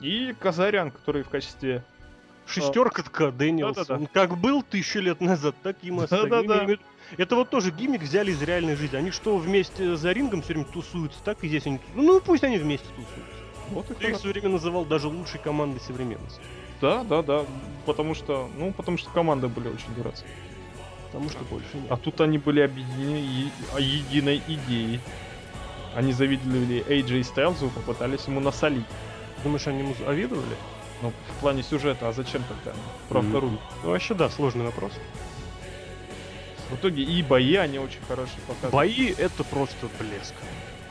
И 0.00 0.34
Казарян, 0.38 0.90
который 0.90 1.22
в 1.22 1.30
качестве... 1.30 1.82
Шестерка 2.46 3.02
ТК 3.02 3.30
Дэниелс. 3.30 3.76
Да-да-да. 3.76 4.00
Он 4.00 4.06
как 4.06 4.36
был 4.38 4.62
тысячу 4.62 5.00
лет 5.00 5.20
назад, 5.20 5.54
так 5.62 5.76
и. 5.82 5.90
Да-да-да. 5.90 6.64
Виду, 6.64 6.82
Это 7.16 7.36
вот 7.36 7.50
тоже 7.50 7.70
гиммик 7.70 8.02
взяли 8.02 8.30
из 8.32 8.42
реальной 8.42 8.76
жизни. 8.76 8.96
Они 8.96 9.10
что 9.10 9.36
вместе 9.36 9.96
за 9.96 10.12
рингом 10.12 10.42
все 10.42 10.54
время 10.54 10.66
тусуются, 10.66 11.18
так 11.24 11.42
и 11.44 11.48
здесь 11.48 11.66
они. 11.66 11.80
Ну 11.94 12.20
пусть 12.20 12.44
они 12.44 12.58
вместе 12.58 12.86
тусуются. 12.88 13.36
Вот 13.70 13.86
Я 13.88 13.94
их 13.94 13.98
хорошо. 13.98 14.16
в 14.18 14.20
свое 14.20 14.32
время 14.34 14.48
называл 14.50 14.84
даже 14.84 15.08
лучшей 15.08 15.40
командой 15.40 15.80
современности. 15.80 16.40
Да, 16.80 17.02
да, 17.04 17.22
да. 17.22 17.44
Потому 17.84 18.14
что, 18.14 18.48
ну, 18.56 18.72
потому 18.72 18.96
что 18.98 19.10
команды 19.10 19.48
были 19.48 19.68
очень 19.68 19.92
дурацкие. 19.96 20.30
Потому 21.06 21.30
что 21.30 21.44
больше 21.44 21.68
нет. 21.74 21.86
А 21.90 21.96
тут 21.96 22.20
они 22.20 22.38
были 22.38 22.60
объединены 22.60 23.16
е- 23.16 23.50
о 23.74 23.80
единой 23.80 24.42
идеей. 24.46 25.00
Они 25.94 26.12
завидовали 26.12 26.84
AJ 26.86 27.24
Стайлзу 27.24 27.66
и 27.66 27.70
попытались 27.70 28.26
ему 28.26 28.40
насолить. 28.40 28.84
Думаешь, 29.42 29.66
они 29.66 29.78
ему 29.78 29.94
завидовали? 30.04 30.56
Ну, 31.02 31.12
в 31.36 31.40
плане 31.40 31.62
сюжета, 31.62 32.08
а 32.08 32.12
зачем 32.12 32.42
тогда? 32.44 32.76
Правда, 33.08 33.38
Мгм. 33.38 33.58
Ну 33.82 33.90
вообще 33.90 34.14
да, 34.14 34.30
сложный 34.30 34.64
вопрос. 34.64 34.92
В 36.70 36.74
итоге 36.74 37.02
и 37.02 37.22
бои 37.22 37.54
они 37.56 37.78
очень 37.78 38.00
хорошие 38.08 38.40
показывают. 38.46 38.72
Бои 38.72 39.14
это 39.16 39.44
просто 39.44 39.88
блеск. 40.00 40.34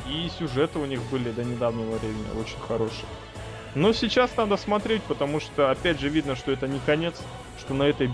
И 0.08 0.30
сюжеты 0.38 0.80
у 0.80 0.86
них 0.86 1.02
были 1.12 1.32
до 1.32 1.44
недавнего 1.44 1.98
времени 1.98 2.40
очень 2.40 2.60
хорошие. 2.60 3.08
Но 3.74 3.92
сейчас 3.92 4.32
надо 4.38 4.56
смотреть, 4.56 5.04
потому 5.04 5.42
что, 5.42 5.70
опять 5.70 6.00
же, 6.00 6.08
видно, 6.08 6.36
что 6.36 6.52
это 6.52 6.68
не 6.68 6.80
конец, 6.86 7.16
что 7.60 7.74
на 7.74 7.84
этой 7.84 8.10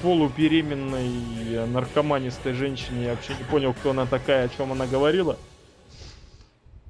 полубеременной 0.00 1.10
э, 1.50 1.66
наркоманистой 1.66 2.54
женщине 2.54 3.04
я 3.04 3.10
вообще 3.10 3.34
не 3.34 3.44
понял, 3.44 3.74
кто 3.74 3.90
она 3.90 4.06
такая, 4.06 4.46
о 4.46 4.48
чем 4.48 4.72
она 4.72 4.86
говорила. 4.86 5.36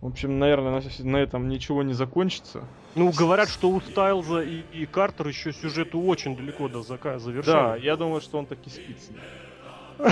В 0.04 0.08
общем, 0.08 0.38
наверное, 0.38 0.82
на, 0.82 1.04
на 1.10 1.16
этом 1.16 1.48
ничего 1.48 1.82
не 1.82 1.94
закончится. 1.94 2.68
Ну, 2.94 3.10
говорят, 3.10 3.48
что 3.48 3.70
у 3.70 3.80
Стайлза 3.80 4.40
и, 4.42 4.60
и 4.70 4.84
Картер 4.84 5.28
еще 5.28 5.50
сюжету 5.50 5.98
очень 5.98 6.36
далеко 6.36 6.68
до 6.68 6.82
зака 6.82 7.14
Да, 7.14 7.18
завершения. 7.20 7.76
я 7.76 7.96
думаю, 7.96 8.20
что 8.20 8.36
он 8.36 8.44
таки 8.44 8.68
спит 8.68 8.98
с 9.00 9.08
ней. 9.08 10.10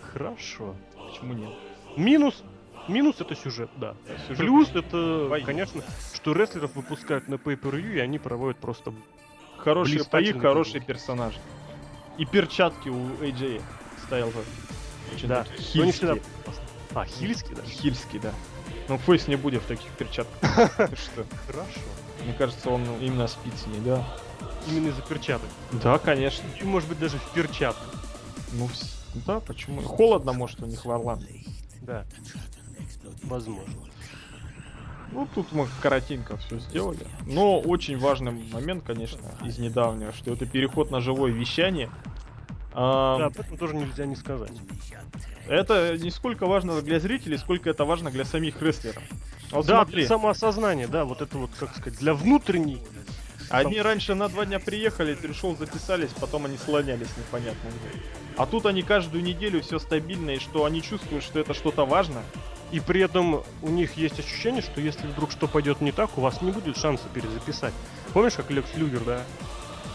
Хорошо. 0.00 0.74
Почему 1.06 1.34
нет? 1.34 1.50
Минус. 1.96 2.42
Минус 2.88 3.20
это 3.20 3.36
сюжет, 3.36 3.70
да. 3.76 3.94
Сюжет- 4.26 4.36
Плюс 4.38 4.68
это, 4.74 5.28
Бои. 5.30 5.44
конечно, 5.44 5.82
что 6.12 6.32
рестлеров 6.32 6.74
выпускают 6.74 7.28
на 7.28 7.36
pay 7.36 7.56
per 7.56 7.80
и 7.80 8.00
они 8.00 8.18
проводят 8.18 8.58
просто... 8.58 8.92
Хорошие 9.58 10.02
бои, 10.10 10.32
хорошие 10.32 10.80
персонажи. 10.82 11.38
И 12.18 12.26
перчатки 12.26 12.88
у 12.88 13.10
AJ 13.22 13.62
Стайлза. 14.02 14.40
Да. 15.22 15.44
такие 15.44 15.78
Но 15.78 15.84
не 15.84 15.92
хильские. 15.92 16.14
всегда... 16.14 16.63
А, 16.94 17.04
хильский, 17.04 17.54
да? 17.54 17.62
Хильский, 17.62 18.18
да. 18.20 18.32
Ну, 18.88 18.98
Фейс 18.98 19.26
не 19.28 19.36
будет 19.36 19.62
в 19.62 19.66
таких 19.66 19.90
перчатках. 19.92 20.40
Что? 20.96 21.24
Хорошо. 21.46 21.80
Мне 22.24 22.32
кажется, 22.34 22.70
он 22.70 22.82
именно 23.00 23.26
спит 23.26 23.54
с 23.58 23.66
ней, 23.66 23.80
да. 23.80 24.06
Именно 24.68 24.88
из-за 24.88 25.02
перчаток. 25.02 25.48
Да, 25.82 25.98
конечно. 25.98 26.44
И, 26.60 26.64
может 26.64 26.88
быть, 26.88 26.98
даже 26.98 27.18
в 27.18 27.30
перчатках. 27.32 27.92
Ну, 28.52 28.66
вс- 28.66 28.94
да, 29.26 29.40
почему? 29.40 29.82
Холодно, 29.82 30.32
может, 30.32 30.62
у 30.62 30.66
них 30.66 30.84
в 30.84 30.90
Орландо. 30.90 31.26
Да. 31.82 32.04
Возможно. 33.24 33.74
Ну, 35.12 35.28
тут 35.34 35.52
мы 35.52 35.68
коротенько 35.80 36.36
все 36.38 36.58
сделали. 36.58 37.06
Но 37.26 37.60
очень 37.60 37.98
важный 37.98 38.32
момент, 38.32 38.84
конечно, 38.84 39.20
из 39.44 39.58
недавнего, 39.58 40.12
что 40.12 40.32
это 40.32 40.44
переход 40.46 40.90
на 40.90 41.00
живое 41.00 41.30
вещание. 41.30 41.90
А, 42.74 43.18
Да, 43.18 43.26
об 43.26 43.38
этом 43.38 43.56
тоже 43.56 43.76
нельзя 43.76 44.04
не 44.04 44.16
сказать. 44.16 44.52
Это 45.48 45.96
не 45.96 46.10
сколько 46.10 46.46
важно 46.46 46.80
для 46.82 46.98
зрителей, 46.98 47.38
сколько 47.38 47.70
это 47.70 47.84
важно 47.84 48.10
для 48.10 48.24
самих 48.24 48.60
рестлеров. 48.60 49.02
Вот 49.50 49.66
да, 49.66 49.82
смотри, 49.82 50.00
для 50.00 50.08
самоосознания, 50.08 50.88
да, 50.88 51.04
вот 51.04 51.20
это 51.20 51.38
вот, 51.38 51.50
как 51.58 51.76
сказать, 51.76 51.98
для 51.98 52.14
внутренней. 52.14 52.82
они 53.50 53.80
раньше 53.80 54.14
на 54.14 54.28
два 54.28 54.46
дня 54.46 54.58
приехали, 54.58 55.14
пришел, 55.14 55.56
записались, 55.56 56.10
потом 56.18 56.46
они 56.46 56.56
слонялись 56.56 57.16
непонятно. 57.16 57.70
А 58.36 58.46
тут 58.46 58.66
они 58.66 58.82
каждую 58.82 59.22
неделю 59.22 59.62
все 59.62 59.78
стабильно, 59.78 60.30
и 60.30 60.38
что 60.38 60.64
они 60.64 60.82
чувствуют, 60.82 61.22
что 61.22 61.38
это 61.38 61.54
что-то 61.54 61.86
важно. 61.86 62.22
И 62.72 62.80
при 62.80 63.02
этом 63.02 63.44
у 63.62 63.68
них 63.68 63.96
есть 63.96 64.18
ощущение, 64.18 64.62
что 64.62 64.80
если 64.80 65.06
вдруг 65.06 65.30
что 65.30 65.46
пойдет 65.46 65.80
не 65.80 65.92
так, 65.92 66.18
у 66.18 66.20
вас 66.20 66.42
не 66.42 66.50
будет 66.50 66.76
шанса 66.76 67.04
перезаписать. 67.12 67.74
Помнишь, 68.12 68.32
как 68.32 68.50
Лекс 68.50 68.68
Люгер, 68.74 69.04
да? 69.04 69.22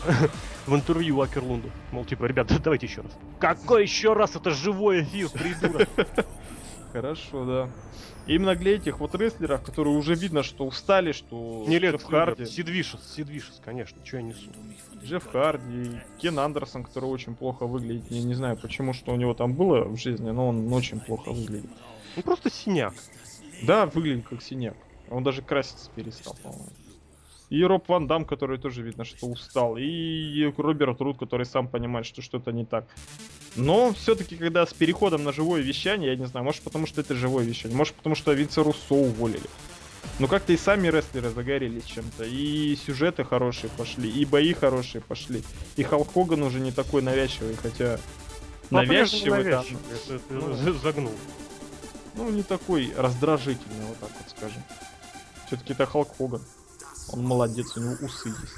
В 0.70 0.76
интервью 0.76 1.20
Акерлунду. 1.20 1.72
Мол, 1.92 2.06
типа, 2.06 2.26
ребята, 2.26 2.60
давайте 2.64 2.86
еще 2.86 3.02
раз. 3.02 3.12
Какой 3.40 3.82
еще 3.82 4.14
раз? 4.14 4.36
Это 4.36 4.52
живой 4.52 5.02
эфир, 5.02 5.30
придурок. 5.30 5.90
Хорошо, 6.94 7.46
да. 7.46 7.70
Именно 8.28 8.54
для 8.54 8.76
этих 8.76 9.00
вот 9.00 9.16
рестлеров, 9.16 9.64
которые 9.64 9.98
уже 9.98 10.14
видно, 10.14 10.44
что 10.44 10.68
устали, 10.68 11.12
что 11.12 11.66
Не 11.68 11.80
Джефф 11.80 12.04
Харди, 12.04 12.42
Люгер, 12.44 12.54
Сидвишес, 12.54 13.14
Сидвишес, 13.16 13.60
конечно, 13.66 14.06
что 14.06 14.18
я 14.18 14.22
несу. 14.24 14.52
Джефф 15.04 15.28
Харди, 15.32 16.02
Кен 16.20 16.38
Андерсон, 16.38 16.84
который 16.84 17.06
очень 17.06 17.34
плохо 17.34 17.66
выглядит. 17.66 18.12
Я 18.12 18.22
не 18.22 18.36
знаю, 18.36 18.56
почему, 18.56 18.94
что 18.94 19.12
у 19.14 19.16
него 19.16 19.34
там 19.34 19.54
было 19.54 19.86
в 19.86 19.98
жизни, 19.98 20.30
но 20.30 20.50
он 20.50 20.72
очень 20.72 21.00
плохо 21.00 21.32
выглядит. 21.32 21.72
Ну 22.16 22.22
просто 22.22 22.52
синяк. 22.52 22.94
Да, 23.64 23.88
выглядит 23.88 24.28
как 24.28 24.44
синяк. 24.44 24.78
Он 25.10 25.24
даже 25.24 25.42
краситься 25.42 25.90
перестал, 25.96 26.36
по-моему. 26.44 26.68
И 27.50 27.64
Роб 27.64 27.90
Ван 27.90 28.08
Дам, 28.08 28.26
который 28.26 28.60
тоже 28.60 28.84
видно, 28.84 29.06
что 29.06 29.26
устал. 29.26 29.76
И 29.78 30.54
Роберт 30.58 31.02
Руд, 31.02 31.18
который 31.18 31.46
сам 31.46 31.68
понимает, 31.68 32.06
что 32.06 32.22
что-то 32.22 32.52
не 32.52 32.64
так. 32.64 32.86
Но 33.56 33.92
все-таки, 33.94 34.36
когда 34.36 34.66
с 34.66 34.74
переходом 34.74 35.24
на 35.24 35.32
живое 35.32 35.62
вещание, 35.62 36.12
я 36.12 36.16
не 36.16 36.28
знаю, 36.28 36.46
может 36.46 36.62
потому 36.62 36.86
что 36.86 37.02
это 37.02 37.16
живое 37.16 37.44
вещание, 37.44 37.76
может 37.76 37.96
потому 37.96 38.16
что 38.16 38.34
Винца 38.34 38.64
Руссо 38.64 38.94
уволили. 38.94 39.50
Но 40.20 40.28
как-то 40.28 40.54
и 40.54 40.58
сами 40.58 40.90
рестлеры 40.90 41.30
загорелись 41.30 41.86
чем-то. 41.86 42.26
И 42.26 42.76
сюжеты 42.76 43.24
хорошие 43.24 43.70
пошли, 43.78 44.10
и 44.10 44.26
бои 44.26 44.54
хорошие 44.54 45.02
пошли. 45.02 45.44
И 45.76 45.84
Халк 45.84 46.14
Хоган 46.14 46.44
уже 46.44 46.60
не 46.60 46.72
такой 46.72 47.02
навязчивый, 47.02 47.56
хотя... 47.56 48.00
Навязчивый, 48.70 49.44
да. 49.44 49.64
навязчивый, 49.64 49.82
это 50.06 50.20
ты 50.20 50.34
Ну, 50.36 50.54
за- 50.54 50.74
загнул. 50.74 51.14
Ну, 52.16 52.30
не 52.30 52.44
такой 52.44 52.94
раздражительный, 52.96 53.86
вот 53.88 53.98
так 54.00 54.12
вот 54.12 54.30
скажем. 54.30 54.62
Все-таки 55.48 55.74
это 55.74 55.86
Халк 55.86 56.16
Хоган. 56.18 56.42
Он 57.14 57.24
молодец, 57.26 57.76
у 57.78 57.82
него 57.82 57.94
усы 58.02 58.30
есть. 58.30 58.54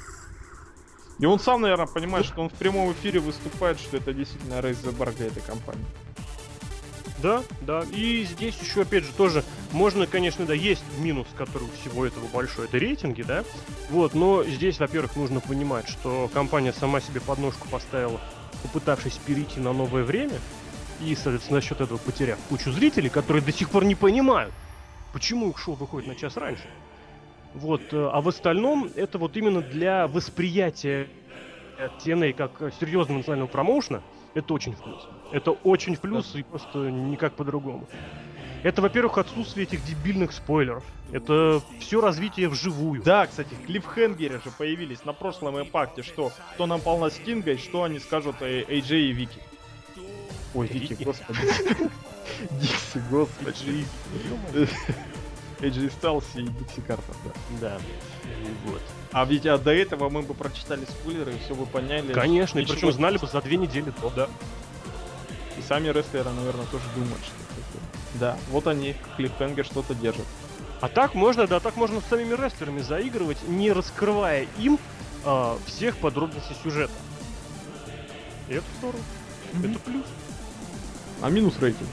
И 1.18 1.26
он 1.26 1.38
сам, 1.38 1.60
наверное, 1.60 1.86
понимает, 1.86 2.26
что 2.26 2.42
он 2.42 2.48
в 2.48 2.54
прямом 2.54 2.92
эфире 2.92 3.20
выступает, 3.20 3.78
что 3.78 3.96
это 3.96 4.12
действительно 4.12 4.60
рейс 4.60 4.78
за 4.78 4.92
бар 4.92 5.12
для 5.12 5.26
этой 5.26 5.42
компании. 5.42 5.84
Да, 7.22 7.44
да. 7.60 7.84
И 7.92 8.24
здесь 8.24 8.58
еще, 8.60 8.82
опять 8.82 9.04
же, 9.04 9.12
тоже 9.12 9.44
можно, 9.70 10.06
конечно, 10.08 10.44
да, 10.44 10.54
есть 10.54 10.82
минус, 10.98 11.28
который 11.36 11.68
у 11.68 11.80
всего 11.80 12.04
этого 12.04 12.26
большой, 12.26 12.64
это 12.64 12.78
рейтинги, 12.78 13.22
да. 13.22 13.44
Вот, 13.90 14.14
но 14.14 14.42
здесь, 14.42 14.80
во-первых, 14.80 15.14
нужно 15.14 15.40
понимать, 15.40 15.88
что 15.88 16.28
компания 16.34 16.72
сама 16.72 17.00
себе 17.00 17.20
подножку 17.20 17.68
поставила, 17.68 18.20
попытавшись 18.64 19.20
перейти 19.24 19.60
на 19.60 19.72
новое 19.72 20.02
время, 20.02 20.40
и, 21.00 21.14
соответственно, 21.14 21.60
за 21.60 21.66
счет 21.66 21.80
этого 21.80 21.98
потеряв 21.98 22.38
кучу 22.48 22.72
зрителей, 22.72 23.08
которые 23.08 23.42
до 23.42 23.52
сих 23.52 23.70
пор 23.70 23.84
не 23.84 23.94
понимают, 23.94 24.52
почему 25.12 25.50
их 25.50 25.58
шоу 25.58 25.74
выходит 25.76 26.08
на 26.08 26.16
час 26.16 26.36
раньше. 26.36 26.68
Вот, 27.54 27.82
э, 27.92 28.10
а 28.12 28.20
в 28.20 28.28
остальном 28.28 28.90
это 28.96 29.18
вот 29.18 29.36
именно 29.36 29.60
для 29.60 30.06
восприятия 30.08 31.08
TNA 32.04 32.32
как 32.32 32.72
серьезного 32.80 33.18
национального 33.18 33.48
промоушена, 33.48 34.02
это 34.34 34.54
очень 34.54 34.72
в 34.72 34.82
плюс. 34.82 35.08
Это 35.30 35.50
очень 35.50 35.96
в 35.96 36.00
плюс 36.00 36.34
и 36.34 36.42
просто 36.42 36.78
никак 36.90 37.34
по-другому. 37.34 37.86
Это, 38.62 38.80
во-первых, 38.80 39.18
отсутствие 39.18 39.66
этих 39.66 39.84
дебильных 39.84 40.32
спойлеров. 40.32 40.84
Это 41.10 41.60
все 41.80 42.00
развитие 42.00 42.48
вживую. 42.48 43.02
Да, 43.02 43.26
кстати, 43.26 43.54
клиффхенгеры 43.66 44.40
же 44.42 44.50
появились 44.56 45.04
на 45.04 45.12
прошлом 45.12 45.60
импакте, 45.60 46.02
что 46.02 46.30
кто 46.54 46.66
напал 46.66 46.98
на 46.98 47.10
Стинга 47.10 47.52
и 47.52 47.56
что 47.56 47.82
они 47.82 47.98
скажут 47.98 48.36
AJ 48.40 49.00
и 49.00 49.12
Вики. 49.12 49.40
Ой, 50.54 50.68
Вики, 50.68 51.02
господи. 51.02 51.40
Дикси, 52.60 53.02
господи. 53.10 53.84
AJ 55.62 55.92
Styles 56.00 56.24
и 56.34 56.42
Дикси 56.42 56.80
Картер, 56.86 57.14
да. 57.24 57.30
Да. 57.60 57.78
Вот. 58.66 58.82
А 59.12 59.24
ведь 59.24 59.46
а 59.46 59.58
до 59.58 59.72
этого 59.72 60.08
мы 60.10 60.22
бы 60.22 60.34
прочитали 60.34 60.84
спойлеры 60.84 61.34
и 61.34 61.38
все 61.38 61.54
бы 61.54 61.66
поняли. 61.66 62.12
Конечно, 62.12 62.58
и 62.58 62.66
причем 62.66 62.92
знали 62.92 63.18
бы 63.18 63.26
за 63.26 63.40
две 63.40 63.56
недели 63.56 63.92
до. 64.00 64.10
Да. 64.10 64.28
И 65.58 65.62
сами 65.62 65.88
рестлеры, 65.88 66.30
наверное, 66.30 66.66
тоже 66.66 66.84
думают, 66.96 67.22
что 67.22 67.42
да, 68.14 68.36
вот 68.50 68.66
они, 68.66 68.94
клиффхенгер 69.16 69.64
что-то 69.64 69.94
держат. 69.94 70.26
А 70.80 70.88
так 70.88 71.14
можно, 71.14 71.46
да, 71.46 71.60
так 71.60 71.76
можно 71.76 72.00
с 72.00 72.04
самими 72.04 72.34
рестлерами 72.34 72.80
заигрывать, 72.80 73.38
не 73.48 73.72
раскрывая 73.72 74.46
им 74.58 74.78
э, 75.24 75.56
всех 75.66 75.96
подробностей 75.96 76.54
сюжета. 76.62 76.92
И 78.48 78.54
это 78.54 78.66
здорово. 78.78 79.00
Mm-hmm. 79.52 79.70
Это 79.70 79.78
плюс. 79.80 80.04
А 81.22 81.30
минус 81.30 81.54
рейтинг? 81.60 81.88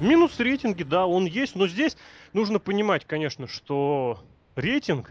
Минус 0.00 0.32
рейтинги, 0.38 0.82
да, 0.82 1.06
он 1.06 1.26
есть, 1.26 1.54
но 1.54 1.68
здесь 1.68 1.96
нужно 2.32 2.58
понимать, 2.58 3.04
конечно, 3.06 3.46
что 3.46 4.18
рейтинг 4.56 5.10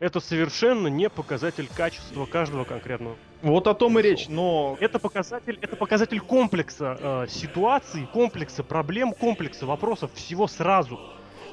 это 0.00 0.20
совершенно 0.20 0.88
не 0.88 1.08
показатель 1.08 1.68
качества 1.74 2.26
каждого 2.26 2.64
конкретного. 2.64 3.16
Вот 3.42 3.66
о 3.66 3.74
том 3.74 3.98
и 3.98 4.02
речь, 4.02 4.28
но... 4.28 4.76
Это 4.80 4.98
показатель, 4.98 5.58
это 5.60 5.76
показатель 5.76 6.20
комплекса 6.20 6.98
э, 7.00 7.26
ситуаций, 7.28 8.06
комплекса 8.12 8.62
проблем, 8.62 9.12
комплекса 9.12 9.66
вопросов, 9.66 10.10
всего 10.14 10.46
сразу. 10.46 10.98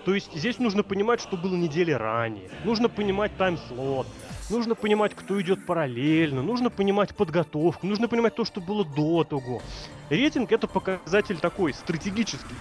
То 0.06 0.16
есть 0.16 0.34
здесь 0.34 0.58
нужно 0.58 0.84
понимать, 0.84 1.22
что 1.22 1.38
было 1.38 1.56
недели 1.56 1.92
ранее. 1.92 2.50
Нужно 2.64 2.90
понимать 2.90 3.32
тайм-слот. 3.38 4.08
Нужно 4.50 4.74
понимать, 4.74 5.14
кто 5.16 5.40
идет 5.40 5.66
параллельно. 5.66 6.42
Нужно 6.42 6.70
понимать 6.70 7.16
подготовку. 7.16 7.86
Нужно 7.86 8.08
понимать 8.08 8.36
то, 8.36 8.44
что 8.44 8.60
было 8.60 8.84
до 8.84 9.24
того. 9.24 9.62
Рейтинг 10.10 10.52
это 10.52 10.68
показатель 10.68 11.38
такой, 11.38 11.74
стратегический. 11.74 12.56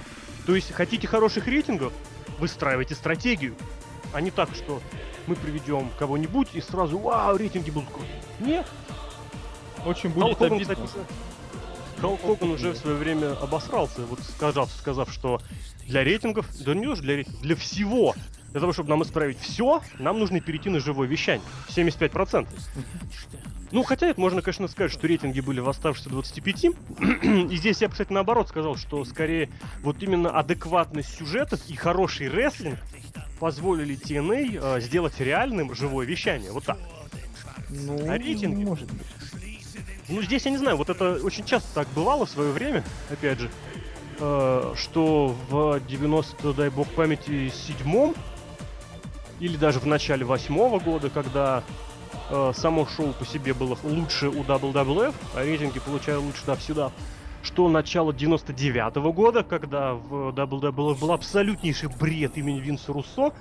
То 0.46 0.54
есть 0.54 0.72
хотите 0.72 1.06
хороших 1.06 1.46
рейтингов, 1.46 1.92
выстраивайте 2.38 2.94
стратегию. 2.94 3.54
А 4.12 4.20
не 4.20 4.30
так, 4.30 4.48
что 4.54 4.80
мы 5.26 5.36
приведем 5.36 5.90
кого-нибудь 5.98 6.48
и 6.54 6.60
сразу, 6.60 6.98
вау, 6.98 7.36
рейтинги 7.36 7.70
будут 7.70 7.90
крутые. 7.90 8.22
Нет. 8.40 8.66
Очень 9.84 10.10
будет 10.10 10.38
Халк 10.38 10.52
обидно. 10.52 10.74
Кстати, 10.74 11.06
Халк 12.00 12.20
Хоган 12.22 12.50
уже 12.50 12.72
в 12.72 12.76
свое 12.76 12.96
время 12.96 13.32
обосрался, 13.32 14.00
вот 14.06 14.20
сказав, 14.20 14.70
сказав, 14.72 15.12
что 15.12 15.40
для 15.86 16.02
рейтингов, 16.02 16.46
да 16.64 16.74
не 16.74 16.86
уж 16.86 17.00
для 17.00 17.16
рейтингов, 17.16 17.42
для 17.42 17.56
всего, 17.56 18.14
для 18.50 18.60
того, 18.60 18.72
чтобы 18.72 18.88
нам 18.88 19.02
исправить 19.02 19.38
все, 19.38 19.82
нам 19.98 20.18
нужно 20.18 20.40
перейти 20.40 20.70
на 20.70 20.80
живое 20.80 21.06
вещание. 21.06 21.46
75%. 21.68 22.48
Ну, 23.72 23.84
хотя 23.84 24.08
это 24.08 24.20
можно, 24.20 24.42
конечно, 24.42 24.66
сказать, 24.68 24.90
что 24.90 25.06
рейтинги 25.06 25.40
были 25.40 25.60
в 25.60 25.68
оставшихся 25.68 26.10
25. 26.10 26.64
и 27.50 27.56
здесь 27.56 27.80
я, 27.80 27.88
кстати, 27.88 28.12
наоборот 28.12 28.48
сказал, 28.48 28.76
что 28.76 29.04
скорее 29.04 29.48
вот 29.82 30.02
именно 30.02 30.30
адекватность 30.30 31.16
сюжетов 31.16 31.60
и 31.68 31.76
хороший 31.76 32.28
рестлинг 32.28 32.78
позволили 33.38 33.96
TNA 33.96 34.78
э, 34.78 34.80
сделать 34.80 35.18
реальным 35.20 35.74
живое 35.74 36.04
вещание. 36.04 36.50
Вот 36.50 36.64
так. 36.64 36.78
Ну, 37.68 38.10
а 38.10 38.18
рейтинги? 38.18 38.64
Может 38.64 38.90
быть. 38.92 39.06
Ну, 40.08 40.22
здесь 40.22 40.44
я 40.44 40.50
не 40.50 40.58
знаю, 40.58 40.76
вот 40.76 40.90
это 40.90 41.20
очень 41.22 41.44
часто 41.44 41.72
так 41.72 41.88
бывало 41.94 42.26
в 42.26 42.30
свое 42.30 42.50
время, 42.50 42.82
опять 43.08 43.38
же, 43.38 43.48
э, 44.18 44.74
что 44.76 45.36
в 45.48 45.80
90, 45.88 46.52
дай 46.52 46.70
бог 46.70 46.88
памяти, 46.88 47.50
седьмом 47.50 48.16
или 49.38 49.56
даже 49.56 49.78
в 49.78 49.86
начале 49.86 50.24
восьмого 50.24 50.80
года, 50.80 51.10
когда 51.10 51.62
э, 52.30 52.52
само 52.54 52.86
шоу 52.86 53.12
по 53.12 53.26
себе 53.26 53.54
было 53.54 53.76
лучше 53.82 54.28
у 54.28 54.42
WWF, 54.42 55.14
а 55.34 55.44
рейтинги 55.44 55.80
получали 55.80 56.16
лучше 56.16 56.42
да 56.46 56.54
всегда 56.54 56.92
что 57.42 57.68
начало 57.68 58.12
99 58.12 58.96
-го 58.96 59.12
года, 59.12 59.42
когда 59.42 59.94
в 59.94 60.30
WWE 60.32 60.98
был 60.98 61.12
абсолютнейший 61.12 61.88
бред 61.88 62.36
имени 62.36 62.60
Винса 62.60 62.92
Руссо, 62.92 63.32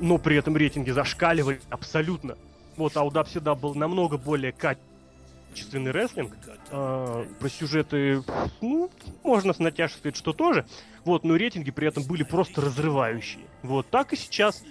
но 0.00 0.18
при 0.18 0.36
этом 0.36 0.56
рейтинги 0.56 0.90
зашкаливали 0.90 1.60
абсолютно. 1.70 2.36
Вот, 2.76 2.96
а 2.96 3.02
у 3.02 3.10
всегда 3.24 3.54
был 3.54 3.74
намного 3.74 4.18
более 4.18 4.52
качественный 4.52 5.90
рестлинг. 5.90 6.36
Э, 6.70 7.24
про 7.40 7.48
сюжеты, 7.48 8.22
ну, 8.60 8.90
можно 9.24 9.52
с 9.52 9.58
натяжкой 9.58 9.98
сказать, 9.98 10.16
что 10.16 10.32
тоже. 10.32 10.66
Вот, 11.04 11.24
но 11.24 11.36
рейтинги 11.36 11.70
при 11.70 11.88
этом 11.88 12.04
были 12.04 12.22
просто 12.22 12.60
разрывающие. 12.60 13.44
Вот, 13.62 13.88
так 13.88 14.12
и 14.12 14.16
сейчас, 14.16 14.62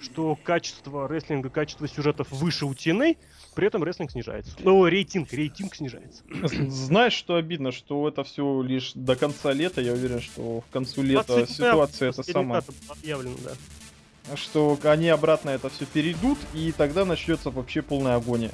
что 0.00 0.38
качество 0.42 1.08
рестлинга, 1.08 1.50
качество 1.50 1.88
сюжетов 1.88 2.30
выше 2.30 2.66
у 2.66 2.72
TNA, 2.72 3.16
при 3.54 3.66
этом 3.66 3.84
рестлинг 3.84 4.10
снижается. 4.10 4.56
Ну, 4.60 4.84
рейтинг, 4.86 5.32
рейтинг 5.32 5.74
снижается. 5.74 6.22
Знаешь, 6.68 7.12
что 7.12 7.36
обидно, 7.36 7.72
что 7.72 8.08
это 8.08 8.24
все 8.24 8.62
лишь 8.62 8.92
до 8.94 9.16
конца 9.16 9.52
лета. 9.52 9.80
Я 9.80 9.92
уверен, 9.92 10.20
что 10.20 10.60
в 10.60 10.72
концу 10.72 11.02
лета 11.02 11.46
ситуация 11.46 12.10
это 12.10 12.22
самая... 12.22 12.62
Объявлено, 12.88 13.36
да. 13.44 14.36
Что 14.36 14.78
они 14.84 15.08
обратно 15.08 15.50
это 15.50 15.68
все 15.68 15.84
перейдут, 15.86 16.38
и 16.54 16.72
тогда 16.72 17.04
начнется 17.04 17.50
вообще 17.50 17.82
полная 17.82 18.16
агония. 18.16 18.50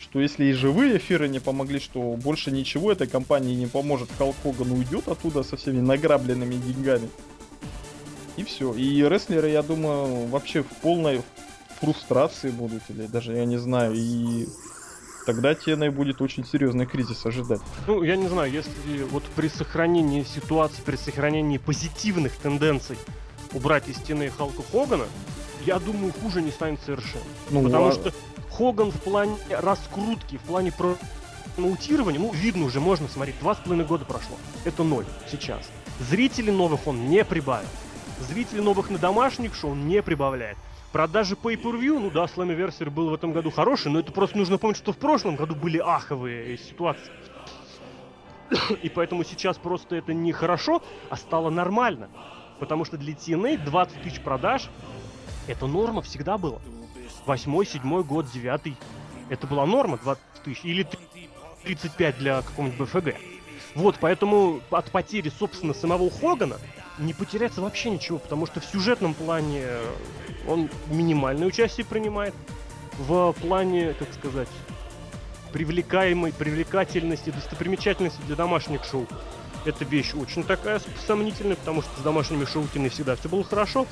Что 0.00 0.20
если 0.20 0.44
и 0.44 0.52
живые 0.52 0.98
эфиры 0.98 1.28
не 1.28 1.40
помогли, 1.40 1.80
что 1.80 2.00
больше 2.16 2.50
ничего 2.50 2.92
этой 2.92 3.06
компании 3.06 3.54
не 3.54 3.66
поможет. 3.66 4.10
Халк 4.18 4.36
Хоган 4.42 4.70
уйдет 4.72 5.08
оттуда 5.08 5.42
со 5.42 5.56
всеми 5.56 5.80
награбленными 5.80 6.54
деньгами. 6.54 7.08
И 8.36 8.44
все. 8.44 8.72
И 8.74 9.02
рестлеры, 9.02 9.48
я 9.50 9.62
думаю, 9.62 10.26
вообще 10.26 10.62
в 10.62 10.68
полной 10.82 11.22
фрустрации 11.80 12.50
будут, 12.50 12.82
или 12.88 13.06
даже 13.06 13.34
я 13.34 13.44
не 13.44 13.56
знаю, 13.56 13.94
и 13.94 14.46
тогда 15.26 15.52
TNA 15.52 15.90
будет 15.90 16.20
очень 16.20 16.44
серьезный 16.44 16.86
кризис 16.86 17.24
ожидать. 17.26 17.60
Ну, 17.86 18.02
я 18.02 18.16
не 18.16 18.28
знаю, 18.28 18.50
если 18.50 19.02
вот 19.04 19.22
при 19.36 19.48
сохранении 19.48 20.22
ситуации, 20.22 20.82
при 20.82 20.96
сохранении 20.96 21.58
позитивных 21.58 22.36
тенденций 22.36 22.96
убрать 23.52 23.88
из 23.88 23.96
TNA 23.96 24.32
Халка 24.36 24.62
Хогана, 24.72 25.06
я 25.64 25.78
думаю, 25.78 26.12
хуже 26.12 26.42
не 26.42 26.50
станет 26.50 26.80
совершенно. 26.84 27.24
Ну, 27.50 27.62
Потому 27.62 27.88
а... 27.88 27.92
что 27.92 28.12
Хоган 28.50 28.90
в 28.90 29.00
плане 29.00 29.36
раскрутки, 29.50 30.36
в 30.36 30.42
плане 30.42 30.72
про 30.72 30.96
наутирования, 31.56 32.20
ну, 32.20 32.32
видно 32.32 32.64
уже, 32.64 32.80
можно 32.80 33.08
смотреть, 33.08 33.38
два 33.40 33.54
с 33.54 33.58
половиной 33.58 33.86
года 33.86 34.04
прошло. 34.04 34.36
Это 34.64 34.82
ноль 34.82 35.06
сейчас. 35.30 35.62
Зрителей 36.00 36.52
новых 36.52 36.86
он 36.86 37.08
не 37.08 37.24
прибавил. 37.24 37.68
Зрителей 38.28 38.62
новых 38.62 38.90
на 38.90 38.98
домашних 38.98 39.54
шоу 39.54 39.74
не 39.74 40.02
прибавляет. 40.02 40.56
Продажи 40.92 41.34
Pay-Per-View, 41.34 41.98
ну 41.98 42.10
да, 42.10 42.24
Slammiversary 42.24 42.88
был 42.88 43.10
в 43.10 43.14
этом 43.14 43.32
году 43.32 43.50
хороший, 43.50 43.90
но 43.90 43.98
это 43.98 44.12
просто 44.12 44.38
нужно 44.38 44.58
помнить, 44.58 44.78
что 44.78 44.92
в 44.92 44.96
прошлом 44.96 45.36
году 45.36 45.54
были 45.54 45.78
аховые 45.78 46.56
ситуации. 46.56 47.12
И 48.82 48.88
поэтому 48.88 49.24
сейчас 49.24 49.58
просто 49.58 49.96
это 49.96 50.14
не 50.14 50.32
хорошо, 50.32 50.82
а 51.10 51.16
стало 51.16 51.50
нормально. 51.50 52.08
Потому 52.60 52.84
что 52.84 52.96
для 52.96 53.12
TNA 53.12 53.64
20 53.64 54.02
тысяч 54.02 54.20
продаж 54.20 54.68
это 55.46 55.66
норма 55.66 56.00
всегда 56.02 56.38
было. 56.38 56.62
Восьмой, 57.26 57.66
седьмой 57.66 58.04
год, 58.04 58.30
девятый. 58.32 58.76
Это 59.28 59.46
была 59.46 59.66
норма 59.66 59.98
20 59.98 60.22
тысяч. 60.44 60.64
Или 60.64 60.86
35 61.64 62.18
для 62.18 62.42
какого-нибудь 62.42 62.88
БФГ. 62.88 63.16
Вот, 63.74 63.96
поэтому 64.00 64.60
от 64.70 64.90
потери, 64.90 65.30
собственно, 65.36 65.74
самого 65.74 66.10
Хогана 66.10 66.58
не 66.98 67.12
потеряться 67.12 67.60
вообще 67.60 67.90
ничего, 67.90 68.18
потому 68.18 68.46
что 68.46 68.60
в 68.60 68.64
сюжетном 68.64 69.14
плане 69.14 69.66
он 70.46 70.70
минимальное 70.88 71.46
участие 71.46 71.86
принимает. 71.86 72.34
В 72.98 73.32
плане, 73.32 73.94
как 73.94 74.12
сказать, 74.14 74.48
привлекаемой, 75.52 76.32
привлекательности, 76.32 77.30
достопримечательности 77.30 78.20
для 78.26 78.36
домашних 78.36 78.84
шоу. 78.84 79.08
Эта 79.64 79.84
вещь 79.84 80.14
очень 80.14 80.44
такая 80.44 80.80
сомнительная, 81.06 81.56
потому 81.56 81.82
что 81.82 81.90
с 81.98 82.02
домашними 82.04 82.44
шоу 82.44 82.68
Тины 82.72 82.90
всегда 82.90 83.16
все 83.16 83.28
было 83.28 83.42
хорошо. 83.42 83.86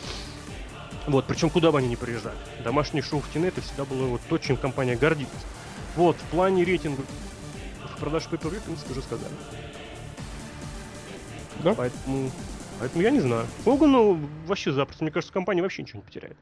Вот, 1.09 1.26
причем 1.26 1.50
куда 1.50 1.72
бы 1.72 1.78
они 1.78 1.88
ни 1.88 1.96
приезжали. 1.96 2.36
Домашние 2.62 3.03
шоу 3.03 3.20
в 3.20 3.32
Тине 3.32 3.48
это 3.48 3.61
всегда 3.61 3.84
было 3.84 4.07
вот 4.07 4.20
то, 4.28 4.38
чем 4.38 4.57
компания 4.57 4.94
гордится. 4.94 5.34
Вот, 5.96 6.16
в 6.16 6.30
плане 6.30 6.62
рейтинга 6.62 7.03
продаж 8.03 8.24
per 8.24 8.38
в 8.38 8.62
принципе, 8.62 8.92
уже 8.92 9.03
сказали. 9.03 9.32
Да? 11.61 11.74
Поэтому 11.74 12.32
Поэтому 12.83 13.05
я 13.05 13.11
не 13.11 13.20
знаю. 13.20 13.47
Хогану 13.64 14.18
вообще 14.49 14.72
запросто. 14.72 15.05
Мне 15.05 15.12
кажется, 15.12 15.33
компания 15.33 15.62
вообще 15.62 15.83
ничего 15.83 16.01
не 16.01 16.05
потеряет. 16.05 16.37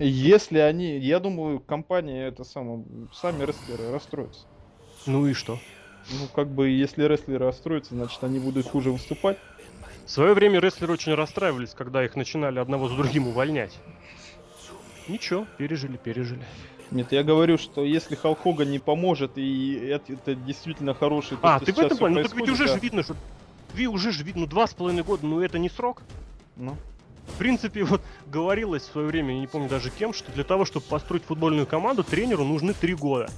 Если 0.00 0.58
они, 0.58 0.98
я 0.98 1.20
думаю, 1.20 1.60
компания 1.60 2.26
это 2.26 2.42
самое, 2.42 2.82
сами 3.12 3.44
рестлеры 3.44 3.92
расстроятся. 3.92 4.40
Ну 5.06 5.24
и 5.28 5.34
что? 5.34 5.56
Ну, 6.10 6.26
как 6.34 6.48
бы, 6.48 6.68
если 6.68 7.04
рестлеры 7.04 7.46
расстроятся, 7.46 7.94
значит, 7.94 8.24
они 8.24 8.40
будут 8.40 8.66
хуже 8.66 8.90
выступать. 8.90 9.38
В 10.04 10.10
свое 10.10 10.34
время 10.34 10.58
рестлеры 10.58 10.94
очень 10.94 11.14
расстраивались, 11.14 11.74
когда 11.74 12.04
их 12.04 12.16
начинали 12.16 12.58
одного 12.58 12.88
за 12.88 12.96
другим 12.96 13.28
увольнять. 13.28 13.78
Ничего, 15.06 15.46
пережили, 15.58 15.96
пережили. 15.96 16.42
Нет, 16.90 17.12
я 17.12 17.22
говорю, 17.22 17.56
что 17.56 17.84
если 17.84 18.16
Халк 18.16 18.40
Хоган 18.42 18.68
не 18.68 18.80
поможет, 18.80 19.38
и 19.38 19.74
это, 19.74 20.14
это 20.14 20.34
действительно 20.34 20.92
хороший... 20.92 21.38
А, 21.40 21.60
ты 21.60 21.72
в 21.72 21.78
этом 21.78 21.96
плане? 21.96 22.16
Ну 22.16 22.22
так 22.24 22.34
ведь 22.34 22.48
уже 22.48 22.66
да. 22.66 22.72
же 22.74 22.80
видно, 22.80 23.04
что... 23.04 23.14
Ви 23.74 23.86
уже 23.88 24.12
же 24.12 24.22
видно, 24.24 24.42
ну 24.42 24.46
два 24.46 24.66
с 24.66 24.74
половиной 24.74 25.02
года, 25.02 25.26
ну 25.26 25.40
это 25.40 25.58
не 25.58 25.68
срок. 25.68 26.02
Ну, 26.56 26.76
В 27.26 27.38
принципе, 27.38 27.84
вот 27.84 28.00
говорилось 28.26 28.82
в 28.84 28.92
свое 28.92 29.08
время, 29.08 29.34
я 29.34 29.40
не 29.40 29.46
помню 29.46 29.68
даже 29.68 29.90
кем, 29.90 30.12
что 30.14 30.30
для 30.32 30.44
того, 30.44 30.64
чтобы 30.64 30.86
построить 30.86 31.24
футбольную 31.24 31.66
команду, 31.66 32.04
тренеру 32.04 32.44
нужны 32.44 32.72
три 32.74 32.94
года. 32.94 33.28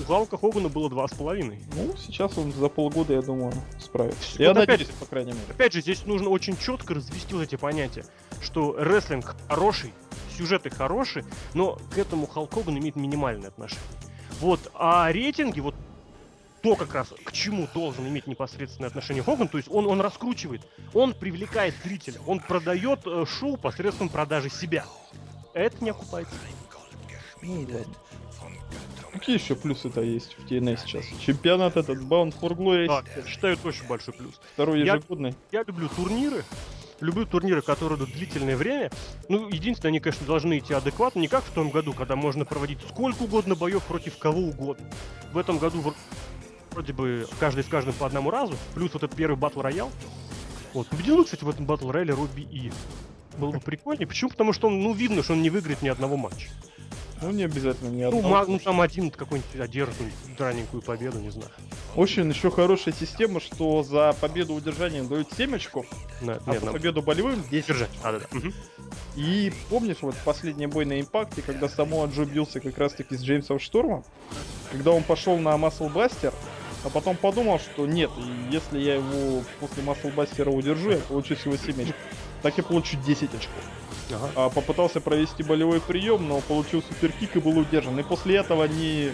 У 0.00 0.04
Халка 0.04 0.36
Хогана 0.38 0.68
было 0.68 0.88
два 0.88 1.08
с 1.08 1.12
половиной. 1.12 1.58
ну, 1.74 1.96
сейчас 1.96 2.38
он 2.38 2.52
за 2.52 2.68
полгода, 2.68 3.14
я 3.14 3.22
думаю, 3.22 3.52
справится. 3.80 4.20
Вот 4.32 4.38
Я 4.40 4.50
опять- 4.52 4.68
надеюсь, 4.68 4.90
по 4.90 5.06
крайней 5.06 5.32
мере. 5.32 5.44
Опять 5.50 5.72
же, 5.72 5.80
здесь 5.80 6.06
нужно 6.06 6.28
очень 6.28 6.56
четко 6.56 6.94
развести 6.94 7.34
вот 7.34 7.42
эти 7.42 7.56
понятия, 7.56 8.04
что 8.40 8.76
рестлинг 8.78 9.34
хороший, 9.48 9.92
сюжеты 10.36 10.70
хорошие, 10.70 11.24
но 11.54 11.78
к 11.92 11.98
этому 11.98 12.28
Халк 12.28 12.54
Хоган 12.54 12.78
имеет 12.78 12.94
минимальное 12.94 13.48
отношение. 13.48 13.82
Вот, 14.40 14.70
а 14.74 15.10
рейтинги, 15.10 15.58
вот 15.58 15.74
то 16.68 16.76
как 16.76 16.94
раз 16.94 17.08
к 17.24 17.32
чему 17.32 17.66
должен 17.72 18.06
иметь 18.08 18.26
непосредственное 18.26 18.88
отношение 18.88 19.22
Хоган, 19.22 19.48
то 19.48 19.56
есть 19.56 19.70
он, 19.70 19.86
он 19.86 20.00
раскручивает, 20.02 20.60
он 20.92 21.14
привлекает 21.14 21.74
зрителя, 21.82 22.20
он 22.26 22.40
продает 22.40 23.00
э, 23.06 23.24
шоу 23.26 23.56
посредством 23.56 24.10
продажи 24.10 24.50
себя. 24.50 24.84
Это 25.54 25.82
не 25.82 25.90
окупается. 25.90 26.34
Ну. 27.40 27.66
Какие 29.12 29.38
еще 29.38 29.54
плюсы-то 29.54 30.02
есть 30.02 30.36
в 30.38 30.44
TNA 30.46 30.78
сейчас? 30.84 31.04
Чемпионат 31.24 31.76
этот 31.78 31.98
Bound 32.00 32.38
for 32.38 32.50
Glory, 32.50 32.86
Да, 32.86 33.02
я 33.16 33.26
считаю, 33.26 33.54
это 33.54 33.68
очень 33.68 33.86
большой 33.86 34.12
плюс. 34.12 34.38
второй 34.52 34.80
я- 34.84 34.96
ежегодный. 34.96 35.34
Я 35.50 35.62
люблю 35.62 35.88
турниры, 35.88 36.44
люблю 37.00 37.24
турниры, 37.24 37.62
которые 37.62 37.96
идут 37.96 38.12
длительное 38.12 38.56
время. 38.56 38.90
Ну, 39.28 39.48
единственное, 39.48 39.90
они, 39.90 40.00
конечно, 40.00 40.26
должны 40.26 40.58
идти 40.58 40.74
адекватно, 40.74 41.20
не 41.20 41.28
как 41.28 41.44
в 41.44 41.50
том 41.50 41.70
году, 41.70 41.94
когда 41.94 42.16
можно 42.16 42.44
проводить 42.44 42.78
сколько 42.90 43.22
угодно 43.22 43.54
боев 43.54 43.82
против 43.84 44.18
кого 44.18 44.40
угодно. 44.40 44.86
В 45.32 45.38
этом 45.38 45.58
году 45.58 45.94
вроде 46.78 46.92
бы 46.92 47.26
каждый 47.40 47.64
с 47.64 47.66
каждым 47.66 47.92
по 47.94 48.06
одному 48.06 48.30
разу, 48.30 48.54
плюс 48.74 48.92
вот 48.94 49.02
этот 49.02 49.16
первый 49.16 49.36
батл 49.36 49.60
роял. 49.62 49.90
Вот. 50.74 50.86
Победил, 50.86 51.24
кстати, 51.24 51.42
в 51.42 51.48
этом 51.48 51.66
батл 51.66 51.90
рояле 51.90 52.14
Робби 52.14 52.42
И. 52.42 52.70
Было 53.36 53.50
бы 53.50 53.58
прикольнее. 53.60 54.06
Почему? 54.06 54.30
Потому 54.30 54.52
что 54.52 54.68
он, 54.68 54.80
ну, 54.80 54.92
видно, 54.92 55.24
что 55.24 55.32
он 55.32 55.42
не 55.42 55.50
выиграет 55.50 55.82
ни 55.82 55.88
одного 55.88 56.16
матча. 56.16 56.48
Ну, 57.20 57.32
не 57.32 57.42
обязательно 57.42 57.88
ни 57.88 58.02
Ну, 58.02 58.08
одного. 58.18 58.28
ма- 58.28 58.44
ну, 58.46 58.58
там 58.60 58.80
один 58.80 59.10
какой-нибудь 59.10 59.60
одержит 59.60 59.96
раненькую 60.38 60.82
победу, 60.82 61.18
не 61.18 61.30
знаю. 61.30 61.50
Очень 61.96 62.30
еще 62.30 62.48
хорошая 62.48 62.94
система, 62.94 63.40
что 63.40 63.82
за 63.82 64.14
победу 64.20 64.54
удержанием 64.54 65.08
дают 65.08 65.26
7 65.36 65.56
очков, 65.56 65.84
На, 66.20 66.34
а 66.34 66.50
нет, 66.50 66.60
за 66.60 66.66
нам- 66.66 66.74
победу 66.74 67.02
болевым 67.02 67.42
10. 67.50 67.66
Держать. 67.66 67.90
А, 68.04 68.12
да, 68.12 68.20
да. 68.30 68.38
И 69.16 69.52
помнишь 69.68 69.96
вот 70.00 70.14
последний 70.24 70.68
бой 70.68 70.84
на 70.84 71.00
импакте, 71.00 71.42
когда 71.42 71.68
Самуа 71.68 72.06
Джо 72.06 72.24
бился 72.24 72.60
как 72.60 72.78
раз 72.78 72.92
таки 72.92 73.16
с 73.16 73.20
Джеймсом 73.22 73.58
Штормом, 73.58 74.04
когда 74.70 74.92
он 74.92 75.02
пошел 75.02 75.36
на 75.38 75.56
Масл 75.56 75.88
Бастер, 75.88 76.32
а 76.84 76.90
потом 76.90 77.16
подумал, 77.16 77.58
что 77.58 77.86
нет, 77.86 78.10
если 78.50 78.78
я 78.78 78.94
его 78.96 79.42
после 79.60 79.82
Масл 79.82 80.08
Бастера 80.08 80.50
удержу, 80.50 80.90
я 80.90 80.98
получу 80.98 81.34
всего 81.36 81.56
7 81.56 81.82
очков. 81.82 81.96
Так 82.42 82.56
я 82.56 82.62
получу 82.62 82.96
10 83.04 83.34
очков. 83.34 83.64
Ага. 84.10 84.30
А 84.36 84.48
попытался 84.48 85.00
провести 85.00 85.42
болевой 85.42 85.80
прием, 85.80 86.28
но 86.28 86.40
получил 86.40 86.82
суперкик 86.82 87.36
и 87.36 87.40
был 87.40 87.58
удержан. 87.58 87.98
И 87.98 88.02
после 88.02 88.36
этого 88.36 88.64
не 88.64 89.12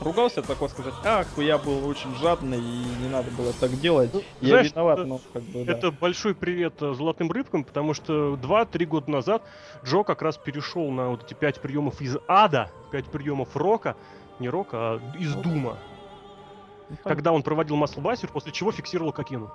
ругался, 0.00 0.40
такой 0.42 0.68
сказать, 0.70 0.94
ах, 1.04 1.26
я 1.36 1.58
был 1.58 1.86
очень 1.86 2.14
жадный 2.16 2.58
и 2.58 2.84
не 3.02 3.08
надо 3.10 3.30
было 3.32 3.52
так 3.52 3.78
делать. 3.80 4.10
Ну, 4.14 4.22
я 4.40 4.48
знаешь, 4.48 4.72
виноват, 4.72 4.98
это- 5.00 5.08
но 5.08 5.20
как 5.32 5.42
бы 5.42 5.64
да. 5.64 5.72
Это 5.72 5.90
большой 5.90 6.34
привет 6.34 6.74
э, 6.80 6.94
золотым 6.94 7.30
рыбкам, 7.30 7.64
потому 7.64 7.92
что 7.92 8.36
2-3 8.36 8.86
года 8.86 9.10
назад 9.10 9.42
Джо 9.84 10.02
как 10.02 10.22
раз 10.22 10.38
перешел 10.38 10.90
на 10.90 11.10
вот 11.10 11.24
эти 11.24 11.34
5 11.34 11.60
приемов 11.60 12.00
из 12.00 12.16
ада, 12.28 12.70
5 12.92 13.06
приемов 13.06 13.54
рока, 13.56 13.94
не 14.38 14.48
рока, 14.48 14.76
а 14.78 15.00
из 15.18 15.34
дума, 15.34 15.70
Ну, 15.72 15.76
так, 15.76 15.89
когда 17.04 17.32
он 17.32 17.42
проводил 17.42 17.76
маслбастер, 17.76 18.28
после 18.28 18.52
чего 18.52 18.72
фиксировал 18.72 19.12
кокину. 19.12 19.50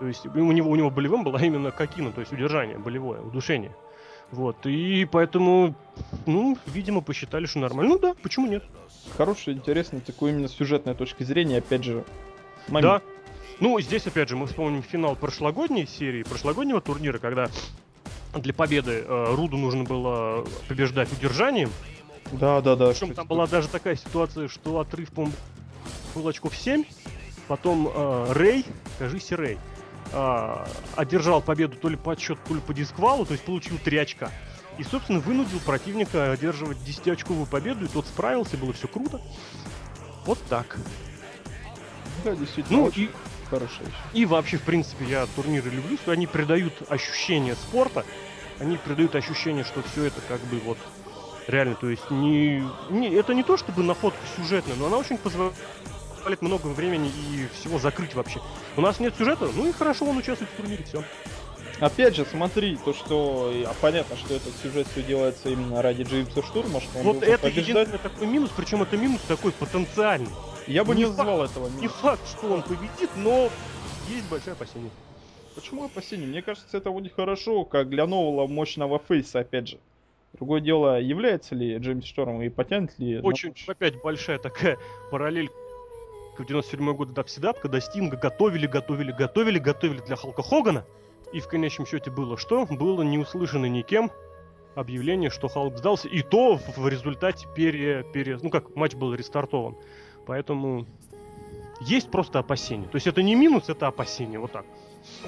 То 0.00 0.06
есть 0.06 0.26
у 0.26 0.52
него, 0.52 0.70
у 0.70 0.76
него 0.76 0.90
болевым 0.90 1.22
была 1.22 1.40
именно 1.40 1.70
кокина, 1.70 2.12
то 2.12 2.20
есть 2.20 2.32
удержание 2.32 2.78
болевое, 2.78 3.20
удушение. 3.20 3.74
Вот, 4.30 4.64
и 4.64 5.04
поэтому, 5.04 5.74
ну, 6.24 6.56
видимо, 6.66 7.02
посчитали, 7.02 7.44
что 7.44 7.58
нормально. 7.58 7.92
Ну 7.94 7.98
да, 7.98 8.14
почему 8.22 8.46
нет? 8.46 8.64
Хороший, 9.16 9.52
интересный, 9.52 10.00
такой 10.00 10.30
именно 10.30 10.48
сюжетной 10.48 10.94
точки 10.94 11.22
зрения, 11.22 11.58
опять 11.58 11.84
же, 11.84 12.04
Да. 12.68 12.72
момент. 12.72 13.02
Ну, 13.60 13.78
здесь, 13.80 14.06
опять 14.06 14.28
же, 14.30 14.36
мы 14.36 14.46
вспомним 14.46 14.82
финал 14.82 15.16
прошлогодней 15.16 15.86
серии, 15.86 16.22
прошлогоднего 16.22 16.80
турнира, 16.80 17.18
когда 17.18 17.48
для 18.34 18.54
победы 18.54 19.04
э, 19.06 19.34
Руду 19.34 19.58
нужно 19.58 19.84
было 19.84 20.46
побеждать 20.66 21.12
удержанием. 21.12 21.70
Да, 22.32 22.60
да, 22.62 22.74
да. 22.74 22.88
Причем 22.88 23.14
там 23.14 23.26
была 23.26 23.46
даже 23.46 23.68
такая 23.68 23.96
ситуация, 23.96 24.48
что 24.48 24.80
отрыв, 24.80 25.12
по-моему, 25.12 25.36
был 26.14 26.26
очков 26.28 26.56
7. 26.56 26.84
Потом 27.48 27.88
э, 27.92 28.32
Рэй, 28.32 28.64
кажись, 28.98 29.32
Рэй, 29.32 29.58
э, 30.12 30.66
одержал 30.96 31.42
победу 31.42 31.76
то 31.76 31.88
ли 31.88 31.96
по 31.96 32.12
отсчету, 32.12 32.40
то 32.46 32.54
ли 32.54 32.60
по 32.60 32.72
дисквалу, 32.72 33.26
то 33.26 33.32
есть 33.32 33.44
получил 33.44 33.78
3 33.78 33.98
очка. 33.98 34.30
И, 34.78 34.84
собственно, 34.84 35.20
вынудил 35.20 35.60
противника 35.60 36.32
одерживать 36.32 36.78
10-очковую 36.78 37.46
победу, 37.46 37.84
и 37.84 37.88
тот 37.88 38.06
справился, 38.06 38.56
было 38.56 38.72
все 38.72 38.88
круто. 38.88 39.20
Вот 40.24 40.38
так. 40.48 40.78
Да, 42.24 42.34
действительно, 42.34 42.78
Ну, 42.78 42.84
очень 42.84 43.02
и 43.02 43.06
вещь. 43.06 43.94
И 44.14 44.24
вообще, 44.24 44.56
в 44.56 44.62
принципе, 44.62 45.04
я 45.04 45.26
турниры 45.36 45.68
люблю, 45.68 45.96
что 45.96 46.12
они 46.12 46.26
придают 46.26 46.72
ощущение 46.88 47.54
спорта, 47.54 48.04
они 48.58 48.76
придают 48.76 49.14
ощущение, 49.14 49.64
что 49.64 49.82
все 49.82 50.04
это 50.04 50.20
как 50.26 50.40
бы 50.42 50.58
вот 50.60 50.78
реально, 51.48 51.74
то 51.74 51.88
есть 51.88 52.10
не, 52.10 52.62
не 52.90 53.08
это 53.08 53.34
не 53.34 53.42
то 53.42 53.56
чтобы 53.56 53.82
находка 53.82 54.20
сюжетная, 54.36 54.76
но 54.76 54.86
она 54.86 54.96
очень 54.96 55.18
позволяет 55.18 55.54
много 56.40 56.68
времени 56.68 57.08
и 57.08 57.48
всего 57.54 57.78
закрыть 57.78 58.14
вообще. 58.14 58.40
У 58.76 58.80
нас 58.80 59.00
нет 59.00 59.14
сюжета, 59.16 59.48
ну 59.54 59.68
и 59.68 59.72
хорошо, 59.72 60.06
он 60.06 60.16
участвует 60.18 60.50
в 60.50 60.56
турнире, 60.56 60.84
все. 60.84 61.02
Опять 61.80 62.14
же, 62.14 62.24
смотри, 62.24 62.76
то, 62.84 62.92
что... 62.94 63.52
а 63.66 63.74
понятно, 63.80 64.16
что 64.16 64.34
этот 64.34 64.54
сюжет 64.62 64.86
все 64.92 65.02
делается 65.02 65.48
именно 65.48 65.82
ради 65.82 66.02
Джеймса 66.02 66.42
Штурма, 66.42 66.80
что 66.80 66.98
он 66.98 67.04
Вот 67.04 67.22
это 67.24 67.38
побеждать. 67.42 67.68
единственный 67.68 67.98
такой 67.98 68.26
минус, 68.28 68.50
причем 68.56 68.82
это 68.82 68.96
минус 68.96 69.20
такой 69.26 69.50
потенциальный. 69.52 70.28
Я 70.68 70.84
бы 70.84 70.94
не 70.94 71.02
не 71.02 71.06
назвал 71.08 71.44
этого 71.44 71.66
Не 71.68 71.76
минусом. 71.76 71.98
факт, 72.00 72.22
что 72.28 72.52
он 72.52 72.62
победит, 72.62 73.10
но 73.16 73.50
есть 74.08 74.28
большое 74.30 74.52
опасение. 74.52 74.90
Почему 75.56 75.84
опасение? 75.84 76.26
Мне 76.28 76.40
кажется, 76.40 76.76
это 76.76 76.90
будет 76.90 77.14
хорошо, 77.14 77.64
как 77.64 77.88
для 77.88 78.06
нового 78.06 78.46
мощного 78.46 79.00
фейса, 79.00 79.40
опять 79.40 79.68
же. 79.68 79.78
Другое 80.34 80.60
дело, 80.60 81.00
является 81.00 81.54
ли 81.54 81.76
Джеймс 81.78 82.06
Шторм 82.06 82.40
и 82.42 82.48
потянет 82.48 82.96
ли... 82.98 83.16
на 83.16 83.22
Очень, 83.26 83.50
мощь? 83.50 83.64
опять 83.68 84.00
большая 84.00 84.38
такая 84.38 84.78
параллель 85.10 85.50
к 86.36 86.44
97 86.44 86.94
году 86.94 87.12
Дабсидап, 87.12 87.60
когда 87.60 87.80
Стинга 87.80 88.16
готовили, 88.16 88.66
готовили, 88.66 89.12
готовили, 89.12 89.58
готовили 89.58 90.00
для 90.00 90.16
Халка 90.16 90.42
Хогана. 90.42 90.84
И 91.32 91.40
в 91.40 91.48
конечном 91.48 91.86
счете 91.86 92.10
было 92.10 92.36
что? 92.36 92.66
Было 92.66 93.02
не 93.02 93.18
услышано 93.18 93.66
никем 93.66 94.10
объявление, 94.74 95.30
что 95.30 95.48
Халк 95.48 95.76
сдался. 95.78 96.08
И 96.08 96.22
то 96.22 96.56
в, 96.56 96.78
в 96.78 96.88
результате 96.88 97.46
пере, 97.54 98.04
пере... 98.12 98.38
Ну 98.42 98.50
как, 98.50 98.74
матч 98.76 98.94
был 98.94 99.14
рестартован. 99.14 99.76
Поэтому 100.26 100.86
есть 101.80 102.10
просто 102.10 102.38
опасения. 102.38 102.86
То 102.86 102.96
есть 102.96 103.06
это 103.06 103.22
не 103.22 103.34
минус, 103.34 103.68
это 103.68 103.86
опасение. 103.86 104.38
Вот 104.38 104.52
так. 104.52 104.64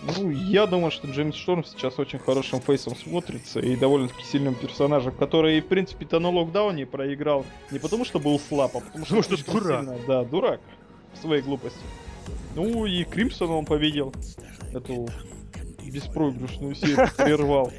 Ну, 0.02 0.30
я 0.30 0.66
думаю, 0.66 0.92
что 0.92 1.09
Джеймс 1.09 1.34
Шторм 1.34 1.64
сейчас 1.64 1.98
очень 1.98 2.20
хорошим 2.20 2.61
фейсом 2.61 2.94
смотрится 2.94 3.59
и 3.59 3.74
довольно-таки 3.74 4.22
сильным 4.22 4.55
персонажем, 4.55 5.12
который, 5.12 5.61
в 5.61 5.66
принципе-то, 5.66 6.20
на 6.20 6.30
локдауне 6.30 6.86
проиграл 6.86 7.44
не 7.72 7.80
потому, 7.80 8.05
что 8.05 8.20
был 8.20 8.38
слаб, 8.38 8.76
а 8.76 8.80
потому 8.80 9.05
что, 9.05 9.16
Потому 9.16 9.36
что 9.36 9.52
дурак. 9.52 9.80
сильно- 9.80 9.98
да, 10.07 10.24
дурак 10.24 10.61
в 10.61 10.84
своей 11.19 11.43
глупости. 11.43 11.81
Ну 12.55 12.87
и 12.87 13.05
Кримсона 13.05 13.55
он 13.55 13.65
победил. 13.65 14.12
Эту 14.73 15.09
беспроигрышную 15.95 16.75
серию 16.75 17.09
прервал. 17.17 17.73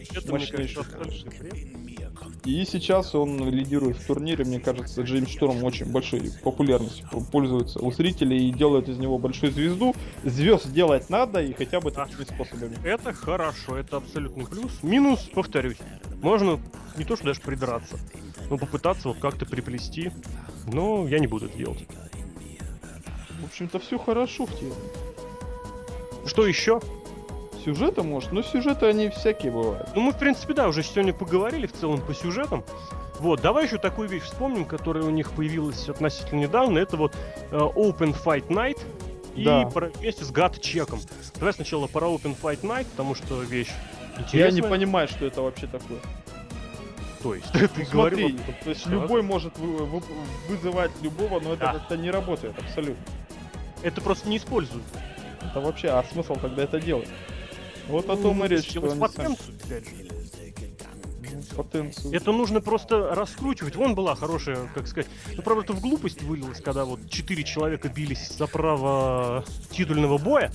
И 2.46 2.64
сейчас 2.66 3.16
он 3.16 3.50
лидирует 3.50 3.98
в 3.98 4.06
турнире. 4.06 4.46
Мне 4.46 4.60
кажется, 4.60 5.02
Джеймс 5.02 5.32
Шторм 5.32 5.64
очень 5.64 5.92
большой 5.92 6.32
популярностью 6.44 7.08
пользуется 7.32 7.80
у 7.80 7.92
зрителей 7.92 8.50
и 8.50 8.52
делает 8.52 8.88
из 8.88 8.98
него 8.98 9.18
большую 9.18 9.52
звезду. 9.52 9.96
Звезд 10.24 10.72
делать 10.72 11.10
надо 11.10 11.42
и 11.42 11.54
хотя 11.54 11.82
бы 11.82 11.92
такими 11.92 12.24
способами. 12.24 12.78
Это 12.84 13.14
хорошо, 13.14 13.78
это 13.78 13.98
абсолютный 13.98 14.46
плюс. 14.46 14.72
Минус, 14.84 15.28
повторюсь, 15.34 15.78
можно 16.22 16.60
не 16.98 17.04
то 17.04 17.16
что 17.16 17.26
даже 17.26 17.42
придраться, 17.42 17.98
но 18.50 18.58
попытаться 18.58 19.10
вот 19.10 19.18
как-то 19.18 19.46
приплести. 19.46 20.12
Но 20.72 21.08
я 21.08 21.20
не 21.20 21.28
буду 21.28 21.48
это 21.48 21.58
делать. 21.58 21.88
В 23.56 23.58
общем-то, 23.58 23.80
все 23.80 23.98
хорошо 23.98 24.46
в 24.46 24.60
теме. 24.60 24.74
Что 26.26 26.46
еще? 26.46 26.82
Сюжеты, 27.64 28.04
может, 28.04 28.34
но 28.34 28.42
сюжеты 28.42 28.86
они 28.88 29.08
всякие 29.08 29.50
бывают. 29.50 29.88
Ну, 29.96 30.02
мы, 30.02 30.12
в 30.12 30.20
принципе, 30.20 30.54
да, 30.54 30.68
уже 30.68 30.84
сегодня 30.84 31.14
поговорили 31.14 31.66
в 31.66 31.72
целом 31.72 32.02
по 32.02 32.14
сюжетам. 32.14 32.66
Вот, 33.20 33.40
давай 33.40 33.64
еще 33.64 33.78
такую 33.78 34.10
вещь 34.10 34.24
вспомним, 34.24 34.66
которая 34.66 35.06
у 35.06 35.10
них 35.10 35.32
появилась 35.32 35.88
относительно 35.88 36.42
недавно. 36.42 36.80
Это 36.80 36.98
вот 36.98 37.16
э, 37.52 37.56
Open 37.58 38.14
Fight 38.26 38.48
Night 38.50 38.78
и 39.38 39.46
Да. 39.46 39.68
про- 39.68 39.88
вместе 39.88 40.26
с 40.26 40.32
Гат 40.32 40.60
Чеком. 40.60 41.00
Давай 41.36 41.54
сначала 41.54 41.88
про 41.88 42.08
Open 42.08 42.36
Fight 42.38 42.60
Night, 42.60 42.88
потому 42.92 43.16
что 43.16 43.42
вещь 43.42 43.72
Я 44.18 44.24
интересная. 44.24 44.52
не 44.64 44.68
понимаю, 44.68 45.08
что 45.08 45.26
это 45.26 45.42
вообще 45.42 45.68
такое. 45.68 46.00
То 47.24 47.34
есть, 47.34 47.50
ты 47.54 47.70
Ну, 47.78 47.86
говорил 47.90 48.28
смотри, 48.32 48.54
то 48.66 48.70
есть 48.70 48.86
любой 48.88 49.22
может 49.22 49.58
вы- 49.60 49.86
вы- 49.86 50.04
вызывать 50.50 50.92
любого, 51.02 51.40
но 51.40 51.54
это 51.54 51.68
Да. 51.68 51.74
как-то 51.76 51.96
не 51.96 52.12
работает 52.12 52.54
абсолютно. 52.60 53.02
Это 53.86 54.02
просто 54.02 54.28
не 54.28 54.38
используют. 54.38 54.84
Это 55.44 55.62
вообще, 55.62 55.90
а 55.90 56.04
смысл 56.04 56.36
тогда 56.42 56.64
это 56.64 56.82
делать? 56.82 57.08
Вот 57.88 58.10
о 58.10 58.18
том 58.18 58.44
и 58.44 58.48
речь, 58.48 58.72
что 58.72 58.80
они 58.80 58.90
сами- 58.90 59.00
потенцию, 59.00 59.54
же. 59.70 59.84
Ну, 61.32 61.56
потенцию. 61.56 62.14
Это 62.16 62.32
нужно 62.32 62.62
просто 62.62 63.14
раскручивать. 63.14 63.76
Вон 63.76 63.94
была 63.94 64.16
хорошая, 64.16 64.68
как 64.74 64.88
сказать. 64.88 65.08
Ну, 65.36 65.44
правда, 65.44 65.66
это 65.66 65.74
в 65.74 65.82
глупость 65.82 66.24
вылилось, 66.24 66.62
когда 66.62 66.84
вот 66.84 67.00
четыре 67.12 67.44
человека 67.44 67.88
бились 67.90 68.28
за 68.30 68.48
право 68.48 69.46
титульного 69.70 70.18
боя, 70.18 70.52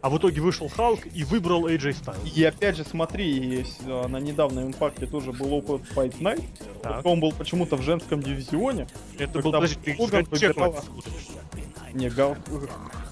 а 0.00 0.08
в 0.08 0.18
итоге 0.18 0.40
вышел 0.40 0.68
Халк 0.68 1.00
и 1.12 1.24
выбрал 1.24 1.66
AJ 1.66 2.00
Styles. 2.00 2.30
И 2.32 2.44
опять 2.44 2.76
же, 2.76 2.84
смотри, 2.84 3.28
есть, 3.28 3.80
а, 3.86 4.06
на 4.06 4.18
недавнем 4.18 4.68
импакте 4.68 5.06
тоже 5.06 5.32
был 5.32 5.52
опыт 5.52 5.82
Fight 5.96 6.16
Night. 6.20 6.44
Так. 6.80 7.04
Он 7.04 7.18
был 7.18 7.32
почему-то 7.32 7.74
в 7.74 7.82
женском 7.82 8.22
дивизионе. 8.22 8.86
Это 9.18 9.40
был, 9.40 9.50
подожди, 9.50 9.76
ты 9.82 9.96
Хоган 9.96 10.26
сказать, 10.26 10.56
Не, 11.94 12.08
Гал- 12.10 12.36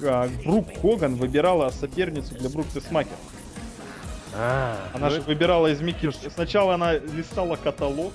а, 0.03 0.29
Брук 0.45 0.67
Хоган 0.81 1.15
выбирала 1.17 1.71
соперницу 1.71 2.35
для 2.35 2.49
Брук 2.49 2.67
Тесмакер. 2.69 3.17
А, 4.35 4.77
Она 4.93 5.09
ну 5.09 5.15
же 5.15 5.21
выбирала 5.23 5.69
из 5.69 5.81
Микки... 5.81 6.11
Сначала 6.31 6.75
она 6.75 6.95
листала 6.95 7.57
каталог 7.57 8.13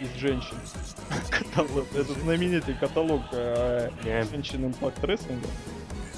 из 0.00 0.12
женщин. 0.20 0.56
каталог. 1.30 1.86
Это 1.94 2.12
знаменитый 2.14 2.74
каталог 2.74 3.22
э, 3.32 3.90
женщин 4.30 4.64
Impact 4.66 5.00
Wrestling. 5.02 5.44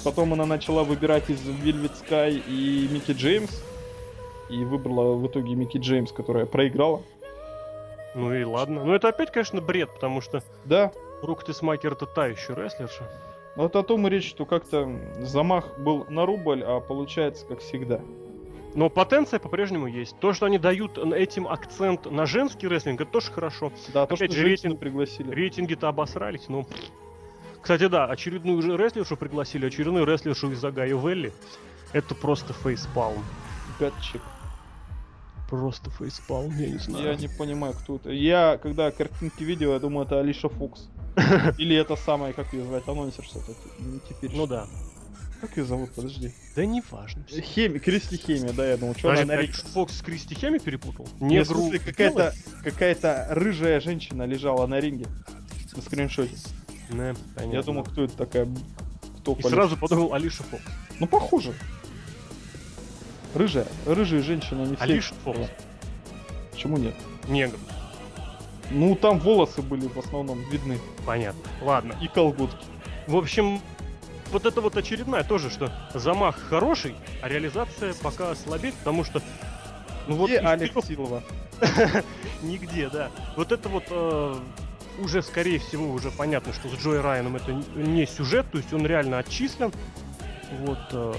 Потом 0.03 0.33
она 0.33 0.45
начала 0.45 0.83
выбирать 0.83 1.29
из 1.29 1.41
Velvet 1.41 1.91
Sky 2.01 2.43
и 2.47 2.87
Микки 2.91 3.11
Джеймс. 3.11 3.51
И 4.49 4.63
выбрала 4.63 5.15
в 5.15 5.27
итоге 5.27 5.53
Микки 5.55 5.77
Джеймс, 5.77 6.11
которая 6.11 6.45
проиграла. 6.45 7.03
Ну 8.15 8.33
и 8.33 8.43
ладно. 8.43 8.83
Ну 8.83 8.93
это 8.93 9.09
опять, 9.09 9.31
конечно, 9.31 9.61
бред, 9.61 9.93
потому 9.93 10.21
что 10.21 10.41
Да, 10.65 10.91
Брук 11.21 11.43
Тессмахер 11.43 11.93
это 11.93 12.05
та 12.05 12.27
еще 12.27 12.53
рестлерша. 12.53 13.03
вот 13.55 13.75
о 13.75 13.83
том 13.83 14.07
и 14.07 14.09
речь, 14.09 14.29
что 14.29 14.45
как-то 14.45 14.89
замах 15.19 15.77
был 15.79 16.05
на 16.09 16.25
рубль, 16.25 16.63
а 16.63 16.79
получается 16.79 17.45
как 17.45 17.59
всегда. 17.59 17.99
Но 18.73 18.89
потенция 18.89 19.39
по-прежнему 19.39 19.87
есть. 19.87 20.17
То, 20.19 20.31
что 20.33 20.45
они 20.45 20.57
дают 20.57 20.97
этим 20.97 21.47
акцент 21.47 22.09
на 22.09 22.25
женский 22.25 22.67
рестлинг, 22.67 23.01
это 23.01 23.11
тоже 23.11 23.31
хорошо. 23.31 23.71
Да, 23.93 24.05
то, 24.05 24.15
Опять 24.15 24.31
что 24.31 24.39
же, 24.41 24.47
рейтинг- 24.47 24.77
пригласили. 24.77 25.29
Рейтинги-то 25.29 25.89
обосрались, 25.89 26.47
ну... 26.47 26.65
Кстати, 27.61 27.87
да, 27.87 28.05
очередную 28.05 28.59
же 28.63 28.75
рестлершу 28.75 29.17
пригласили, 29.17 29.67
очередную 29.67 30.05
рестлершу 30.05 30.51
из 30.51 30.63
Огайо 30.65 30.97
Вэлли. 30.97 31.31
Это 31.93 32.15
просто 32.15 32.53
facepalm. 32.53 33.23
Гатчик. 33.79 34.21
Просто 35.49 35.91
фейспалм, 35.91 36.57
я 36.57 36.69
не 36.69 36.77
знаю. 36.77 37.05
Я 37.05 37.15
не 37.15 37.27
понимаю, 37.27 37.73
кто 37.73 37.97
это. 37.97 38.09
Я, 38.09 38.57
когда 38.57 38.89
картинки 38.89 39.43
видел, 39.43 39.73
я 39.73 39.79
думаю, 39.79 40.05
это 40.07 40.19
Алиша 40.19 40.47
Фокс. 40.47 40.89
Или 41.57 41.75
это 41.75 41.95
самая, 41.95 42.33
как 42.33 42.53
ее 42.53 42.63
звать, 42.63 42.87
анонсер 42.87 43.23
что-то. 43.23 43.53
Не 43.79 43.99
теперь. 43.99 44.31
Ну 44.33 44.47
да. 44.47 44.67
Как 45.41 45.57
ее 45.57 45.65
зовут, 45.65 45.91
подожди. 45.93 46.31
Да 46.55 46.65
не 46.65 46.83
важно. 46.91 47.23
Хеми, 47.27 47.79
Кристи 47.79 48.15
Хеми, 48.17 48.51
да, 48.51 48.67
я 48.67 48.77
думал, 48.77 48.93
что 48.93 49.09
Подожди, 49.09 49.23
она 49.23 49.33
на 49.33 49.39
ты 49.41 49.47
ринге. 49.47 49.59
Фокс 49.73 49.97
с 49.97 50.01
Кристи 50.01 50.35
Хеми 50.35 50.59
перепутал? 50.59 51.07
Нет, 51.19 51.47
в 51.47 51.51
смысле, 51.51 51.79
какая-то 51.79 52.35
какая-то 52.63 53.27
рыжая 53.31 53.79
женщина 53.79 54.23
лежала 54.23 54.67
на 54.67 54.79
ринге 54.79 55.07
на 55.75 55.81
скриншоте. 55.81 56.35
Не, 56.89 57.07
Я 57.07 57.15
понятно. 57.35 57.63
думал, 57.63 57.83
кто 57.85 58.03
это 58.03 58.15
такая, 58.17 58.47
кто 59.19 59.33
И 59.33 59.41
сразу 59.41 59.77
подумал 59.77 60.13
Алиша 60.13 60.43
Фокс. 60.43 60.63
Ну, 60.99 61.07
похоже. 61.07 61.53
Рыжая, 63.33 63.67
рыжие 63.85 64.21
женщины, 64.21 64.61
они 64.63 64.75
все... 64.75 64.83
Алиша 64.83 65.15
Фокс. 65.23 65.39
Почему 66.51 66.77
нет? 66.77 66.93
Негр. 67.29 67.57
Ну, 68.71 68.95
там 68.95 69.19
волосы 69.19 69.61
были 69.61 69.87
в 69.87 69.97
основном 69.97 70.39
видны. 70.49 70.79
Понятно. 71.05 71.41
Ладно. 71.61 71.95
И 72.01 72.07
колготки. 72.07 72.65
В 73.07 73.15
общем, 73.15 73.61
вот 74.31 74.45
это 74.45 74.61
вот 74.61 74.77
очередная 74.77 75.23
тоже, 75.23 75.49
что 75.49 75.71
замах 75.93 76.37
хороший, 76.49 76.95
а 77.21 77.27
реализация 77.27 77.93
пока 78.01 78.33
слабеет, 78.35 78.75
потому 78.75 79.03
что... 79.03 79.21
Ну 80.07 80.15
вот 80.15 80.29
Где 80.29 80.39
Алекс 80.39 80.71
трех- 80.71 80.85
Силова? 80.85 81.23
Нигде, 82.41 82.89
да. 82.89 83.11
Вот 83.35 83.51
это 83.51 83.69
вот 83.69 83.83
э, 83.89 84.35
уже, 84.99 85.21
скорее 85.21 85.59
всего, 85.59 85.91
уже 85.91 86.09
понятно, 86.11 86.53
что 86.53 86.69
с 86.69 86.73
Джой 86.81 87.01
Райаном 87.01 87.35
это 87.35 87.51
не 87.75 88.05
сюжет, 88.07 88.45
то 88.51 88.57
есть 88.57 88.73
он 88.73 88.85
реально 88.85 89.19
отчислен. 89.19 89.71
Вот. 90.59 90.79
э, 90.91 91.13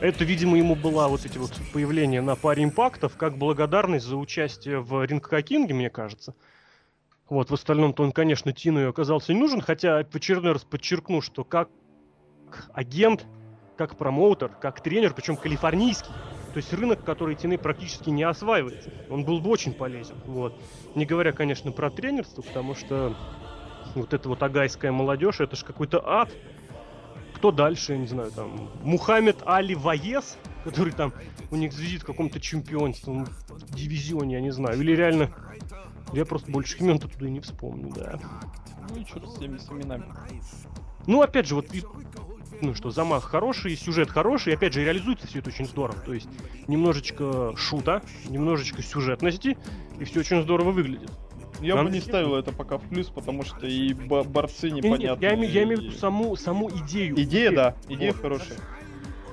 это, 0.00 0.24
видимо, 0.24 0.56
ему 0.56 0.74
была 0.76 1.08
вот 1.08 1.26
эти 1.26 1.38
вот 1.38 1.52
появления 1.72 2.20
на 2.20 2.36
паре 2.36 2.62
импактов 2.62 3.16
как 3.16 3.36
благодарность 3.36 4.06
за 4.06 4.16
участие 4.16 4.80
в 4.80 5.04
Ринг 5.04 5.28
Кинге, 5.44 5.74
мне 5.74 5.90
кажется. 5.90 6.34
Вот, 7.28 7.50
в 7.50 7.54
остальном-то 7.54 8.02
он, 8.02 8.12
конечно, 8.12 8.52
Тину 8.52 8.88
оказался 8.88 9.34
не 9.34 9.40
нужен, 9.40 9.60
хотя 9.60 10.02
в 10.02 10.14
очередной 10.14 10.52
раз 10.52 10.64
подчеркну, 10.64 11.20
что 11.20 11.44
как 11.44 11.68
агент, 12.72 13.26
как 13.76 13.96
промоутер, 13.96 14.48
как 14.48 14.80
тренер, 14.82 15.12
причем 15.12 15.36
калифорнийский, 15.36 16.10
то 16.52 16.56
есть 16.56 16.72
рынок, 16.72 17.04
который 17.04 17.34
Тины 17.34 17.58
практически 17.58 18.08
не 18.10 18.22
осваивается. 18.22 18.90
Он 19.10 19.24
был 19.24 19.40
бы 19.40 19.50
очень 19.50 19.74
полезен. 19.74 20.16
Вот. 20.24 20.58
Не 20.94 21.04
говоря, 21.04 21.32
конечно, 21.32 21.70
про 21.70 21.90
тренерство, 21.90 22.40
потому 22.42 22.74
что 22.74 23.14
вот 23.94 24.14
эта 24.14 24.28
вот 24.28 24.42
агайская 24.42 24.90
молодежь, 24.90 25.40
это 25.40 25.56
же 25.56 25.64
какой-то 25.64 26.02
ад. 26.08 26.30
Кто 27.34 27.52
дальше, 27.52 27.96
не 27.96 28.06
знаю, 28.08 28.32
там, 28.32 28.70
Мухаммед 28.82 29.42
Али 29.44 29.74
Ваес, 29.74 30.38
который 30.64 30.92
там 30.92 31.12
у 31.52 31.56
них 31.56 31.72
звезит 31.72 32.02
в 32.02 32.04
каком-то 32.04 32.40
чемпионстве, 32.40 33.26
дивизионе, 33.68 34.36
я 34.36 34.40
не 34.40 34.50
знаю, 34.50 34.80
или 34.80 34.96
реально... 34.96 35.30
Я 36.12 36.24
просто 36.24 36.50
больше 36.50 36.78
имен 36.78 36.98
туда 36.98 37.26
и 37.26 37.30
не 37.30 37.40
вспомню, 37.40 37.92
да. 37.94 38.18
Ну 38.90 39.00
и 39.00 39.04
черт 39.04 39.28
с 39.30 39.38
теми 39.38 39.58
с 39.58 39.68
именами. 39.70 40.04
Ну, 41.06 41.22
опять 41.22 41.46
же, 41.46 41.54
вот 41.54 41.66
ну 42.60 42.74
что, 42.74 42.90
замах 42.90 43.24
хороший, 43.24 43.76
сюжет 43.76 44.10
хороший, 44.10 44.52
и 44.52 44.56
опять 44.56 44.72
же, 44.72 44.84
реализуется 44.84 45.26
все 45.26 45.38
это 45.40 45.50
очень 45.50 45.66
здорово. 45.66 45.98
То 46.00 46.12
есть 46.12 46.28
немножечко 46.66 47.54
шута, 47.56 48.02
немножечко 48.28 48.82
сюжетности, 48.82 49.56
и 50.00 50.04
все 50.04 50.20
очень 50.20 50.42
здорово 50.42 50.70
выглядит. 50.72 51.10
Я 51.60 51.74
Нам 51.74 51.86
бы 51.86 51.90
не 51.92 52.00
ставил 52.00 52.36
это 52.36 52.52
пока 52.52 52.78
в 52.78 52.82
плюс, 52.82 53.08
потому 53.08 53.42
что 53.42 53.66
и 53.66 53.92
бо- 53.92 54.22
борцы 54.22 54.70
Не, 54.70 54.76
непонятные. 54.80 55.08
Нет, 55.10 55.22
я, 55.22 55.34
имею- 55.34 55.52
я 55.52 55.62
имею 55.64 55.78
в 55.78 55.82
виду 55.82 55.92
саму, 55.96 56.36
саму 56.36 56.70
идею. 56.70 57.20
Идея, 57.20 57.50
да, 57.52 57.74
идея 57.88 58.12
Вот. 58.12 58.20
хорошая. 58.22 58.58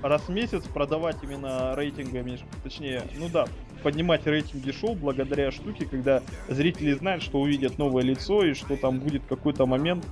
Раз 0.02 0.24
в 0.24 0.30
месяц 0.30 0.64
продавать 0.64 1.18
именно 1.24 1.76
рейтингами, 1.76 2.40
точнее, 2.64 3.04
ну 3.18 3.30
да, 3.30 3.48
поднимать 3.86 4.26
рейтинги 4.26 4.72
шоу 4.72 4.96
благодаря 4.96 5.52
штуке, 5.52 5.86
когда 5.86 6.24
зрители 6.48 6.92
знают, 6.94 7.22
что 7.22 7.40
увидят 7.40 7.78
новое 7.78 8.02
лицо 8.02 8.44
и 8.44 8.56
что 8.56 8.76
там 8.78 8.98
будет 8.98 9.22
какой-то 9.30 9.68
момент 9.68 10.04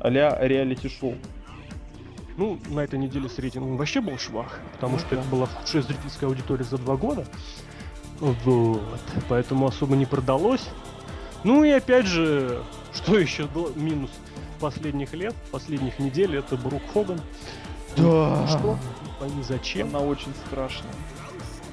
а-ля 0.00 0.38
реалити-шоу. 0.40 1.14
Ну, 2.38 2.58
на 2.70 2.80
этой 2.80 2.98
неделе 2.98 3.28
с 3.28 3.38
рейтингом 3.38 3.76
вообще 3.76 4.00
был 4.00 4.16
швах, 4.16 4.58
потому 4.72 4.98
что 4.98 5.16
это 5.16 5.24
была 5.28 5.44
худшая 5.44 5.82
зрительская 5.82 6.30
аудитория 6.30 6.64
за 6.64 6.78
два 6.78 6.96
года. 6.96 7.26
Вот. 8.20 9.02
Поэтому 9.28 9.66
особо 9.66 9.94
не 9.94 10.06
продалось. 10.06 10.66
Ну 11.44 11.64
и 11.64 11.70
опять 11.72 12.06
же, 12.06 12.62
что 12.94 13.18
еще 13.18 13.48
было 13.48 13.70
минус 13.76 14.10
последних 14.60 15.12
лет, 15.12 15.34
последних 15.50 15.98
недель, 15.98 16.36
это 16.36 16.56
Брук 16.56 16.80
Хоган. 16.94 17.20
Да. 17.98 18.46
Что? 18.48 18.78
Не 19.04 19.20
пойми 19.20 19.42
зачем. 19.42 19.88
Она 19.88 19.98
очень 19.98 20.32
страшная. 20.46 20.94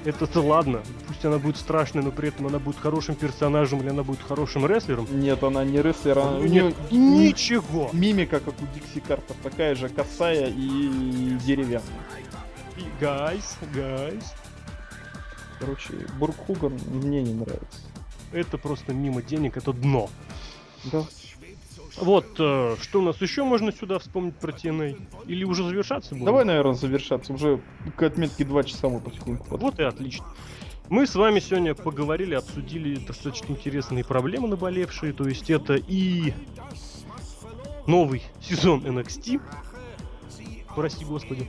Это-то 0.04 0.40
ладно. 0.40 0.82
Пусть 1.06 1.24
она 1.24 1.38
будет 1.38 1.56
страшной, 1.58 2.02
но 2.02 2.10
при 2.10 2.28
этом 2.28 2.46
она 2.46 2.58
будет 2.58 2.78
хорошим 2.78 3.14
персонажем 3.14 3.80
или 3.80 3.88
она 3.90 4.02
будет 4.02 4.22
хорошим 4.22 4.64
рестлером. 4.66 5.06
Нет, 5.10 5.42
она 5.42 5.62
не 5.64 5.82
рестлер, 5.82 6.18
она... 6.18 6.38
у 6.38 6.44
Нет, 6.44 6.74
ни- 6.90 6.96
ничего. 7.26 7.90
мимика, 7.92 8.40
как 8.40 8.54
у 8.62 8.66
Дикси 8.74 9.00
Картер, 9.00 9.36
такая 9.42 9.74
же 9.74 9.88
косая 9.90 10.48
и 10.48 11.36
деревянная. 11.44 11.82
Guys, 12.98 13.56
guys. 13.74 14.32
Короче, 15.58 15.92
Брук 16.18 16.36
Хоган 16.46 16.78
мне 16.86 17.22
не 17.22 17.34
нравится. 17.34 17.80
Это 18.32 18.56
просто 18.56 18.94
мимо 18.94 19.20
денег, 19.20 19.58
это 19.58 19.74
дно. 19.74 20.08
Да. 20.84 21.04
Вот, 22.00 22.26
э, 22.38 22.76
что 22.80 23.00
у 23.00 23.02
нас 23.02 23.20
еще 23.20 23.44
можно 23.44 23.72
сюда 23.72 23.98
вспомнить 23.98 24.36
про 24.36 24.52
TNA? 24.52 25.00
Или 25.26 25.44
уже 25.44 25.64
завершаться 25.64 26.14
будем? 26.14 26.26
Давай, 26.26 26.44
наверное, 26.44 26.74
завершаться. 26.74 27.32
Уже 27.32 27.60
к 27.96 28.02
отметке 28.02 28.44
2 28.44 28.64
часа 28.64 28.88
мы 28.88 29.00
потихоньку 29.00 29.44
подходим. 29.44 29.66
Вот 29.66 29.78
и 29.78 29.82
отлично. 29.82 30.24
Мы 30.88 31.06
с 31.06 31.14
вами 31.14 31.40
сегодня 31.40 31.74
поговорили, 31.74 32.34
обсудили 32.34 32.96
достаточно 32.96 33.52
интересные 33.52 34.04
проблемы 34.04 34.48
наболевшие. 34.48 35.12
То 35.12 35.28
есть 35.28 35.50
это 35.50 35.74
и 35.74 36.32
новый 37.86 38.22
сезон 38.40 38.80
NXT, 38.80 39.40
прости 40.74 41.04
господи, 41.04 41.48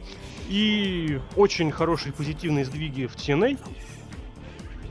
и 0.49 1.19
очень 1.35 1.71
хорошие 1.71 2.13
позитивные 2.13 2.65
сдвиги 2.65 3.05
в 3.05 3.15
TNA. 3.15 3.57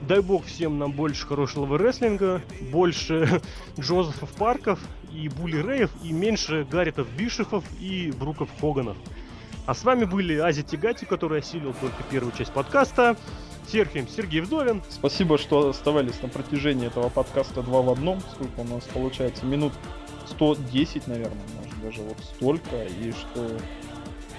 Дай 0.00 0.20
бог 0.20 0.46
всем 0.46 0.78
нам 0.78 0.92
больше 0.92 1.26
хорошего 1.26 1.78
рестлинга, 1.78 2.40
больше 2.72 3.42
Джозефов 3.78 4.30
Парков 4.30 4.80
и 5.14 5.28
Були 5.28 5.62
Рейв, 5.62 5.90
и 6.02 6.12
меньше 6.12 6.66
Гарритов 6.70 7.08
Бишефов 7.16 7.64
и 7.80 8.12
Бруков 8.18 8.48
Хоганов. 8.60 8.96
А 9.66 9.74
с 9.74 9.84
вами 9.84 10.04
были 10.04 10.36
Ази 10.38 10.62
Тигати, 10.62 11.04
который 11.04 11.40
осилил 11.40 11.74
только 11.80 12.02
первую 12.10 12.32
часть 12.32 12.52
подкаста. 12.52 13.16
Серхием 13.70 14.08
Сергей 14.08 14.40
Вдовин. 14.40 14.82
Спасибо, 14.88 15.38
что 15.38 15.68
оставались 15.68 16.20
на 16.22 16.28
протяжении 16.28 16.86
этого 16.88 17.08
подкаста 17.08 17.62
два 17.62 17.82
в 17.82 17.90
одном. 17.90 18.20
Сколько 18.20 18.60
у 18.60 18.64
нас 18.64 18.84
получается? 18.84 19.46
Минут 19.46 19.72
110, 20.26 21.06
наверное, 21.06 21.42
может 21.56 21.82
даже 21.82 22.02
вот 22.02 22.18
столько. 22.34 22.84
И 22.84 23.12
что... 23.12 23.58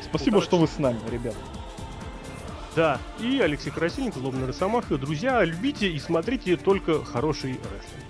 Спасибо, 0.03 0.37
Удачи. 0.37 0.47
что 0.47 0.57
вы 0.57 0.67
с 0.67 0.77
нами, 0.79 0.99
ребят. 1.09 1.35
Да, 2.75 2.99
и 3.19 3.39
Алексей 3.39 3.69
Красильников, 3.69 4.19
Злобный 4.21 4.47
Росомаха. 4.47 4.97
Друзья, 4.97 5.43
любите 5.43 5.89
и 5.89 5.99
смотрите 5.99 6.57
только 6.57 7.03
хороший 7.03 7.51
рестлинг. 7.53 8.00